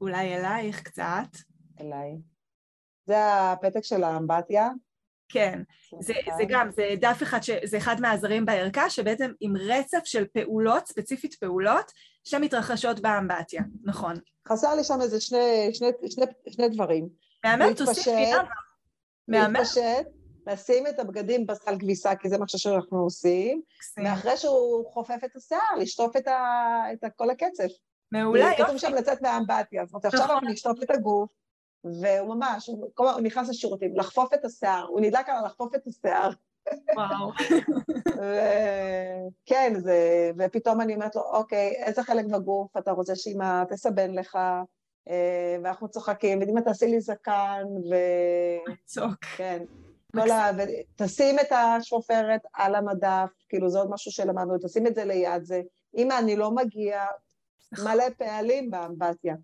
אולי 0.00 0.36
אלייך 0.36 0.82
קצת. 0.82 1.36
אליי. 1.80 2.18
זה 3.06 3.16
הפתק 3.24 3.84
של 3.84 4.04
האמבטיה. 4.04 4.68
כן, 5.32 5.62
זה, 6.00 6.14
זה 6.36 6.42
גם, 6.48 6.70
זה 6.70 6.94
דף 7.00 7.22
אחד, 7.22 7.42
ש, 7.42 7.50
זה 7.64 7.76
אחד 7.78 8.00
מהעזרים 8.00 8.46
בערכה, 8.46 8.90
שבעצם 8.90 9.32
עם 9.40 9.56
רצף 9.56 10.00
של 10.04 10.24
פעולות, 10.26 10.86
ספציפית 10.86 11.34
פעולות, 11.34 11.92
שמתרחשות 12.24 13.00
באמבטיה, 13.00 13.62
נכון. 13.84 14.16
חסר 14.48 14.74
לי 14.74 14.84
שם 14.84 15.00
איזה 15.00 15.20
שני, 15.20 15.70
שני, 15.72 15.88
שני, 16.10 16.24
שני 16.48 16.68
דברים. 16.68 17.08
מהמם, 17.44 17.74
תוסיפי, 17.74 18.32
למה? 18.32 18.48
מהמם. 19.28 19.52
להתפשט, 19.56 20.06
לשים 20.46 20.86
את 20.86 20.98
הבגדים 20.98 21.46
בסל 21.46 21.78
כביסה, 21.78 22.16
כי 22.16 22.28
זה 22.28 22.38
מה 22.38 22.44
שאנחנו 22.48 22.98
עושים. 22.98 23.62
ואחרי 24.04 24.36
שהוא 24.36 24.92
חופף 24.92 25.18
את 25.24 25.36
השיער, 25.36 25.76
לשטוף 25.78 26.16
את, 26.16 26.28
ה, 26.28 26.82
את 26.92 27.04
כל 27.16 27.30
הקצף. 27.30 27.70
מעולה, 28.12 28.52
כתוב 28.54 28.66
יופי. 28.66 28.78
שם 28.78 28.94
לצאת 28.94 29.22
מהאמבטיה, 29.22 29.84
זאת 29.86 29.94
אומרת, 29.94 30.04
עכשיו 30.04 30.20
נכון. 30.20 30.34
אנחנו 30.34 30.48
נשטוף 30.48 30.82
את 30.82 30.90
הגוף, 30.90 31.30
והוא 31.84 32.34
ממש, 32.34 32.66
הוא, 32.96 33.20
נכנס 33.22 33.48
לשירותים, 33.48 33.96
לחפוף 33.96 34.34
את 34.34 34.44
השיער, 34.44 34.86
הוא 34.88 35.00
נדלק 35.00 35.28
על 35.28 35.44
לחפוף 35.44 35.74
את 35.74 35.86
השיער. 35.86 36.30
וואו. 36.96 37.32
וכן, 39.44 39.74
זה, 39.78 40.30
ופתאום 40.38 40.80
אני 40.80 40.94
אומרת 40.94 41.16
לו, 41.16 41.22
אוקיי, 41.22 41.70
איזה 41.84 42.02
חלק 42.02 42.24
בגוף 42.24 42.76
אתה 42.76 42.90
רוצה 42.90 43.16
שאמא 43.16 43.64
תסבן 43.64 44.10
לך, 44.14 44.38
אה, 45.08 45.56
ואנחנו 45.64 45.88
צוחקים, 45.88 46.38
ואמא 46.40 46.60
תעשי 46.60 46.86
לי 46.86 47.00
זקן, 47.00 47.64
צוק. 48.84 49.24
וכן, 49.34 49.62
כל 50.12 50.30
ה... 50.30 50.50
ותשים 50.58 51.38
את 51.38 51.52
השופרת 51.52 52.40
על 52.52 52.74
המדף, 52.74 53.30
כאילו 53.48 53.70
זה 53.70 53.78
עוד 53.78 53.90
משהו 53.90 54.12
שלמדנו, 54.12 54.58
תשים 54.58 54.86
את 54.86 54.94
זה 54.94 55.04
ליד 55.04 55.44
זה. 55.44 55.62
אמא, 55.96 56.18
אני 56.18 56.36
לא 56.36 56.50
מגיע, 56.50 57.04
מלא 57.84 58.04
פעלים 58.18 58.70
באמבטיה. 58.70 59.34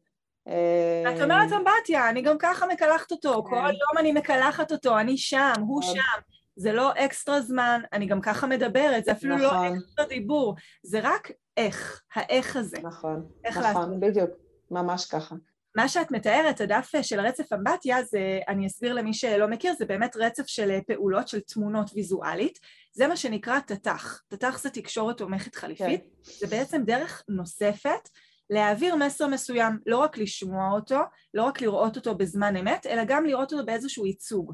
אה, 0.48 1.14
את 1.16 1.20
אומרת 1.20 1.52
אמבטיה, 1.52 2.10
אני 2.10 2.22
גם 2.22 2.36
ככה 2.38 2.66
מקלחת 2.66 3.12
אותו, 3.12 3.44
כן. 3.44 3.50
כל 3.50 3.56
יום 3.56 3.98
אני 3.98 4.12
מקלחת 4.12 4.72
אותו, 4.72 4.98
אני 4.98 5.16
שם, 5.16 5.52
הוא 5.58 5.80
נכון. 5.80 5.94
שם. 5.94 6.20
זה 6.56 6.72
לא 6.72 6.92
אקסטרה 6.96 7.40
זמן, 7.40 7.80
אני 7.92 8.06
גם 8.06 8.20
ככה 8.20 8.46
מדברת, 8.46 9.04
זה 9.04 9.12
אפילו 9.12 9.36
לא 9.36 9.46
נכון. 9.46 9.66
אקסטרה 9.66 10.06
דיבור, 10.06 10.54
זה 10.82 11.00
רק 11.02 11.30
איך, 11.56 12.02
האיך 12.14 12.56
הזה. 12.56 12.76
נכון, 12.82 13.26
איך 13.44 13.56
נכון, 13.58 14.00
בדיוק, 14.00 14.30
ממש 14.70 15.06
ככה. 15.06 15.34
מה 15.76 15.88
שאת 15.88 16.10
מתארת, 16.10 16.60
הדף 16.60 16.90
של 17.02 17.20
רצף 17.20 17.52
אמבטיה, 17.52 18.02
זה, 18.02 18.40
אני 18.48 18.66
אסביר 18.66 18.94
למי 18.94 19.14
שלא 19.14 19.46
מכיר, 19.46 19.74
זה 19.78 19.84
באמת 19.84 20.16
רצף 20.16 20.46
של 20.46 20.78
פעולות 20.86 21.28
של 21.28 21.40
תמונות 21.40 21.90
ויזואלית. 21.94 22.58
זה 22.92 23.08
מה 23.08 23.16
שנקרא 23.16 23.60
תת"ח. 23.60 24.22
תת"ח 24.28 24.58
זה 24.58 24.70
תקשורת 24.70 25.16
תומכת 25.18 25.54
חליפית. 25.54 26.00
כן. 26.02 26.32
זה 26.32 26.46
בעצם 26.46 26.82
דרך 26.84 27.22
נוספת 27.28 28.08
להעביר 28.50 28.96
מסר 28.96 29.26
מסוים, 29.26 29.78
לא 29.86 29.98
רק 29.98 30.18
לשמוע 30.18 30.70
אותו, 30.70 31.00
לא 31.34 31.42
רק 31.42 31.60
לראות 31.60 31.96
אותו 31.96 32.14
בזמן 32.14 32.56
אמת, 32.56 32.86
אלא 32.86 33.02
גם 33.06 33.26
לראות 33.26 33.52
אותו 33.52 33.66
באיזשהו 33.66 34.06
ייצוג. 34.06 34.52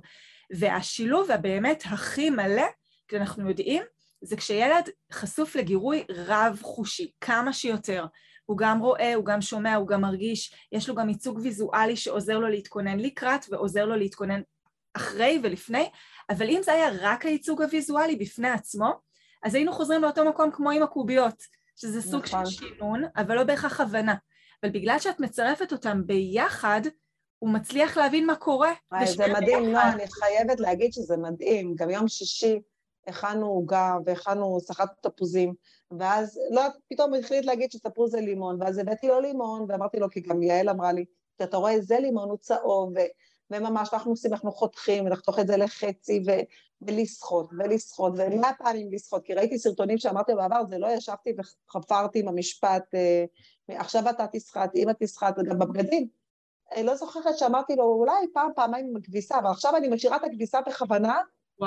והשילוב 0.53 1.30
הבאמת 1.30 1.82
הכי 1.86 2.30
מלא, 2.30 2.66
כי 3.09 3.16
אנחנו 3.16 3.49
יודעים, 3.49 3.82
זה 4.22 4.36
כשילד 4.36 4.88
חשוף 5.12 5.57
לגירוי 5.57 6.05
רב-חושי, 6.11 7.11
כמה 7.20 7.53
שיותר. 7.53 8.07
הוא 8.47 8.59
גם 8.59 8.80
רואה, 8.80 9.14
הוא 9.14 9.24
גם 9.24 9.40
שומע, 9.40 9.74
הוא 9.74 9.88
גם 9.88 10.01
מרגיש, 10.01 10.55
יש 10.72 10.88
לו 10.88 10.95
גם 10.95 11.09
ייצוג 11.09 11.38
ויזואלי 11.43 11.97
שעוזר 11.97 12.38
לו 12.38 12.49
להתכונן 12.49 12.99
לקראת 12.99 13.47
ועוזר 13.51 13.84
לו 13.84 13.97
להתכונן 13.97 14.40
אחרי 14.95 15.40
ולפני, 15.43 15.90
אבל 16.30 16.49
אם 16.49 16.61
זה 16.62 16.72
היה 16.72 16.88
רק 17.01 17.26
הייצוג 17.26 17.62
הוויזואלי 17.62 18.16
בפני 18.16 18.51
עצמו, 18.51 18.93
אז 19.43 19.55
היינו 19.55 19.72
חוזרים 19.72 20.03
לאותו 20.03 20.24
מקום 20.24 20.51
כמו 20.51 20.70
עם 20.70 20.82
הקוביות, 20.82 21.43
שזה 21.77 22.03
סוג 22.03 22.25
נכון. 22.25 22.47
של 22.47 22.66
שינון, 22.66 23.03
אבל 23.16 23.35
לא 23.35 23.45
בהכרח 23.45 23.81
הבנה. 23.81 24.14
אבל 24.62 24.73
בגלל 24.73 24.99
שאת 24.99 25.20
מצרפת 25.20 25.73
אותם 25.73 26.07
ביחד, 26.07 26.81
הוא 27.39 27.51
מצליח 27.51 27.97
להבין 27.97 28.27
מה 28.27 28.37
קורה. 28.37 28.73
וואי, 28.93 29.07
זה 29.07 29.27
מדהים. 29.33 29.73
נועה, 29.73 29.93
אני 29.93 30.05
חייבת 30.09 30.61
להגיד 30.61 30.93
שזה 30.93 31.16
מדהים. 31.16 31.75
גם 31.75 31.91
יום 31.91 32.09
שישי 32.09 32.61
הכנו 33.07 33.47
עוגה 33.47 33.97
והכנו 34.05 34.61
סחטנו 34.61 35.11
תפוזים, 35.11 35.55
ואז 35.99 36.41
לא, 36.51 36.62
פתאום 36.91 37.14
החליט 37.14 37.45
להגיד 37.45 37.73
שתפוז 37.73 38.11
זה 38.11 38.20
לימון, 38.20 38.62
ואז 38.62 38.79
הבאתי 38.79 39.09
לו 39.09 39.20
לימון, 39.20 39.66
ואמרתי 39.68 39.99
לו, 39.99 40.11
כי 40.11 40.20
גם 40.20 40.43
יעל 40.43 40.68
אמרה 40.68 40.93
לי, 40.93 41.05
אתה 41.43 41.57
רואה, 41.57 41.81
זה 41.81 41.99
לימון, 41.99 42.29
הוא 42.29 42.39
צהוב, 42.39 42.93
ו... 42.97 43.01
וממש 43.51 43.89
אנחנו 43.93 44.11
עושים, 44.11 44.33
אנחנו 44.33 44.53
חותכים, 44.53 45.07
ונחתוך 45.07 45.39
את 45.39 45.47
זה 45.47 45.57
לחצי, 45.57 46.23
ו... 46.27 46.31
ולסחוט, 46.87 47.51
ולסחוט, 47.59 48.12
ומאה 48.16 48.51
פעמים 48.59 48.93
לסחוט, 48.93 49.24
כי 49.24 49.35
ראיתי 49.35 49.59
סרטונים 49.59 49.99
שאמרתי 49.99 50.35
בעבר, 50.35 50.64
זה 50.68 50.78
לא 50.78 50.87
ישבתי 50.87 51.30
וחפרתי 51.39 52.18
עם 52.20 52.28
המשפט, 52.28 52.95
אה, 52.95 53.24
עכשיו 53.68 54.11
אתה 54.11 54.26
תסחט, 54.33 54.70
אמא 54.76 54.93
תסחט, 55.01 55.35
וגם 55.39 55.59
בבגדים. 55.59 56.09
אני 56.74 56.83
לא 56.83 56.97
זוכרת 56.97 57.39
שאמרתי 57.39 57.76
לו, 57.76 57.85
אולי 57.85 58.26
פעם, 58.35 58.51
פעמיים 58.57 58.87
עם 58.87 58.97
הכביסה, 58.97 59.39
אבל 59.39 59.51
עכשיו 59.51 59.76
אני 59.76 59.89
משאירה 59.89 60.16
את 60.16 60.24
הכביסה 60.24 60.61
בכוונה. 60.61 61.20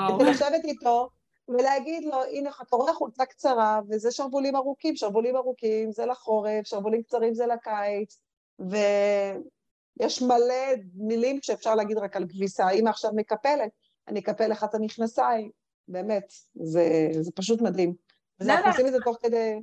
כדי 0.08 0.30
לשבת 0.30 0.64
איתו 0.64 1.08
ולהגיד 1.48 2.04
לו, 2.04 2.24
הנה, 2.24 2.50
אתה 2.62 2.76
רואה 2.76 2.94
חולצה 2.94 3.24
קצרה, 3.26 3.80
וזה 3.88 4.10
שרוולים 4.10 4.56
ארוכים, 4.56 4.96
שרוולים 4.96 5.36
ארוכים 5.36 5.92
זה 5.92 6.06
לחורף, 6.06 6.64
שרוולים 6.64 7.02
קצרים 7.02 7.34
זה 7.34 7.46
לקיץ, 7.46 8.18
ויש 8.58 10.22
מלא 10.22 10.74
מילים 10.94 11.38
שאפשר 11.42 11.74
להגיד 11.74 11.98
רק 11.98 12.16
על 12.16 12.26
כביסה. 12.28 12.70
אמא 12.70 12.90
עכשיו 12.90 13.10
מקפלת, 13.14 13.70
אני 14.08 14.20
אקפל 14.20 14.46
לך 14.46 14.64
את 14.64 14.74
המכנסיים, 14.74 15.50
באמת, 15.88 16.32
זה, 16.54 17.08
זה 17.20 17.30
פשוט 17.34 17.60
מדהים. 17.60 17.94
וזה, 18.40 18.48
לא, 18.48 18.54
אנחנו 18.54 18.68
לא. 18.68 18.74
עושים 18.74 18.86
את 18.86 18.92
זה 18.92 18.98
תוך 19.04 19.16
כדי... 19.22 19.58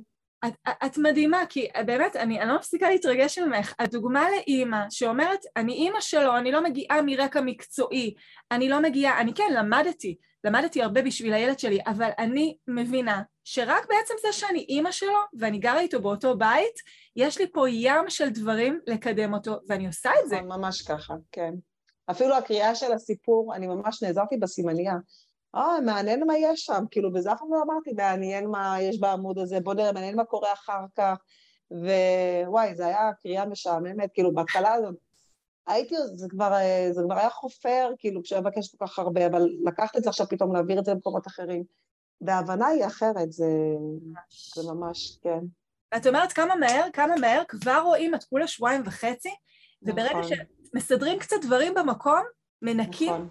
את, 0.46 0.68
את 0.86 0.98
מדהימה, 0.98 1.42
כי 1.48 1.68
באמת, 1.86 2.16
אני, 2.16 2.40
אני 2.40 2.48
לא 2.48 2.56
מפסיקה 2.56 2.90
להתרגש 2.90 3.38
ממך. 3.38 3.74
הדוגמה 3.78 4.30
לאימא 4.30 4.90
שאומרת, 4.90 5.40
אני 5.56 5.72
אימא 5.72 6.00
שלו, 6.00 6.36
אני 6.36 6.52
לא 6.52 6.64
מגיעה 6.64 7.02
מרקע 7.02 7.40
מקצועי, 7.40 8.14
אני 8.50 8.68
לא 8.68 8.80
מגיעה, 8.82 9.20
אני 9.20 9.34
כן, 9.34 9.52
למדתי, 9.56 10.16
למדתי 10.44 10.82
הרבה 10.82 11.02
בשביל 11.02 11.32
הילד 11.32 11.58
שלי, 11.58 11.78
אבל 11.86 12.10
אני 12.18 12.56
מבינה 12.68 13.22
שרק 13.44 13.86
בעצם 13.88 14.14
זה 14.22 14.32
שאני 14.32 14.66
אימא 14.68 14.90
שלו 14.90 15.18
ואני 15.38 15.58
גרה 15.58 15.80
איתו 15.80 16.02
באותו 16.02 16.38
בית, 16.38 16.74
יש 17.16 17.38
לי 17.38 17.52
פה 17.52 17.68
ים 17.70 18.04
של 18.08 18.28
דברים 18.28 18.80
לקדם 18.86 19.34
אותו, 19.34 19.56
ואני 19.68 19.86
עושה 19.86 20.10
את 20.24 20.28
זה. 20.28 20.40
ממש 20.40 20.82
ככה, 20.82 21.14
כן. 21.32 21.54
אפילו 22.10 22.36
הקריאה 22.36 22.74
של 22.74 22.92
הסיפור, 22.92 23.54
אני 23.54 23.66
ממש 23.66 24.02
נעזרתי 24.02 24.36
בסימניה. 24.36 24.94
אה, 25.54 25.80
מעניין 25.80 26.26
מה 26.26 26.38
יש 26.38 26.64
שם, 26.64 26.84
כאילו, 26.90 27.10
וזה 27.14 27.32
אף 27.32 27.38
פעם 27.38 27.54
לא 27.54 27.62
אמרתי, 27.62 27.92
מעניין 27.92 28.46
מה 28.46 28.76
יש 28.80 29.00
בעמוד 29.00 29.38
הזה, 29.38 29.60
בוא 29.60 29.74
נראה, 29.74 29.92
מעניין 29.92 30.16
מה 30.16 30.24
קורה 30.24 30.52
אחר 30.52 30.84
כך. 30.96 31.18
ווואי, 31.70 32.74
זה 32.74 32.86
היה 32.86 33.10
קריאה 33.22 33.46
משעממת, 33.46 34.10
כאילו, 34.14 34.34
בהתחלה 34.34 34.72
הזאת, 34.72 34.94
הייתי, 35.66 35.94
זה 36.14 36.26
כבר, 36.30 36.52
אה, 36.52 36.88
זה 36.92 37.02
כבר 37.04 37.18
היה 37.18 37.30
חופר, 37.30 37.90
כאילו, 37.98 38.22
כשהיה 38.22 38.40
מבקש 38.40 38.74
כל 38.74 38.86
כך 38.86 38.98
הרבה, 38.98 39.26
אבל 39.26 39.48
לקחת 39.64 39.96
את 39.96 40.02
זה 40.02 40.08
עכשיו 40.08 40.26
פתאום, 40.28 40.54
להעביר 40.54 40.78
את 40.78 40.84
זה 40.84 40.92
למקומות 40.92 41.26
אחרים. 41.26 41.64
וההבנה 42.20 42.66
היא 42.66 42.86
אחרת, 42.86 43.32
זה, 43.32 43.46
זה 44.54 44.62
ממש, 44.72 45.18
כן. 45.22 45.38
ואת 45.94 46.06
אומרת 46.06 46.32
כמה 46.32 46.54
מהר, 46.54 46.86
כמה 46.92 47.14
מהר, 47.20 47.42
כבר 47.48 47.82
רואים 47.84 48.14
את 48.14 48.24
כולה 48.24 48.46
שבועיים 48.46 48.82
וחצי, 48.84 49.34
וברגע 49.82 50.10
נכון. 50.10 50.22
שמסדרים 50.74 51.18
קצת 51.18 51.36
דברים 51.42 51.74
במקום, 51.74 52.22
מנקים, 52.62 53.12
נכון, 53.12 53.28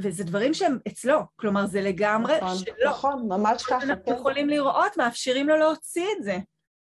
וזה 0.00 0.24
דברים 0.24 0.54
שהם 0.54 0.78
אצלו, 0.88 1.18
כלומר 1.36 1.66
זה 1.66 1.80
לגמרי 1.80 2.36
נכון, 2.36 2.56
שלו. 2.56 2.90
נכון, 2.90 3.28
ממש 3.28 3.62
ככה, 3.62 3.82
אנחנו 3.82 4.04
כן. 4.04 4.14
יכולים 4.14 4.48
לראות, 4.48 4.96
מאפשרים 4.96 5.48
לו 5.48 5.56
להוציא 5.56 6.06
את 6.18 6.22
זה. 6.22 6.38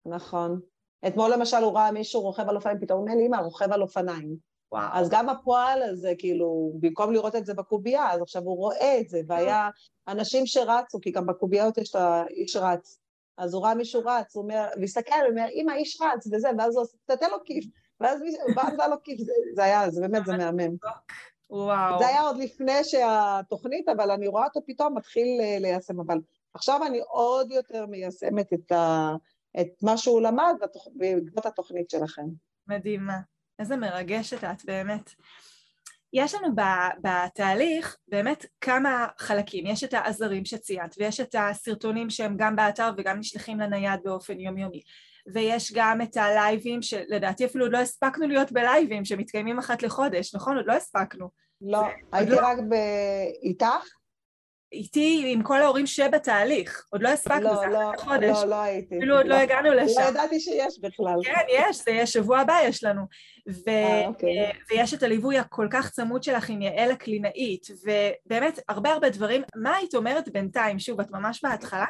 נכון. 0.06 0.60
אתמול 1.06 1.32
למשל 1.32 1.56
הוא 1.56 1.72
ראה 1.72 1.92
מישהו 1.92 2.20
רוכב 2.20 2.48
על 2.48 2.56
אופניים, 2.56 2.80
פתאום 2.80 2.98
הוא 2.98 3.08
אומר 3.08 3.18
לי, 3.18 3.26
אמא, 3.26 3.36
רוכב 3.36 3.72
על 3.72 3.82
אופניים. 3.82 4.36
וואו. 4.72 4.88
אז 4.92 5.08
גם 5.10 5.28
הפועל 5.28 5.82
הזה, 5.82 6.12
כאילו, 6.18 6.72
במקום 6.80 7.12
לראות 7.12 7.36
את 7.36 7.46
זה 7.46 7.54
בקובייה, 7.54 8.12
אז 8.12 8.22
עכשיו 8.22 8.42
הוא 8.42 8.56
רואה 8.56 9.00
את 9.00 9.08
זה, 9.08 9.20
והיה 9.26 9.68
אנשים 10.08 10.46
שרצו, 10.46 11.00
כי 11.00 11.10
גם 11.10 11.26
בקוביות 11.26 11.78
יש 11.78 11.90
את 11.90 11.94
האיש 11.94 12.56
רץ. 12.56 12.98
אז 13.38 13.54
הוא 13.54 13.64
ראה 13.64 13.74
מישהו 13.74 14.02
רץ, 14.04 14.36
הוא 14.36 14.42
אומר, 14.42 14.66
והסתכל, 14.80 15.14
הוא 15.20 15.30
אומר, 15.30 15.46
אמא, 15.54 15.72
איש 15.72 16.00
רץ, 16.00 16.26
וזה, 16.32 16.48
ואז 16.58 16.76
הוא 16.76 16.82
עושה, 16.82 16.96
תתן 17.06 17.30
לו 17.30 17.36
כיף. 17.44 17.64
ואז 18.04 18.20
ואז 18.56 18.72
נתן 18.74 18.90
לו 18.90 18.96
כיף, 19.04 19.18
זה, 19.54 19.64
היה, 19.64 19.90
זה 19.90 20.00
באמת, 20.00 20.26
זה 20.26 20.36
מהמם. 20.36 20.76
וואו. 21.50 21.98
זה 21.98 22.06
היה 22.06 22.20
עוד 22.20 22.36
לפני 22.36 22.84
שהתוכנית, 22.84 23.88
אבל 23.88 24.10
אני 24.10 24.28
רואה 24.28 24.44
אותו 24.44 24.60
פתאום 24.66 24.96
מתחיל 24.96 25.40
אה, 25.40 25.58
ליישם, 25.60 26.00
אבל 26.00 26.18
עכשיו 26.54 26.86
אני 26.86 27.00
עוד 27.08 27.52
יותר 27.52 27.86
מיישמת 27.86 28.52
את, 28.52 28.72
ה, 28.72 29.14
את 29.60 29.82
מה 29.82 29.96
שהוא 29.96 30.20
למד. 30.20 30.54
בעקבות 30.94 31.46
התוכנית 31.46 31.90
שלכם. 31.90 32.26
מדהימה. 32.68 33.18
איזה 33.58 33.76
מרגשת 33.76 34.44
את 34.44 34.64
באמת. 34.64 35.10
יש 36.12 36.34
לנו 36.34 36.48
בתהליך 37.02 37.96
באמת 38.08 38.46
כמה 38.60 39.06
חלקים, 39.18 39.66
יש 39.66 39.84
את 39.84 39.94
העזרים 39.94 40.44
שציינת 40.44 40.94
ויש 40.98 41.20
את 41.20 41.34
הסרטונים 41.38 42.10
שהם 42.10 42.34
גם 42.36 42.56
באתר 42.56 42.90
וגם 42.96 43.18
נשלחים 43.18 43.60
לנייד 43.60 44.00
באופן 44.04 44.40
יומיומי 44.40 44.82
ויש 45.32 45.72
גם 45.72 46.02
את 46.02 46.16
הלייבים 46.16 46.82
שלדעתי 46.82 47.44
אפילו 47.44 47.64
עוד 47.64 47.72
לא 47.72 47.78
הספקנו 47.78 48.28
להיות 48.28 48.52
בלייבים 48.52 49.04
שמתקיימים 49.04 49.58
אחת 49.58 49.82
לחודש, 49.82 50.34
נכון? 50.34 50.56
עוד 50.56 50.66
לא 50.66 50.72
הספקנו. 50.72 51.28
לא, 51.60 51.80
הייתי 52.12 52.32
לא... 52.32 52.40
רק 52.42 52.58
ב... 52.58 52.74
איתך? 53.42 53.86
איתי 54.74 55.22
עם 55.26 55.42
כל 55.42 55.62
ההורים 55.62 55.86
שבתהליך, 55.86 56.86
עוד 56.90 57.02
לא 57.02 57.08
הספקנו, 57.08 57.44
לא, 57.44 57.56
זה 57.60 57.66
לא, 57.66 57.90
אחת 57.90 57.98
לחודש. 57.98 58.42
לא, 58.42 58.44
לא 58.44 58.54
הייתי. 58.54 58.96
אפילו 58.98 59.16
עוד 59.16 59.26
לא, 59.26 59.36
לא 59.36 59.40
הגענו 59.40 59.72
לשם. 59.72 60.00
לא 60.00 60.06
ידעתי 60.06 60.40
שיש 60.40 60.80
בכלל. 60.80 61.14
כן, 61.24 61.44
יש, 61.48 61.84
זה 61.84 61.90
יהיה 61.90 62.06
שבוע 62.06 62.38
הבא 62.38 62.58
יש 62.64 62.84
לנו. 62.84 63.02
ו... 63.48 63.70
אה, 63.70 64.06
אוקיי. 64.06 64.40
אה, 64.40 64.50
ויש 64.70 64.94
את 64.94 65.02
הליווי 65.02 65.38
הכל 65.38 65.68
כך 65.70 65.90
צמוד 65.90 66.22
שלך 66.22 66.50
עם 66.50 66.62
יעל 66.62 66.90
הקלינאית, 66.90 67.66
ובאמת 67.84 68.60
הרבה 68.68 68.92
הרבה 68.92 69.10
דברים. 69.10 69.42
מה 69.56 69.76
היית 69.76 69.94
אומרת 69.94 70.28
בינתיים, 70.28 70.78
שוב, 70.78 71.00
את 71.00 71.10
ממש 71.10 71.40
בהתחלה, 71.44 71.86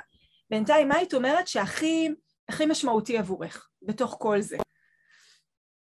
בינתיים 0.51 0.89
מה 0.89 0.97
היית 0.97 1.14
אומרת 1.14 1.49
שהכי 1.49 2.09
הכי 2.49 2.66
משמעותי 2.66 3.18
עבורך 3.18 3.68
בתוך 3.82 4.16
כל 4.18 4.40
זה? 4.40 4.57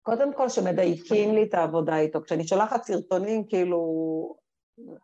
קודם 0.02 0.34
כל 0.34 0.48
שמדייקים 0.48 1.34
לי 1.34 1.42
את 1.42 1.54
העבודה 1.54 1.98
איתו. 1.98 2.22
כשאני 2.22 2.46
שולחת 2.46 2.84
סרטונים, 2.84 3.44
כאילו, 3.46 3.78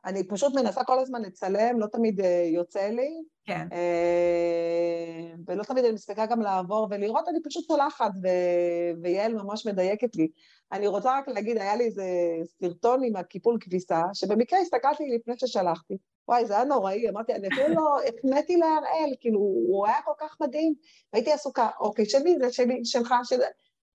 אני 0.04 0.28
פשוט 0.28 0.54
מנסה 0.54 0.84
כל 0.84 0.98
הזמן 0.98 1.22
לצלם, 1.22 1.80
לא 1.80 1.86
תמיד 1.86 2.20
אה, 2.20 2.48
יוצא 2.54 2.88
לי. 2.88 3.10
כן. 3.44 3.68
אה, 3.72 5.32
ולא 5.46 5.62
תמיד 5.62 5.84
אני 5.84 5.94
מספיקה 5.94 6.26
גם 6.26 6.40
לעבור 6.40 6.88
ולראות, 6.90 7.28
אני 7.28 7.38
פשוט 7.44 7.64
שולחת, 7.64 8.10
ו- 8.22 9.02
ויעל 9.02 9.34
ממש 9.34 9.66
מדייקת 9.66 10.16
לי. 10.16 10.28
אני 10.72 10.86
רוצה 10.86 11.18
רק 11.18 11.28
להגיד, 11.28 11.56
היה 11.56 11.76
לי 11.76 11.84
איזה 11.84 12.04
סרטון 12.44 13.04
עם 13.04 13.16
הקיפול 13.16 13.58
כביסה, 13.60 14.02
שבמקרה 14.12 14.58
הסתכלתי 14.58 15.04
לפני 15.16 15.34
ששלחתי. 15.38 15.96
וואי, 16.30 16.46
זה 16.46 16.54
היה 16.54 16.64
נוראי, 16.64 17.08
אמרתי, 17.08 17.34
אני 17.34 17.48
אפילו 17.48 17.68
לא 17.68 17.98
החמאתי 18.08 18.56
להראל, 18.56 19.14
כאילו, 19.20 19.38
הוא 19.38 19.86
היה 19.86 20.02
כל 20.04 20.12
כך 20.18 20.36
מדהים. 20.40 20.74
והייתי 21.12 21.32
עסוקה, 21.32 21.68
אוקיי, 21.80 22.06
שלי, 22.06 22.36
זה 22.38 22.52
שלי, 22.52 22.80
שלך, 22.84 23.14
של... 23.24 23.40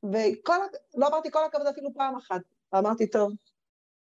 וכל, 0.03 0.57
לא 0.95 1.07
אמרתי 1.07 1.31
כל 1.31 1.43
הכבוד 1.45 1.67
אפילו 1.67 1.89
פעם 1.93 2.15
אחת. 2.15 2.41
ואמרתי, 2.73 3.07
טוב, 3.07 3.31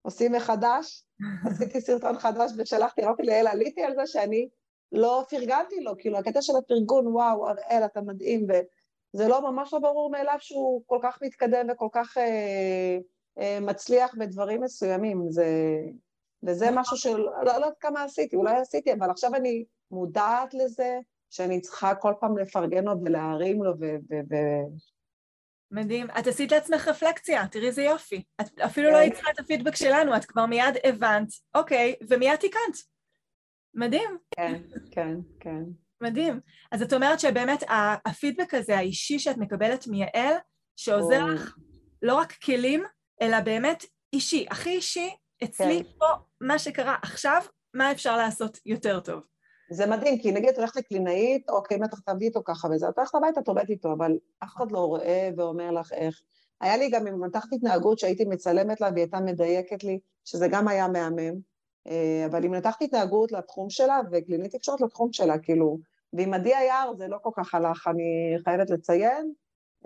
עושים 0.03 0.33
מחדש, 0.33 1.05
עשיתי 1.51 1.81
סרטון 1.81 2.19
חדש 2.19 2.51
ושלחתי, 2.59 3.05
אמרתי 3.05 3.23
לאל, 3.23 3.47
עליתי 3.47 3.83
על 3.83 3.95
זה 3.95 4.07
שאני 4.07 4.49
לא 4.93 5.25
פרגנתי 5.31 5.81
לו, 5.81 5.93
כאילו, 5.99 6.19
הקטע 6.19 6.43
של 6.43 6.57
הפרגון, 6.57 7.07
וואו, 7.07 7.49
אראל, 7.49 7.85
אתה 7.85 8.01
מדהים, 8.01 8.47
וזה 8.49 9.29
לא, 9.29 9.53
ממש 9.53 9.73
לא 9.73 9.79
ברור 9.79 10.11
מאליו 10.11 10.37
שהוא 10.39 10.83
כל 10.87 10.99
כך 11.03 11.19
מתקדם 11.23 11.67
וכל 11.73 11.89
כך 11.93 12.19
אה, 12.19 12.99
אה, 13.39 13.59
מצליח 13.61 14.15
בדברים 14.19 14.63
מסוימים, 14.63 15.27
זה... 15.31 15.47
וזה 16.47 16.67
משהו 16.73 16.97
שלא 16.97 17.45
לא 17.45 17.51
יודעת 17.51 17.75
כמה 17.81 18.03
עשיתי, 18.03 18.37
אולי 18.37 18.57
עשיתי, 18.57 18.93
אבל 18.93 19.11
עכשיו 19.11 19.35
אני 19.35 19.65
מודעת 19.91 20.55
לזה, 20.55 20.99
שאני 21.31 21.61
צריכה 21.61 21.95
כל 21.95 22.15
פעם 22.21 22.39
לפרגן 22.39 22.85
לו 22.85 22.93
ולהרים 23.05 23.63
לו, 23.63 23.73
ו... 23.81 23.85
ו, 23.85 24.15
ו... 24.31 24.37
מדהים. 25.71 26.07
את 26.19 26.27
עשית 26.27 26.53
לעצמך 26.53 26.89
רפלקציה, 26.89 27.49
תראי 27.49 27.67
איזה 27.67 27.83
יופי. 27.83 28.23
את 28.41 28.61
אפילו 28.61 28.91
לא 28.91 28.97
כן. 28.97 29.13
הצעת 29.13 29.35
את 29.35 29.39
הפידבק 29.39 29.77
שלנו, 29.77 30.17
את 30.17 30.25
כבר 30.25 30.47
מיד 30.47 30.75
הבנת, 30.85 31.29
אוקיי, 31.55 31.95
ומיד 32.09 32.37
תיקנת. 32.37 32.77
מדהים. 33.75 34.19
כן, 34.37 34.61
כן, 34.91 35.15
כן. 35.41 35.63
מדהים. 36.01 36.41
אז 36.73 36.83
את 36.83 36.93
אומרת 36.93 37.21
שבאמת 37.21 37.63
הפידבק 38.07 38.55
הזה, 38.55 38.77
האישי 38.77 39.19
שאת 39.19 39.37
מקבלת 39.37 39.87
מיעל, 39.87 40.35
שעוזר 40.77 41.25
לך 41.25 41.57
לא 42.03 42.15
רק 42.15 42.33
כלים, 42.33 42.85
אלא 43.23 43.41
באמת 43.41 43.85
אישי, 44.13 44.47
הכי 44.51 44.71
אישי, 44.71 45.11
אצלי 45.45 45.85
כן. 45.85 45.91
פה, 45.99 46.07
מה 46.41 46.59
שקרה 46.59 46.97
עכשיו, 47.03 47.43
מה 47.75 47.93
אפשר 47.93 48.17
לעשות 48.17 48.59
יותר 48.67 49.01
טוב. 49.01 49.21
זה 49.71 49.87
מדהים, 49.87 50.19
כי 50.19 50.33
נגיד 50.33 50.49
את 50.49 50.59
הולכת 50.59 50.77
לקלינאית, 50.77 51.51
אוקיי, 51.51 51.79
בטח 51.79 52.01
תביא 52.01 52.27
איתו 52.27 52.43
ככה 52.45 52.69
וזה, 52.69 52.89
את 52.89 52.99
הולכת 52.99 53.15
הביתה, 53.15 53.41
את 53.41 53.49
עובדת 53.49 53.71
איתו, 53.71 53.93
אבל 53.93 54.13
אף 54.45 54.49
אחד 54.57 54.73
לא 54.73 54.79
רואה 54.79 55.31
ואומר 55.37 55.71
לך 55.71 55.93
איך. 55.93 56.21
היה 56.61 56.77
לי 56.77 56.91
גם 56.91 57.07
עם 57.07 57.25
מתחת 57.25 57.49
התנהגות 57.53 57.99
שהייתי 57.99 58.25
מצלמת 58.25 58.81
לה 58.81 58.89
והיא 58.89 59.03
הייתה 59.03 59.21
מדייקת 59.21 59.85
לי, 59.85 59.99
שזה 60.25 60.49
גם 60.49 60.69
היה 60.69 60.89
מהמם, 60.89 61.35
אה, 61.87 62.27
אבל 62.27 62.43
היא 62.43 62.51
מנתחת 62.51 62.83
התנהגות 62.83 63.33
לתחום 63.33 63.71
שלה 63.71 64.01
וקלינית 64.13 64.57
תקשורת 64.57 64.81
לתחום 64.81 65.13
שלה, 65.13 65.39
כאילו, 65.39 65.79
ועם 66.13 66.35
עדי 66.35 66.55
היער 66.55 66.93
זה 66.99 67.09
לא 67.09 67.19
כל 67.23 67.31
כך 67.37 67.55
הלך, 67.55 67.89
אני 67.89 68.37
חייבת 68.45 68.71
לציין, 68.71 69.33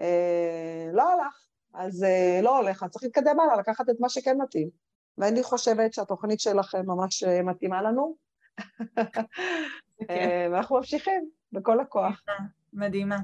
אה, 0.00 0.90
לא 0.92 1.02
הלך, 1.02 1.46
אז 1.74 2.04
אה, 2.04 2.40
לא 2.42 2.58
הולך, 2.58 2.82
אז 2.82 2.90
צריך 2.90 3.04
להתקדם 3.04 3.40
הלאה, 3.40 3.56
לקחת 3.56 3.90
את 3.90 3.96
מה 4.00 4.08
שכן 4.08 4.42
מתאים. 4.42 4.83
ואני 5.18 5.42
חושבת 5.42 5.94
שהתוכנית 5.94 6.40
שלכם 6.40 6.82
ממש 6.86 7.22
מתאימה 7.24 7.82
לנו, 7.82 8.16
ואנחנו 10.50 10.76
ממשיכים 10.76 11.28
בכל 11.52 11.80
הכוח. 11.80 12.22
מדהימה. 12.72 13.18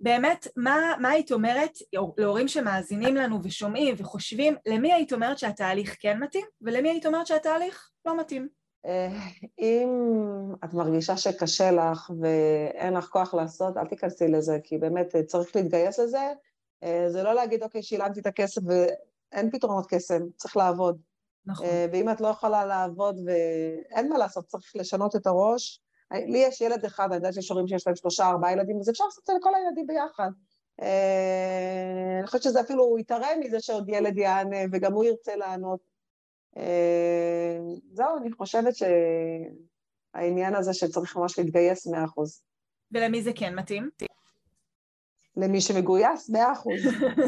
באמת, 0.00 0.46
מה, 0.56 0.94
מה 1.00 1.08
היית 1.08 1.32
אומרת 1.32 1.78
להורים 2.18 2.48
שמאזינים 2.48 3.16
לנו 3.16 3.38
ושומעים 3.42 3.94
וחושבים, 3.98 4.54
למי 4.66 4.92
היית 4.92 5.12
אומרת 5.12 5.38
שהתהליך 5.38 5.96
כן 6.00 6.18
מתאים, 6.18 6.46
ולמי 6.62 6.90
היית 6.90 7.06
אומרת 7.06 7.26
שהתהליך 7.26 7.90
לא 8.06 8.20
מתאים? 8.20 8.48
אה, 8.86 9.08
אם 9.58 9.88
את 10.64 10.74
מרגישה 10.74 11.16
שקשה 11.16 11.70
לך 11.70 12.10
ואין 12.20 12.94
לך 12.94 13.04
כוח 13.04 13.34
לעשות, 13.34 13.76
אל 13.76 13.86
תיכנסי 13.86 14.28
לזה, 14.28 14.58
כי 14.62 14.78
באמת 14.78 15.16
אה, 15.16 15.22
צריך 15.22 15.56
להתגייס 15.56 15.98
לזה. 15.98 16.32
אה, 16.82 17.04
זה 17.08 17.22
לא 17.22 17.34
להגיד, 17.34 17.62
אוקיי, 17.62 17.82
שילמתי 17.82 18.20
את 18.20 18.26
הכסף 18.26 18.62
ואין 19.32 19.50
פתרונות 19.50 19.86
קסם, 19.88 20.22
צריך 20.36 20.56
לעבוד. 20.56 21.00
נכון. 21.46 21.66
ואם 21.92 22.10
את 22.10 22.20
לא 22.20 22.28
יכולה 22.28 22.66
לעבוד 22.66 23.16
ואין 23.26 24.08
מה 24.08 24.18
לעשות, 24.18 24.46
צריך 24.46 24.72
לשנות 24.76 25.16
את 25.16 25.26
הראש, 25.26 25.80
לי 26.12 26.38
יש 26.38 26.60
ילד 26.60 26.84
אחד, 26.84 27.06
אני 27.06 27.14
יודעת 27.14 27.34
שיש 27.34 27.50
הורים 27.50 27.68
שיש 27.68 27.86
להם 27.86 27.96
שלושה, 27.96 28.28
ארבעה 28.28 28.52
ילדים, 28.52 28.78
אז 28.80 28.90
אפשר 28.90 29.04
לעשות 29.04 29.22
את 29.22 29.26
זה 29.26 29.32
לכל 29.38 29.54
הילדים 29.54 29.86
ביחד. 29.86 30.30
אה, 30.82 32.18
אני 32.18 32.26
חושבת 32.26 32.42
שזה 32.42 32.60
אפילו 32.60 32.98
יתערם 32.98 33.40
מזה 33.40 33.60
שעוד 33.60 33.88
ילד 33.88 34.18
יענה, 34.18 34.56
וגם 34.72 34.92
הוא 34.92 35.04
ירצה 35.04 35.36
לענות. 35.36 35.80
אה, 36.56 37.58
זהו, 37.92 38.16
אני 38.16 38.32
חושבת 38.32 38.74
שהעניין 40.14 40.54
הזה 40.54 40.74
שצריך 40.74 41.16
ממש 41.16 41.38
להתגייס 41.38 41.86
מאה 41.86 42.04
אחוז. 42.04 42.42
ולמי 42.92 43.22
זה 43.22 43.30
כן 43.34 43.54
מתאים? 43.54 43.90
למי 45.36 45.60
שמגויס, 45.60 46.30
מאה 46.30 46.52
אחוז. 46.52 46.80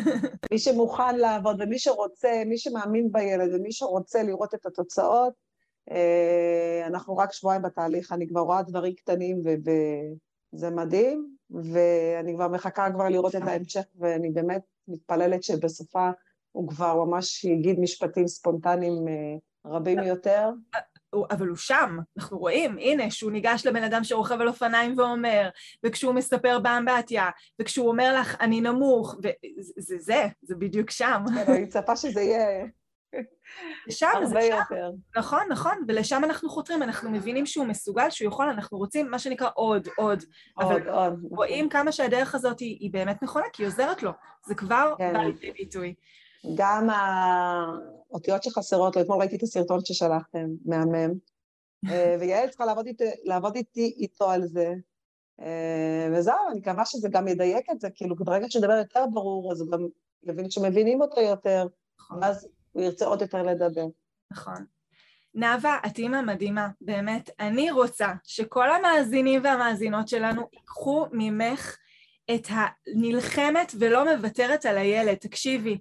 מי 0.53 0.59
שמוכן 0.59 1.17
לעבוד, 1.17 1.57
ומי 1.61 1.79
שרוצה, 1.79 2.43
מי 2.47 2.59
שמאמין 2.59 3.13
בילד, 3.13 3.55
ומי 3.55 3.73
שרוצה 3.73 4.23
לראות 4.23 4.55
את 4.55 4.67
התוצאות, 4.67 5.33
אה, 5.91 6.87
אנחנו 6.87 7.17
רק 7.17 7.33
שבועיים 7.33 7.63
בתהליך, 7.63 8.13
אני 8.13 8.29
כבר 8.29 8.41
רואה 8.41 8.63
דברים 8.63 8.95
קטנים 8.95 9.43
וזה 9.45 10.71
מדהים, 10.71 11.37
ואני 11.51 12.35
כבר 12.35 12.49
מחכה 12.49 12.89
כבר 12.95 13.09
לראות 13.09 13.37
את 13.37 13.43
ההמשך, 13.43 13.85
ואני 13.99 14.31
באמת 14.31 14.63
מתפללת 14.89 15.43
שבסופה 15.43 16.11
הוא 16.53 16.69
כבר 16.69 17.05
ממש 17.05 17.45
יגיד 17.45 17.81
משפטים 17.81 18.29
ספונטניים 18.29 19.09
אה, 19.09 19.37
רבים 19.67 19.99
יותר. 19.99 20.51
אבל 21.31 21.49
הוא 21.49 21.57
שם, 21.57 21.99
אנחנו 22.19 22.39
רואים, 22.39 22.79
הנה, 22.79 23.11
שהוא 23.11 23.33
ניגש 23.33 23.67
לבן 23.67 23.83
אדם 23.83 24.05
שרוכב 24.05 24.41
על 24.41 24.49
אופניים 24.49 24.99
ואומר, 24.99 25.49
וכשהוא 25.85 26.15
מספר 26.15 26.59
באמבטיה, 26.59 27.31
וכשהוא 27.61 27.89
אומר 27.89 28.21
לך, 28.21 28.37
אני 28.41 28.61
נמוך, 28.61 29.17
וזה 29.77 29.95
זה, 29.99 30.27
זה 30.43 30.55
בדיוק 30.55 30.91
שם. 30.91 31.23
כן, 31.35 31.53
אני 31.53 31.63
מצפה 31.63 31.97
שזה 31.97 32.21
יהיה... 32.21 32.67
שם, 33.91 34.09
זה 34.25 34.41
שם. 34.41 34.57
יותר. 34.59 34.91
נכון, 35.17 35.43
נכון, 35.51 35.85
ולשם 35.89 36.25
אנחנו 36.25 36.49
חותרים, 36.49 36.83
אנחנו 36.83 37.11
מבינים 37.11 37.47
שהוא 37.47 37.67
מסוגל, 37.67 38.11
שהוא 38.11 38.29
יכול, 38.29 38.49
אנחנו 38.49 38.79
רוצים 38.79 39.11
מה 39.11 39.19
שנקרא 39.19 39.49
עוד, 39.55 39.89
עוד. 39.97 40.23
עוד, 40.55 40.67
אבל 40.67 40.89
עוד. 40.89 41.13
נכון. 41.13 41.29
רואים 41.31 41.69
כמה 41.69 41.93
שהדרך 41.93 42.35
הזאת 42.35 42.61
היא, 42.61 42.77
היא 42.81 42.93
באמת 42.93 43.23
נכונה, 43.23 43.45
כי 43.53 43.63
היא 43.63 43.67
עוזרת 43.67 44.03
לו. 44.03 44.11
זה 44.47 44.55
כבר 44.55 44.95
כן. 44.99 45.13
בא 45.13 45.19
לידי 45.19 45.51
ביטוי. 45.51 45.95
גם 46.55 46.89
האותיות 48.15 48.43
שחסרות 48.43 48.97
לו, 48.97 49.03
אתמול 49.03 49.19
ראיתי 49.19 49.37
את 49.37 49.43
הסרטון 49.43 49.81
ששלחתם, 49.85 50.47
מהמם, 50.65 51.15
אה, 51.91 52.17
ויעל 52.21 52.49
צריכה 52.49 52.65
לעבוד, 52.65 52.87
אית, 52.87 53.01
לעבוד 53.25 53.57
איתי 53.57 53.95
איתו 53.99 54.31
על 54.31 54.47
זה. 54.47 54.75
אה, 55.41 56.09
וזהו, 56.13 56.51
אני 56.51 56.61
מקווה 56.61 56.85
שזה 56.85 57.09
גם 57.09 57.29
ידייק 57.29 57.71
את 57.71 57.81
זה, 57.81 57.89
כאילו, 57.95 58.17
ברגע 58.17 58.47
שדבר 58.51 58.73
יותר 58.73 59.05
ברור, 59.13 59.53
אז 59.53 59.61
הוא 59.61 59.71
גם 59.71 59.87
יבין 60.23 60.51
שמבינים 60.51 61.01
אותו 61.01 61.21
יותר, 61.21 61.67
נכון. 62.01 62.19
ואז 62.23 62.49
הוא 62.73 62.83
ירצה 62.83 63.07
עוד 63.07 63.23
יותר 63.23 63.43
לדבר. 63.43 63.87
נכון. 64.33 64.65
נאוה, 65.35 65.79
את 65.87 65.99
אימא 65.99 66.23
מדהימה, 66.23 66.69
באמת. 66.81 67.31
אני 67.41 67.71
רוצה 67.71 68.13
שכל 68.25 68.71
המאזינים 68.71 69.41
והמאזינות 69.45 70.09
שלנו 70.09 70.43
ייקחו 70.53 71.07
ממך 71.13 71.77
את 72.35 72.47
הנלחמת 72.49 73.73
ולא 73.79 74.15
מוותרת 74.15 74.67
על 74.67 74.79
הילד. 74.79 75.15
תקשיבי, 75.15 75.79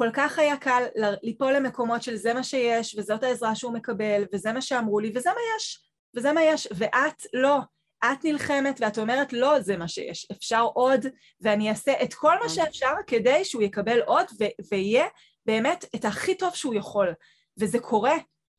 כל 0.00 0.10
כך 0.12 0.38
היה 0.38 0.56
קל 0.56 0.82
ליפול 1.22 1.52
למקומות 1.52 2.02
של 2.02 2.16
זה 2.16 2.34
מה 2.34 2.42
שיש, 2.42 2.94
וזאת 2.98 3.22
העזרה 3.22 3.54
שהוא 3.54 3.72
מקבל, 3.72 4.24
וזה 4.32 4.52
מה 4.52 4.62
שאמרו 4.62 5.00
לי, 5.00 5.12
וזה 5.14 5.30
מה 5.30 5.40
יש, 5.56 5.84
וזה 6.16 6.32
מה 6.32 6.42
יש, 6.42 6.68
ואת 6.76 7.26
לא. 7.32 7.58
את 8.04 8.24
נלחמת 8.24 8.80
ואת 8.80 8.98
אומרת 8.98 9.32
לא 9.32 9.60
זה 9.60 9.76
מה 9.76 9.88
שיש, 9.88 10.30
אפשר 10.32 10.68
עוד 10.74 11.06
ואני 11.40 11.70
אעשה 11.70 11.92
את 12.02 12.14
כל 12.14 12.34
מה 12.34 12.42
כן. 12.42 12.48
שאפשר 12.48 12.92
כדי 13.06 13.44
שהוא 13.44 13.62
יקבל 13.62 14.00
עוד 14.00 14.26
ו- 14.40 14.64
ויהיה 14.72 15.06
באמת 15.46 15.84
את 15.94 16.04
הכי 16.04 16.34
טוב 16.34 16.54
שהוא 16.54 16.74
יכול. 16.74 17.14
וזה 17.58 17.78
קורה, 17.78 18.16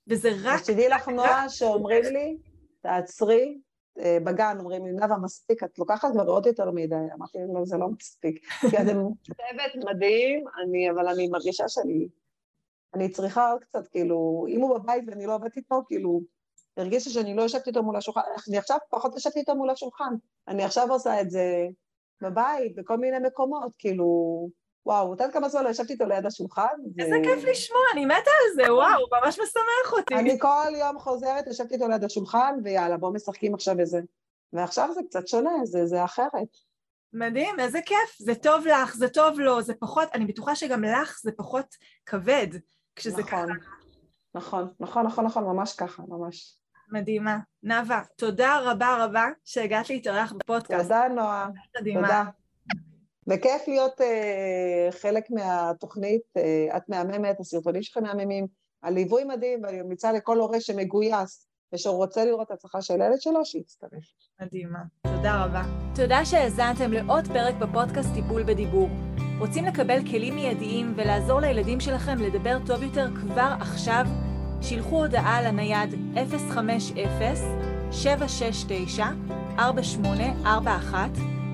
וזה 0.08 0.32
רק... 0.44 0.60
אז 0.60 0.66
תדעי 0.66 0.90
לך, 0.90 1.08
נועה, 1.08 1.50
שאומרים 1.50 2.04
לי, 2.04 2.38
תעצרי, 2.82 3.58
בגן 3.98 4.56
אומרים 4.60 4.86
לי, 4.86 4.92
נאוה, 4.92 5.18
מספיק, 5.18 5.64
את 5.64 5.80
לוקחת 5.80 6.12
כבר 6.12 6.26
עוד 6.26 6.46
יותר 6.46 6.72
מדי. 6.72 6.96
אמרתי 7.18 7.38
להם, 7.38 7.56
לא, 7.56 7.66
זה 7.66 7.78
לא 7.78 7.88
מספיק. 7.90 8.46
כי 8.70 8.78
אתם 8.78 8.98
צוות 9.24 9.86
מדהים, 9.90 10.46
אני, 10.64 10.92
אבל 10.92 11.08
אני 11.08 11.28
מרגישה 11.28 11.64
שאני... 11.68 12.08
אני 12.94 13.10
צריכה 13.10 13.52
עוד 13.52 13.64
קצת, 13.64 13.88
כאילו, 13.88 14.46
אם 14.50 14.62
הוא 14.62 14.80
בבית 14.80 15.04
ואני 15.08 15.26
לא 15.26 15.36
עובדת 15.36 15.58
איתו, 15.58 15.84
כאילו, 15.88 16.22
הרגישה 16.78 17.10
שאני 17.10 17.36
לא 17.36 17.42
יושבת 17.42 17.68
איתו 17.68 17.84
מול 17.84 17.96
השולחן, 17.96 18.22
אני 18.50 18.58
עכשיו 18.58 18.78
פחות 18.90 19.14
יושבת 19.14 19.36
איתו 19.36 19.56
מול 19.56 19.70
השולחן. 19.70 20.14
אני 20.48 20.64
עכשיו 20.64 20.92
עושה 20.92 21.22
את 21.22 21.32
זה 21.32 21.68
בבית, 22.22 22.76
בכל 22.76 22.98
מיני 22.98 23.18
מקומות, 23.28 23.72
כאילו, 23.78 24.50
וואו, 24.86 25.14
את 25.14 25.20
יודעת 25.20 25.34
כמה 25.34 25.50
זמן 25.50 25.64
לא 25.64 25.70
ישבתי 25.70 25.94
איתו 25.94 26.06
ליד 26.06 26.26
השולחן? 26.26 26.68
איזה 27.00 27.16
כיף 27.24 27.44
לשמוע, 27.44 27.82
אני 27.94 28.06
מתה 28.06 28.16
על 28.16 28.56
זה, 28.56 28.74
וואו, 28.74 29.06
ממש 29.12 29.40
משמח 29.40 29.94
אותי. 29.94 30.16
אני 30.16 30.40
כל 30.40 30.76
יום 30.80 31.00
חוזרת, 31.00 31.48
ישבתי 31.48 31.74
איתו 31.74 31.88
ליד 31.88 32.04
השולחן, 32.04 32.56
ויאללה, 32.64 32.98
בואו 32.98 33.14
משחקים 33.14 33.54
עכשיו 33.54 33.80
איזה... 33.80 34.00
ועכשיו 34.54 34.90
זה 34.94 35.02
קצת 35.10 35.28
שונה, 35.28 35.52
זה, 35.64 35.86
זה 35.86 36.04
אחרת. 36.04 36.58
מדהים, 37.14 37.60
איזה 37.60 37.80
כיף. 37.86 38.18
זה 38.20 38.36
טוב 38.36 38.66
לך, 38.66 38.96
זה 38.96 39.10
טוב 39.10 39.40
לו, 39.40 39.62
זה 39.62 39.74
פחות, 39.80 40.08
אני 40.14 40.26
בטוחה 40.26 40.56
שגם 40.56 40.84
לך 40.84 41.20
זה 41.24 41.32
פחות 41.32 41.76
כבד 42.06 42.48
כשזה 42.96 43.22
נכון, 43.22 43.48
ככה. 43.48 43.70
נכון, 44.36 44.68
נכון, 44.80 45.06
נכון, 45.06 45.26
נכון, 45.26 45.44
ממש 45.44 45.76
ככה, 45.76 46.04
ממש. 46.08 46.58
מדהימה. 46.92 47.38
נאוה, 47.64 48.02
תודה 48.16 48.60
רבה 48.60 49.06
רבה 49.06 49.28
שהגעת 49.46 49.90
להתארח 49.90 50.34
בפודקאסט. 50.34 50.84
תודה, 50.84 51.08
נועה. 51.08 51.50
תודה. 51.94 52.24
וכיף 53.28 53.68
להיות 53.68 54.02
uh, 54.02 54.04
חלק 54.92 55.24
מהתוכנית, 55.30 56.22
uh, 56.38 56.78
את 56.78 56.90
מהממת, 56.90 57.40
הסרטונים 57.40 57.84
שלכם 57.84 58.04
מהממים, 58.04 58.48
הליווי 58.84 59.24
מדהים, 59.24 59.64
ואני 59.64 59.82
ממליצה 59.82 60.12
לכל 60.12 60.40
הורה 60.40 60.62
שמגויס 60.62 61.48
ושרוצה 61.74 62.26
לראות 62.26 62.52
הצלחה 62.52 62.82
של 62.82 63.02
הילד 63.02 63.22
שלו, 63.22 63.46
שיצטרף. 63.46 64.04
מדהימה. 64.42 64.80
תודה 65.16 65.46
רבה. 65.46 65.62
תודה 65.96 66.26
שהאזנתם 66.26 66.92
לעוד 66.94 67.28
פרק 67.28 67.56
בפודקאסט 67.56 68.10
טיפול 68.14 68.44
בדיבור. 68.44 68.90
רוצים 69.40 69.66
לקבל 69.66 70.10
כלים 70.10 70.36
מיידיים 70.36 70.94
ולעזור 70.96 71.40
לילדים 71.40 71.80
שלכם 71.80 72.18
לדבר 72.18 72.58
טוב 72.66 72.84
יותר 72.84 73.08
כבר 73.16 73.54
עכשיו? 73.60 74.06
שילחו 74.62 74.96
הודעה 74.96 75.42
לנייד 75.42 75.90
050-769-4841 79.58 79.58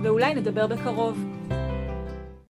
ואולי 0.03 0.36
נדבר 0.36 0.68
בקרוב. 0.68 1.36